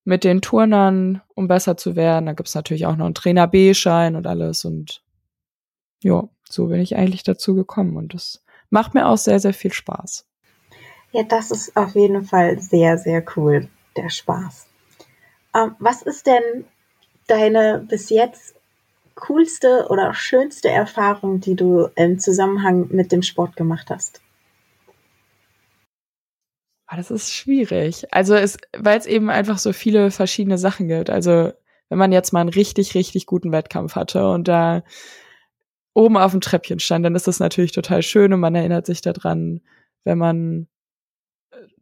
mit 0.05 0.25
den 0.25 0.41
Turnern, 0.41 1.21
um 1.35 1.47
besser 1.47 1.77
zu 1.77 1.95
werden. 1.95 2.27
Da 2.27 2.33
gibt's 2.33 2.55
natürlich 2.55 2.87
auch 2.87 2.97
noch 2.97 3.05
einen 3.05 3.15
Trainer 3.15 3.47
B-Schein 3.47 4.17
und 4.17 4.27
alles 4.27 4.65
und 4.65 5.05
ja, 6.03 6.29
so 6.49 6.67
bin 6.69 6.81
ich 6.81 6.97
eigentlich 6.97 7.23
dazu 7.23 7.55
gekommen 7.55 7.97
und 7.97 8.15
das 8.15 8.43
macht 8.71 8.95
mir 8.95 9.07
auch 9.07 9.19
sehr, 9.19 9.39
sehr 9.41 9.55
viel 9.55 9.73
Spaß. 9.73 10.27
Ja, 11.13 11.23
das 11.25 11.51
ist 11.51 11.77
auf 11.77 11.95
jeden 11.95 12.25
Fall 12.25 12.59
sehr, 12.61 12.97
sehr 12.97 13.25
cool, 13.37 13.69
der 13.97 14.09
Spaß. 14.09 14.67
Ähm, 15.55 15.75
was 15.79 16.03
ist 16.03 16.27
denn 16.27 16.65
deine 17.27 17.85
bis 17.87 18.11
jetzt 18.11 18.55
coolste 19.21 19.87
oder 19.89 20.15
schönste 20.15 20.69
Erfahrung, 20.69 21.41
die 21.41 21.55
du 21.55 21.89
im 21.97 22.19
Zusammenhang 22.19 22.89
mit 22.91 23.13
dem 23.13 23.23
Sport 23.23 23.57
gemacht 23.57 23.91
hast? 23.91 24.21
Ah, 26.87 26.97
das 26.97 27.11
ist 27.11 27.33
schwierig. 27.33 28.13
Also 28.13 28.35
es, 28.35 28.57
weil 28.77 28.99
es 28.99 29.07
eben 29.07 29.31
einfach 29.31 29.59
so 29.59 29.73
viele 29.73 30.11
verschiedene 30.11 30.59
Sachen 30.59 30.89
gibt. 30.89 31.09
Also 31.09 31.53
wenn 31.89 31.99
man 31.99 32.13
jetzt 32.13 32.33
mal 32.33 32.41
einen 32.41 32.49
richtig, 32.51 32.95
richtig 32.95 33.27
guten 33.27 33.53
Wettkampf 33.53 33.95
hatte 33.95 34.29
und 34.29 34.49
da 34.49 34.83
oben 35.95 36.17
auf 36.17 36.33
dem 36.33 36.41
Treppchen 36.41 36.81
stand, 36.81 37.05
dann 37.05 37.15
ist 37.15 37.29
das 37.29 37.39
natürlich 37.39 37.73
total 37.73 38.03
schön 38.03 38.33
und 38.33 38.41
man 38.41 38.55
erinnert 38.55 38.87
sich 38.87 39.03
daran, 39.03 39.61
wenn 40.05 40.19
man 40.19 40.69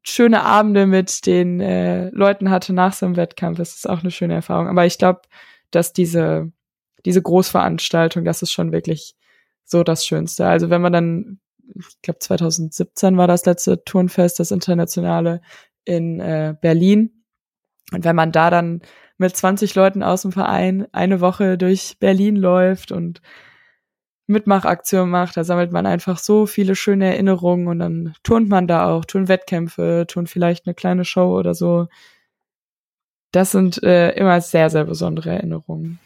schöne 0.03 0.43
Abende 0.43 0.87
mit 0.87 1.27
den 1.27 1.61
äh, 1.61 2.11
Leuten 2.11 2.51
hatte 2.51 2.73
nach 2.73 2.93
so 2.93 3.07
einem 3.07 3.17
Wettkampf. 3.17 3.59
Das 3.59 3.75
ist 3.75 3.89
auch 3.89 4.01
eine 4.01 4.11
schöne 4.11 4.35
Erfahrung. 4.35 4.69
Aber 4.69 4.87
ich 4.87 4.99
glaube, 4.99 5.23
dass 5.71 5.93
diese, 5.93 6.51
diese 7.09 7.23
Großveranstaltung, 7.23 8.27
das 8.27 8.43
ist 8.43 8.53
schon 8.53 8.71
wirklich 8.71 9.17
so 9.65 9.83
das 9.83 10.05
Schönste. 10.05 10.47
Also 10.47 10.69
wenn 10.69 10.83
man 10.83 10.93
dann, 10.93 11.41
ich 11.75 12.03
glaube 12.03 12.19
2017 12.19 13.17
war 13.17 13.27
das 13.27 13.47
letzte 13.47 13.83
Turnfest, 13.83 14.39
das 14.39 14.51
internationale 14.51 15.41
in 15.87 16.21
äh, 16.21 16.55
Berlin. 16.61 17.25
Und 17.93 18.05
wenn 18.05 18.15
man 18.15 18.31
da 18.31 18.51
dann 18.51 18.83
mit 19.17 19.35
20 19.35 19.75
Leuten 19.75 20.03
aus 20.03 20.21
dem 20.23 20.33
Verein 20.33 20.87
eine 20.93 21.23
Woche 21.23 21.57
durch 21.57 21.97
Berlin 21.99 22.37
läuft 22.37 22.93
und 22.93 23.23
Mitmachaktion 24.27 25.09
macht. 25.09 25.39
Da 25.39 25.45
sammelt 25.45 25.73
man 25.73 25.87
einfach 25.87 26.19
so 26.19 26.45
viele 26.45 26.77
schöne 26.77 27.07
Erinnerungen 27.07 27.69
und 27.69 27.79
dann 27.79 28.13
turnt 28.23 28.51
man 28.51 28.67
da 28.67 28.91
auch, 28.91 29.07
turnt 29.07 29.29
Wettkämpfe, 29.29 30.05
turnt 30.07 30.29
vielleicht 30.29 30.67
eine 30.67 30.75
kleine 30.75 31.07
Show 31.07 31.39
oder 31.39 31.55
so. 31.55 31.89
Das 33.33 33.53
sind 33.53 33.83
äh, 33.83 34.11
immer 34.11 34.43
sehr, 34.43 34.69
sehr 34.69 34.85
besondere 34.85 35.31
Erinnerungen. 35.31 35.99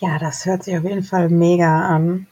Ja, 0.00 0.18
das 0.18 0.46
hört 0.46 0.62
sich 0.62 0.76
auf 0.76 0.84
jeden 0.84 1.02
Fall 1.02 1.28
mega 1.28 1.88
an. 1.88 2.26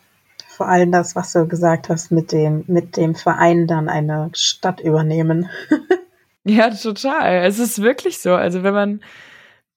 Vor 0.48 0.68
allem 0.68 0.92
das, 0.92 1.16
was 1.16 1.32
du 1.32 1.46
gesagt 1.46 1.88
hast, 1.88 2.10
mit 2.10 2.32
dem, 2.32 2.64
mit 2.66 2.96
dem 2.96 3.14
Verein 3.14 3.66
dann 3.66 3.88
eine 3.88 4.30
Stadt 4.34 4.80
übernehmen. 4.80 5.50
ja, 6.44 6.70
total. 6.70 7.44
Es 7.44 7.58
ist 7.58 7.82
wirklich 7.82 8.18
so. 8.18 8.34
Also 8.34 8.62
wenn 8.62 8.72
man, 8.72 9.00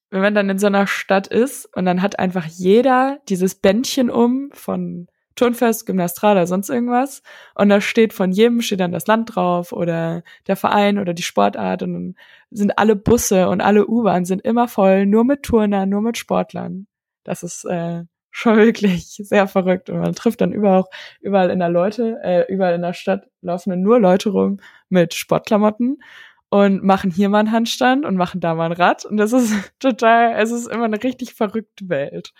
wenn 0.10 0.22
man 0.22 0.36
dann 0.36 0.50
in 0.50 0.60
so 0.60 0.68
einer 0.68 0.88
Stadt 0.88 1.28
ist 1.28 1.66
und 1.76 1.86
dann 1.86 2.02
hat 2.02 2.20
einfach 2.20 2.46
jeder 2.46 3.20
dieses 3.28 3.56
Bändchen 3.56 4.10
um 4.10 4.52
von 4.54 5.08
Turnfest, 5.36 5.86
Gymnastrada, 5.86 6.46
sonst 6.46 6.70
irgendwas. 6.70 7.24
Und 7.56 7.70
da 7.70 7.82
steht 7.82 8.14
von 8.14 8.32
jedem 8.32 8.62
steht 8.62 8.82
dann 8.82 8.92
das 8.92 9.08
Land 9.08 9.36
drauf 9.36 9.72
oder 9.72 10.24
der 10.48 10.56
Verein 10.56 11.00
oder 11.00 11.14
die 11.14 11.24
Sportart 11.24 11.82
und 11.82 11.94
dann 11.94 12.16
sind 12.52 12.78
alle 12.78 12.96
Busse 12.96 13.50
und 13.50 13.62
alle 13.62 13.88
U-Bahn 13.88 14.26
sind 14.26 14.42
immer 14.42 14.68
voll, 14.68 15.06
nur 15.06 15.24
mit 15.24 15.44
Turnern, 15.44 15.90
nur 15.90 16.02
mit 16.02 16.18
Sportlern. 16.18 16.88
Das 17.24 17.44
ist 17.44 17.66
äh, 17.66 18.04
schon 18.32 18.58
wirklich 18.58 19.22
sehr 19.24 19.48
verrückt 19.48 19.90
und 19.90 20.00
man 20.00 20.16
trifft 20.16 20.42
dann 20.42 20.52
überall, 20.52 20.86
überall 21.22 21.50
in 21.50 21.60
der 21.60 21.70
Leute, 21.70 22.20
äh, 22.24 22.52
überall 22.52 22.76
in 22.76 22.82
der 22.82 22.94
Stadt 22.94 23.28
laufen 23.42 23.70
dann 23.72 23.82
nur 23.82 24.00
Leute 24.00 24.30
rum 24.30 24.60
mit 24.90 25.14
Sportklamotten 25.14 26.02
und 26.50 26.84
machen 26.84 27.12
hier 27.12 27.30
mal 27.30 27.40
einen 27.40 27.52
Handstand 27.52 28.06
und 28.06 28.16
machen 28.16 28.42
da 28.42 28.56
mal 28.56 28.66
ein 28.66 28.72
Rad. 28.72 29.06
Und 29.06 29.18
das 29.18 29.34
ist 29.34 29.54
total, 29.80 30.34
es 30.40 30.52
ist 30.52 30.68
immer 30.68 30.86
eine 30.86 31.02
richtig 31.02 31.34
verrückte 31.34 31.90
Welt. 31.90 32.34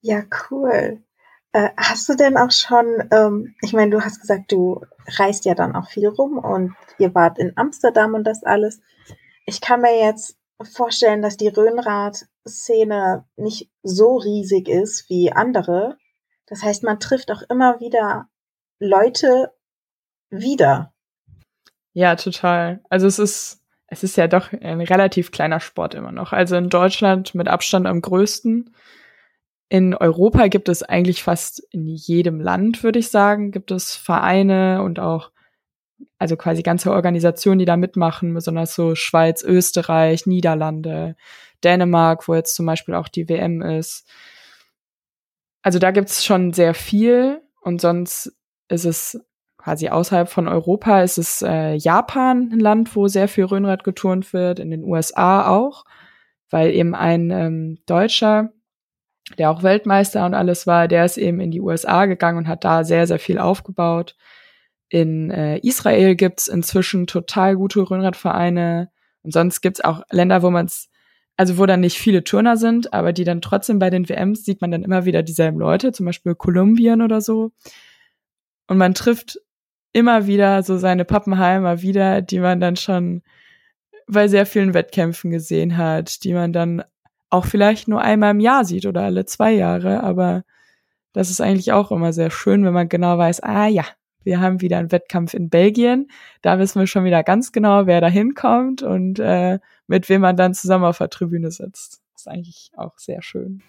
Ja, 0.00 0.22
cool. 0.50 1.02
Äh, 1.52 1.70
hast 1.76 2.08
du 2.08 2.14
denn 2.14 2.36
auch 2.36 2.50
schon, 2.50 3.08
ähm, 3.10 3.54
ich 3.62 3.72
meine, 3.72 3.90
du 3.90 4.00
hast 4.02 4.20
gesagt, 4.20 4.52
du 4.52 4.84
reist 5.18 5.44
ja 5.44 5.54
dann 5.54 5.74
auch 5.74 5.88
viel 5.88 6.08
rum 6.08 6.38
und 6.38 6.74
ihr 6.98 7.14
wart 7.14 7.38
in 7.38 7.52
Amsterdam 7.56 8.14
und 8.14 8.24
das 8.24 8.44
alles. 8.44 8.80
Ich 9.46 9.60
kann 9.60 9.80
mir 9.80 9.98
jetzt 9.98 10.36
vorstellen, 10.62 11.22
dass 11.22 11.36
die 11.36 11.48
Röhnrad-Szene 12.48 13.24
nicht 13.36 13.70
so 13.82 14.16
riesig 14.16 14.68
ist 14.68 15.08
wie 15.08 15.32
andere. 15.32 15.98
Das 16.46 16.62
heißt, 16.62 16.82
man 16.82 16.98
trifft 16.98 17.30
auch 17.30 17.42
immer 17.48 17.80
wieder 17.80 18.28
Leute 18.80 19.52
wieder. 20.30 20.92
Ja, 21.92 22.16
total. 22.16 22.80
Also 22.88 23.06
es 23.06 23.18
ist, 23.18 23.60
es 23.86 24.02
ist 24.02 24.16
ja 24.16 24.28
doch 24.28 24.52
ein 24.52 24.80
relativ 24.80 25.30
kleiner 25.30 25.60
Sport 25.60 25.94
immer 25.94 26.12
noch. 26.12 26.32
Also 26.32 26.56
in 26.56 26.68
Deutschland 26.68 27.34
mit 27.34 27.48
Abstand 27.48 27.86
am 27.86 28.00
größten. 28.00 28.74
In 29.70 29.94
Europa 29.94 30.46
gibt 30.48 30.68
es 30.68 30.82
eigentlich 30.82 31.22
fast 31.22 31.62
in 31.70 31.86
jedem 31.86 32.40
Land, 32.40 32.82
würde 32.82 32.98
ich 32.98 33.10
sagen, 33.10 33.50
gibt 33.50 33.70
es 33.70 33.94
Vereine 33.94 34.82
und 34.82 34.98
auch, 34.98 35.30
also 36.18 36.36
quasi 36.36 36.62
ganze 36.62 36.92
Organisationen, 36.92 37.58
die 37.58 37.64
da 37.64 37.76
mitmachen, 37.76 38.34
besonders 38.34 38.74
so 38.74 38.94
Schweiz, 38.94 39.42
Österreich, 39.42 40.26
Niederlande, 40.26 41.16
Dänemark, 41.64 42.28
wo 42.28 42.34
jetzt 42.34 42.54
zum 42.54 42.66
Beispiel 42.66 42.94
auch 42.94 43.08
die 43.08 43.28
WM 43.28 43.62
ist. 43.62 44.08
Also 45.62 45.78
da 45.78 45.90
gibt's 45.90 46.24
schon 46.24 46.52
sehr 46.52 46.74
viel 46.74 47.40
und 47.60 47.80
sonst 47.80 48.32
ist 48.68 48.84
es 48.84 49.20
quasi 49.56 49.88
außerhalb 49.88 50.28
von 50.28 50.48
Europa 50.48 51.02
ist 51.02 51.18
es 51.18 51.42
äh, 51.42 51.74
Japan 51.74 52.50
ein 52.52 52.60
Land, 52.60 52.94
wo 52.94 53.08
sehr 53.08 53.28
viel 53.28 53.44
Röhnrad 53.44 53.84
geturnt 53.84 54.32
wird, 54.32 54.60
in 54.60 54.70
den 54.70 54.84
USA 54.84 55.48
auch, 55.48 55.84
weil 56.48 56.70
eben 56.70 56.94
ein 56.94 57.30
ähm, 57.30 57.78
Deutscher, 57.86 58.50
der 59.36 59.50
auch 59.50 59.62
Weltmeister 59.62 60.24
und 60.24 60.34
alles 60.34 60.66
war, 60.66 60.88
der 60.88 61.04
ist 61.04 61.18
eben 61.18 61.40
in 61.40 61.50
die 61.50 61.60
USA 61.60 62.06
gegangen 62.06 62.38
und 62.38 62.48
hat 62.48 62.64
da 62.64 62.84
sehr, 62.84 63.06
sehr 63.06 63.18
viel 63.18 63.38
aufgebaut. 63.38 64.16
In 64.88 65.30
äh, 65.30 65.58
Israel 65.58 66.16
gibt's 66.16 66.48
inzwischen 66.48 67.06
total 67.06 67.56
gute 67.56 67.80
Röhnradvereine 67.80 68.90
und 69.22 69.32
sonst 69.32 69.60
gibt's 69.60 69.82
auch 69.82 70.02
Länder, 70.10 70.42
wo 70.42 70.50
man's 70.50 70.88
also 71.38 71.56
wo 71.56 71.66
dann 71.66 71.80
nicht 71.80 71.98
viele 71.98 72.24
Turner 72.24 72.56
sind, 72.56 72.92
aber 72.92 73.12
die 73.12 73.22
dann 73.22 73.40
trotzdem 73.40 73.78
bei 73.78 73.90
den 73.90 74.08
WMs 74.08 74.44
sieht 74.44 74.60
man 74.60 74.72
dann 74.72 74.82
immer 74.82 75.04
wieder 75.04 75.22
dieselben 75.22 75.58
Leute, 75.58 75.92
zum 75.92 76.04
Beispiel 76.04 76.34
Kolumbien 76.34 77.00
oder 77.00 77.20
so. 77.20 77.52
Und 78.66 78.76
man 78.76 78.92
trifft 78.92 79.38
immer 79.92 80.26
wieder 80.26 80.64
so 80.64 80.78
seine 80.78 81.04
Pappenheimer 81.04 81.80
wieder, 81.80 82.22
die 82.22 82.40
man 82.40 82.58
dann 82.58 82.74
schon 82.74 83.22
bei 84.08 84.26
sehr 84.26 84.46
vielen 84.46 84.74
Wettkämpfen 84.74 85.30
gesehen 85.30 85.76
hat, 85.76 86.24
die 86.24 86.34
man 86.34 86.52
dann 86.52 86.82
auch 87.30 87.46
vielleicht 87.46 87.86
nur 87.86 88.00
einmal 88.00 88.32
im 88.32 88.40
Jahr 88.40 88.64
sieht 88.64 88.84
oder 88.84 89.02
alle 89.02 89.24
zwei 89.24 89.52
Jahre, 89.52 90.02
aber 90.02 90.44
das 91.12 91.30
ist 91.30 91.40
eigentlich 91.40 91.72
auch 91.72 91.92
immer 91.92 92.12
sehr 92.12 92.30
schön, 92.30 92.64
wenn 92.64 92.72
man 92.72 92.88
genau 92.88 93.16
weiß, 93.16 93.42
ah 93.44 93.68
ja, 93.68 93.84
wir 94.28 94.40
haben 94.40 94.60
wieder 94.60 94.76
einen 94.76 94.92
Wettkampf 94.92 95.32
in 95.32 95.48
Belgien, 95.48 96.10
da 96.42 96.58
wissen 96.58 96.78
wir 96.78 96.86
schon 96.86 97.04
wieder 97.04 97.24
ganz 97.24 97.50
genau, 97.50 97.86
wer 97.86 98.02
da 98.02 98.08
hinkommt 98.08 98.82
und 98.82 99.18
äh, 99.18 99.58
mit 99.86 100.06
wem 100.10 100.20
man 100.20 100.36
dann 100.36 100.52
zusammen 100.52 100.84
auf 100.84 100.98
der 100.98 101.08
Tribüne 101.08 101.50
sitzt. 101.50 102.02
Das 102.12 102.22
ist 102.22 102.28
eigentlich 102.28 102.70
auch 102.76 102.98
sehr 102.98 103.22
schön. 103.22 103.62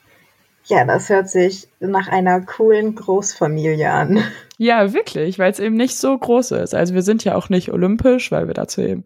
Ja, 0.65 0.83
das 0.83 1.07
hört 1.07 1.29
sich 1.29 1.69
nach 1.79 2.09
einer 2.09 2.41
coolen 2.41 2.93
Großfamilie 2.93 3.89
an. 3.89 4.21
Ja, 4.57 4.91
wirklich, 4.91 5.39
weil 5.39 5.49
es 5.49 5.61
eben 5.61 5.77
nicht 5.77 5.95
so 5.95 6.17
groß 6.17 6.51
ist. 6.51 6.75
Also 6.75 6.93
wir 6.93 7.01
sind 7.01 7.23
ja 7.23 7.35
auch 7.35 7.47
nicht 7.47 7.71
olympisch, 7.71 8.29
weil 8.29 8.47
wir 8.47 8.53
dazu 8.53 8.81
eben 8.81 9.05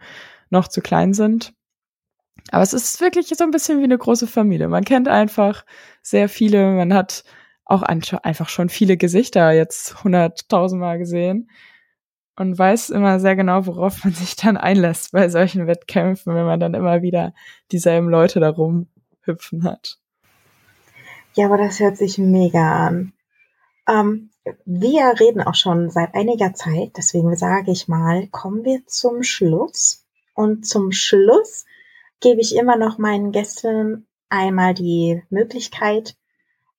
noch 0.49 0.68
zu 0.68 0.82
klein 0.82 1.14
sind. 1.14 1.54
Aber 2.49 2.64
es 2.64 2.74
ist 2.74 2.99
wirklich 2.99 3.28
so 3.28 3.43
ein 3.43 3.51
bisschen 3.51 3.80
wie 3.80 3.84
eine 3.84 3.99
große 3.99 4.26
Familie. 4.26 4.68
Man 4.68 4.84
kennt 4.84 5.08
einfach 5.08 5.64
sehr 6.01 6.28
viele, 6.28 6.72
man 6.72 6.91
hat 6.91 7.24
auch 7.66 7.82
einfach 7.82 8.49
schon 8.49 8.70
viele 8.70 8.97
Gesichter 8.97 9.51
jetzt 9.51 10.03
hunderttausendmal 10.03 10.97
gesehen. 10.97 11.49
und 12.36 12.57
weiß 12.57 12.89
immer 12.89 13.20
sehr 13.20 13.36
genau, 13.36 13.66
worauf 13.68 14.03
man 14.03 14.14
sich 14.14 14.36
dann 14.36 14.57
einlässt 14.57 15.11
bei 15.11 15.30
solchen 15.30 15.68
Wettkämpfen, 15.68 16.34
wenn 16.36 16.45
man 16.45 16.59
dann 16.59 16.74
immer 16.74 17.01
wieder 17.01 17.34
dieselben 17.72 18.09
Leute 18.09 18.39
da 18.39 18.49
rumhüpfen 18.49 19.64
hat. 19.64 19.99
Ja, 21.36 21.45
aber 21.47 21.57
das 21.57 21.80
hört 21.80 21.97
sich 21.97 22.18
mega 22.18 22.88
an. 22.88 23.14
Ähm, 23.88 24.30
wir 24.66 25.14
reden 25.20 25.41
auch 25.41 25.55
schon 25.55 25.89
seit 25.89 26.14
einiger 26.16 26.53
Zeit, 26.53 26.91
deswegen 26.97 27.36
sage 27.36 27.72
ich 27.72 27.88
mal, 27.88 28.28
kommen 28.28 28.64
wir 28.64 28.86
zum 28.86 29.24
Schluss. 29.24 30.05
Und 30.36 30.66
zum 30.66 30.91
Schluss 30.91 31.66
gebe 32.20 32.41
ich 32.41 32.55
immer 32.55 32.76
noch 32.76 32.97
meinen 32.97 33.32
Gästen 33.32 34.07
einmal 34.30 34.74
die 34.74 35.22
Möglichkeit, 35.30 36.16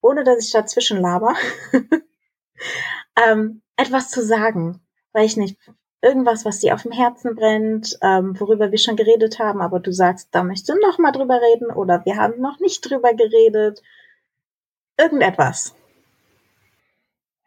ohne 0.05 0.23
dass 0.23 0.45
ich 0.45 0.53
dazwischen 0.53 1.01
laber, 1.01 1.35
ähm, 3.27 3.63
etwas 3.77 4.11
zu 4.11 4.23
sagen. 4.23 4.81
Weil 5.13 5.27
ich 5.27 5.37
nicht, 5.37 5.59
irgendwas, 6.03 6.45
was 6.45 6.61
dir 6.61 6.75
auf 6.75 6.83
dem 6.83 6.93
Herzen 6.93 7.35
brennt, 7.35 7.99
ähm, 8.03 8.39
worüber 8.39 8.71
wir 8.71 8.79
schon 8.79 8.97
geredet 8.97 9.39
haben, 9.39 9.63
aber 9.63 9.81
du 9.81 9.93
sagst, 9.93 10.29
da 10.33 10.45
möchtest 10.45 10.69
du 10.69 10.75
noch 10.75 10.99
mal 10.99 11.13
drüber 11.13 11.41
reden 11.41 11.71
oder 11.71 12.05
wir 12.05 12.17
haben 12.17 12.41
noch 12.41 12.61
nicht 12.61 12.89
drüber 12.89 13.15
geredet. 13.15 13.83
Irgendetwas. 14.99 15.75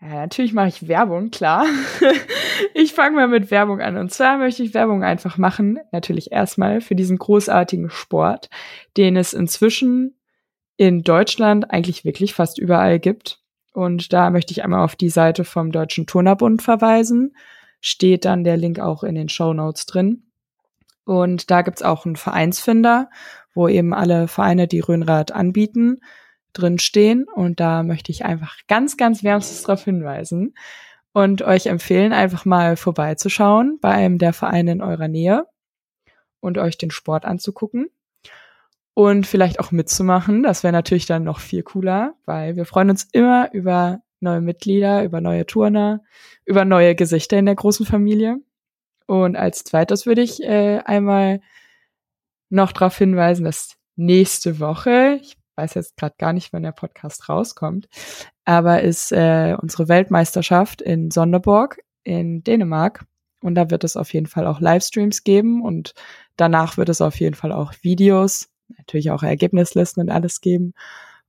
Ja, 0.01 0.07
natürlich 0.07 0.53
mache 0.53 0.67
ich 0.69 0.87
Werbung, 0.87 1.31
klar. 1.31 1.65
ich 2.73 2.93
fange 2.93 3.15
mal 3.15 3.27
mit 3.27 3.51
Werbung 3.51 3.81
an. 3.81 3.97
Und 3.97 4.11
zwar 4.11 4.37
möchte 4.37 4.63
ich 4.63 4.73
Werbung 4.73 5.03
einfach 5.03 5.37
machen, 5.37 5.79
natürlich 5.91 6.31
erstmal 6.31 6.81
für 6.81 6.95
diesen 6.95 7.17
großartigen 7.17 7.89
Sport, 7.89 8.49
den 8.95 9.15
es 9.15 9.33
inzwischen 9.33 10.16
in 10.77 11.01
Deutschland 11.01 11.71
eigentlich 11.71 12.05
wirklich 12.05 12.33
fast 12.33 12.59
überall 12.59 12.99
gibt. 12.99 13.41
Und 13.73 14.13
da 14.13 14.29
möchte 14.29 14.51
ich 14.51 14.63
einmal 14.63 14.83
auf 14.83 14.95
die 14.95 15.09
Seite 15.09 15.43
vom 15.43 15.71
Deutschen 15.71 16.07
Turnerbund 16.07 16.61
verweisen. 16.61 17.35
Steht 17.81 18.25
dann 18.25 18.43
der 18.43 18.57
Link 18.57 18.79
auch 18.79 19.03
in 19.03 19.15
den 19.15 19.29
Show 19.29 19.53
Notes 19.53 19.85
drin. 19.85 20.23
Und 21.03 21.51
da 21.51 21.61
gibt's 21.61 21.83
auch 21.83 22.05
einen 22.05 22.15
Vereinsfinder, 22.15 23.09
wo 23.53 23.67
eben 23.67 23.93
alle 23.93 24.27
Vereine, 24.27 24.67
die 24.67 24.79
Röhnrad 24.79 25.31
anbieten, 25.31 26.01
drin 26.53 26.79
stehen. 26.79 27.25
Und 27.33 27.59
da 27.59 27.83
möchte 27.83 28.11
ich 28.11 28.25
einfach 28.25 28.57
ganz, 28.67 28.97
ganz 28.97 29.23
wärmstens 29.23 29.63
darauf 29.63 29.83
hinweisen 29.83 30.53
und 31.13 31.41
euch 31.41 31.67
empfehlen, 31.67 32.13
einfach 32.13 32.45
mal 32.45 32.77
vorbeizuschauen 32.77 33.79
bei 33.81 33.91
einem 33.91 34.17
der 34.19 34.33
Vereine 34.33 34.73
in 34.73 34.81
eurer 34.81 35.07
Nähe 35.07 35.47
und 36.39 36.57
euch 36.57 36.77
den 36.77 36.91
Sport 36.91 37.25
anzugucken 37.25 37.89
und 38.97 39.27
vielleicht 39.27 39.59
auch 39.59 39.69
mitzumachen. 39.69 40.41
Das 40.41 40.63
wäre 40.63 40.73
natürlich 40.73 41.05
dann 41.05 41.23
noch 41.23 41.39
viel 41.39 41.61
cooler, 41.61 42.15
weil 42.25 42.55
wir 42.55 42.65
freuen 42.65 42.89
uns 42.89 43.07
immer 43.11 43.53
über 43.53 43.99
neue 44.21 44.41
Mitglieder, 44.41 45.03
über 45.03 45.21
neue 45.21 45.45
Turner, 45.45 46.01
über 46.45 46.65
neue 46.65 46.95
Gesichter 46.95 47.37
in 47.37 47.45
der 47.45 47.53
großen 47.53 47.85
Familie. 47.85 48.37
Und 49.05 49.35
als 49.35 49.63
zweites 49.63 50.07
würde 50.07 50.23
ich 50.23 50.41
äh, 50.41 50.79
einmal 50.83 51.41
noch 52.49 52.71
darauf 52.71 52.97
hinweisen, 52.97 53.45
dass 53.45 53.75
nächste 53.97 54.59
Woche, 54.59 55.19
ich 55.21 55.37
weiß 55.57 55.75
jetzt 55.75 55.95
gerade 55.95 56.15
gar 56.17 56.33
nicht, 56.33 56.51
wann 56.51 56.63
der 56.63 56.71
Podcast 56.71 57.29
rauskommt, 57.29 57.87
aber 58.45 58.81
ist 58.81 59.11
äh, 59.11 59.55
unsere 59.61 59.89
Weltmeisterschaft 59.89 60.81
in 60.81 61.11
Sonderborg 61.11 61.77
in 62.03 62.43
Dänemark. 62.43 63.05
Und 63.41 63.53
da 63.53 63.69
wird 63.69 63.83
es 63.83 63.95
auf 63.95 64.11
jeden 64.11 64.25
Fall 64.25 64.47
auch 64.47 64.59
Livestreams 64.59 65.23
geben 65.23 65.61
und 65.61 65.93
danach 66.35 66.77
wird 66.77 66.89
es 66.89 66.99
auf 66.99 67.19
jeden 67.19 67.35
Fall 67.35 67.51
auch 67.51 67.73
Videos, 67.83 68.49
natürlich 68.77 69.11
auch 69.11 69.23
Ergebnislisten 69.23 70.03
und 70.03 70.09
alles 70.09 70.41
geben. 70.41 70.73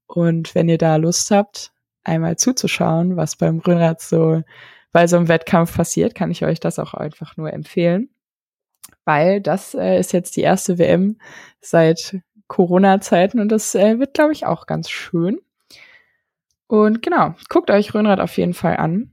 Und 0.06 0.54
wenn 0.54 0.68
ihr 0.68 0.78
da 0.78 0.96
Lust 0.96 1.30
habt, 1.30 1.72
einmal 2.04 2.36
zuzuschauen, 2.36 3.16
was 3.16 3.36
beim 3.36 3.58
Röhnrad 3.58 4.00
so 4.00 4.42
bei 4.92 5.06
so 5.06 5.16
einem 5.16 5.28
Wettkampf 5.28 5.76
passiert, 5.76 6.14
kann 6.14 6.30
ich 6.30 6.44
euch 6.44 6.60
das 6.60 6.78
auch 6.78 6.94
einfach 6.94 7.36
nur 7.36 7.52
empfehlen. 7.52 8.08
Weil 9.04 9.40
das 9.40 9.74
äh, 9.74 9.98
ist 9.98 10.12
jetzt 10.12 10.36
die 10.36 10.40
erste 10.40 10.78
WM 10.78 11.18
seit 11.60 12.20
Corona-Zeiten 12.46 13.40
und 13.40 13.50
das 13.50 13.74
äh, 13.74 13.98
wird, 13.98 14.14
glaube 14.14 14.32
ich, 14.32 14.46
auch 14.46 14.66
ganz 14.66 14.88
schön. 14.88 15.40
Und 16.66 17.02
genau, 17.02 17.34
guckt 17.48 17.70
euch 17.70 17.94
Röhnrad 17.94 18.20
auf 18.20 18.36
jeden 18.38 18.54
Fall 18.54 18.76
an. 18.76 19.12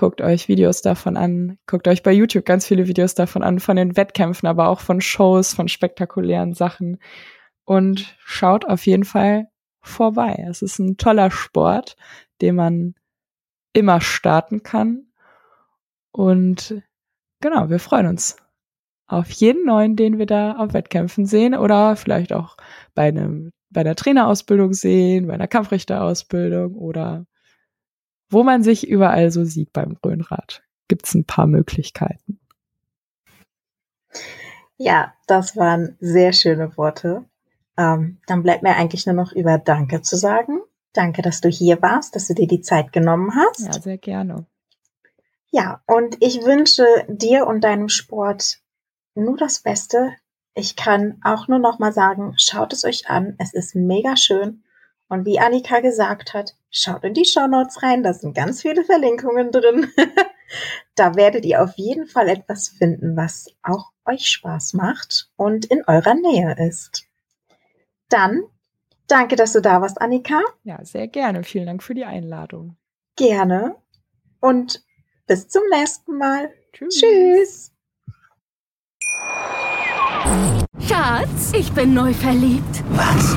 Guckt 0.00 0.22
euch 0.22 0.48
Videos 0.48 0.80
davon 0.80 1.18
an. 1.18 1.58
Guckt 1.66 1.86
euch 1.86 2.02
bei 2.02 2.10
YouTube 2.10 2.46
ganz 2.46 2.66
viele 2.66 2.88
Videos 2.88 3.14
davon 3.14 3.42
an, 3.42 3.60
von 3.60 3.76
den 3.76 3.98
Wettkämpfen, 3.98 4.48
aber 4.48 4.70
auch 4.70 4.80
von 4.80 5.02
Shows, 5.02 5.52
von 5.52 5.68
spektakulären 5.68 6.54
Sachen. 6.54 6.96
Und 7.66 8.16
schaut 8.20 8.64
auf 8.64 8.86
jeden 8.86 9.04
Fall 9.04 9.48
vorbei. 9.82 10.42
Es 10.48 10.62
ist 10.62 10.78
ein 10.78 10.96
toller 10.96 11.30
Sport, 11.30 11.96
den 12.40 12.54
man 12.54 12.94
immer 13.74 14.00
starten 14.00 14.62
kann. 14.62 15.04
Und 16.12 16.82
genau, 17.42 17.68
wir 17.68 17.78
freuen 17.78 18.06
uns 18.06 18.38
auf 19.06 19.30
jeden 19.32 19.66
neuen, 19.66 19.96
den 19.96 20.16
wir 20.16 20.24
da 20.24 20.56
auf 20.56 20.72
Wettkämpfen 20.72 21.26
sehen 21.26 21.54
oder 21.54 21.94
vielleicht 21.96 22.32
auch 22.32 22.56
bei 22.94 23.08
einem 23.08 23.50
bei 23.68 23.84
der 23.84 23.96
Trainerausbildung 23.96 24.72
sehen, 24.72 25.26
bei 25.26 25.34
einer 25.34 25.46
Kampfrichterausbildung 25.46 26.74
oder 26.74 27.26
wo 28.30 28.42
man 28.42 28.62
sich 28.62 28.88
überall 28.88 29.30
so 29.30 29.44
sieht 29.44 29.72
beim 29.72 29.96
Röhnrad. 30.04 30.62
Gibt 30.88 31.06
es 31.06 31.14
ein 31.14 31.24
paar 31.24 31.46
Möglichkeiten. 31.46 32.40
Ja, 34.76 35.12
das 35.26 35.56
waren 35.56 35.96
sehr 36.00 36.32
schöne 36.32 36.76
Worte. 36.76 37.24
Ähm, 37.76 38.18
dann 38.26 38.42
bleibt 38.42 38.62
mir 38.62 38.76
eigentlich 38.76 39.06
nur 39.06 39.14
noch 39.14 39.32
über 39.32 39.58
Danke 39.58 40.02
zu 40.02 40.16
sagen. 40.16 40.60
Danke, 40.92 41.22
dass 41.22 41.40
du 41.40 41.48
hier 41.48 41.80
warst, 41.82 42.16
dass 42.16 42.26
du 42.26 42.34
dir 42.34 42.46
die 42.46 42.62
Zeit 42.62 42.92
genommen 42.92 43.32
hast. 43.34 43.66
Ja, 43.66 43.80
sehr 43.80 43.98
gerne. 43.98 44.46
Ja, 45.50 45.82
und 45.86 46.16
ich 46.20 46.44
wünsche 46.44 46.86
dir 47.08 47.46
und 47.46 47.62
deinem 47.62 47.88
Sport 47.88 48.60
nur 49.14 49.36
das 49.36 49.60
Beste. 49.60 50.12
Ich 50.54 50.76
kann 50.76 51.20
auch 51.24 51.48
nur 51.48 51.58
noch 51.58 51.78
mal 51.78 51.92
sagen, 51.92 52.34
schaut 52.36 52.72
es 52.72 52.84
euch 52.84 53.08
an. 53.08 53.34
Es 53.38 53.52
ist 53.52 53.74
mega 53.74 54.16
schön. 54.16 54.62
Und 55.08 55.26
wie 55.26 55.40
Annika 55.40 55.80
gesagt 55.80 56.34
hat, 56.34 56.54
schaut 56.70 57.04
in 57.04 57.14
die 57.14 57.24
Show 57.24 57.46
Notes 57.46 57.82
rein. 57.82 58.02
Da 58.02 58.12
sind 58.12 58.34
ganz 58.34 58.62
viele 58.62 58.84
Verlinkungen 58.84 59.50
drin. 59.50 59.90
da 60.94 61.16
werdet 61.16 61.44
ihr 61.44 61.62
auf 61.62 61.74
jeden 61.76 62.06
Fall 62.06 62.28
etwas 62.28 62.68
finden, 62.68 63.16
was 63.16 63.48
auch 63.62 63.90
euch 64.04 64.28
Spaß 64.28 64.74
macht 64.74 65.30
und 65.36 65.66
in 65.66 65.82
eurer 65.86 66.14
Nähe 66.14 66.56
ist. 66.68 67.06
Dann 68.08 68.42
danke, 69.06 69.36
dass 69.36 69.52
du 69.52 69.60
da 69.60 69.80
warst, 69.80 70.00
Annika. 70.00 70.40
Ja, 70.64 70.84
sehr 70.84 71.08
gerne. 71.08 71.44
Vielen 71.44 71.66
Dank 71.66 71.82
für 71.82 71.94
die 71.94 72.04
Einladung. 72.04 72.76
Gerne. 73.16 73.76
Und 74.40 74.84
bis 75.26 75.48
zum 75.48 75.62
nächsten 75.70 76.16
Mal. 76.16 76.52
Tschüss. 76.72 77.00
Tschüss. 77.00 77.72
Schatz, 80.88 81.52
ich 81.52 81.72
bin 81.72 81.94
neu 81.94 82.12
verliebt. 82.12 82.82
Was? 82.90 83.36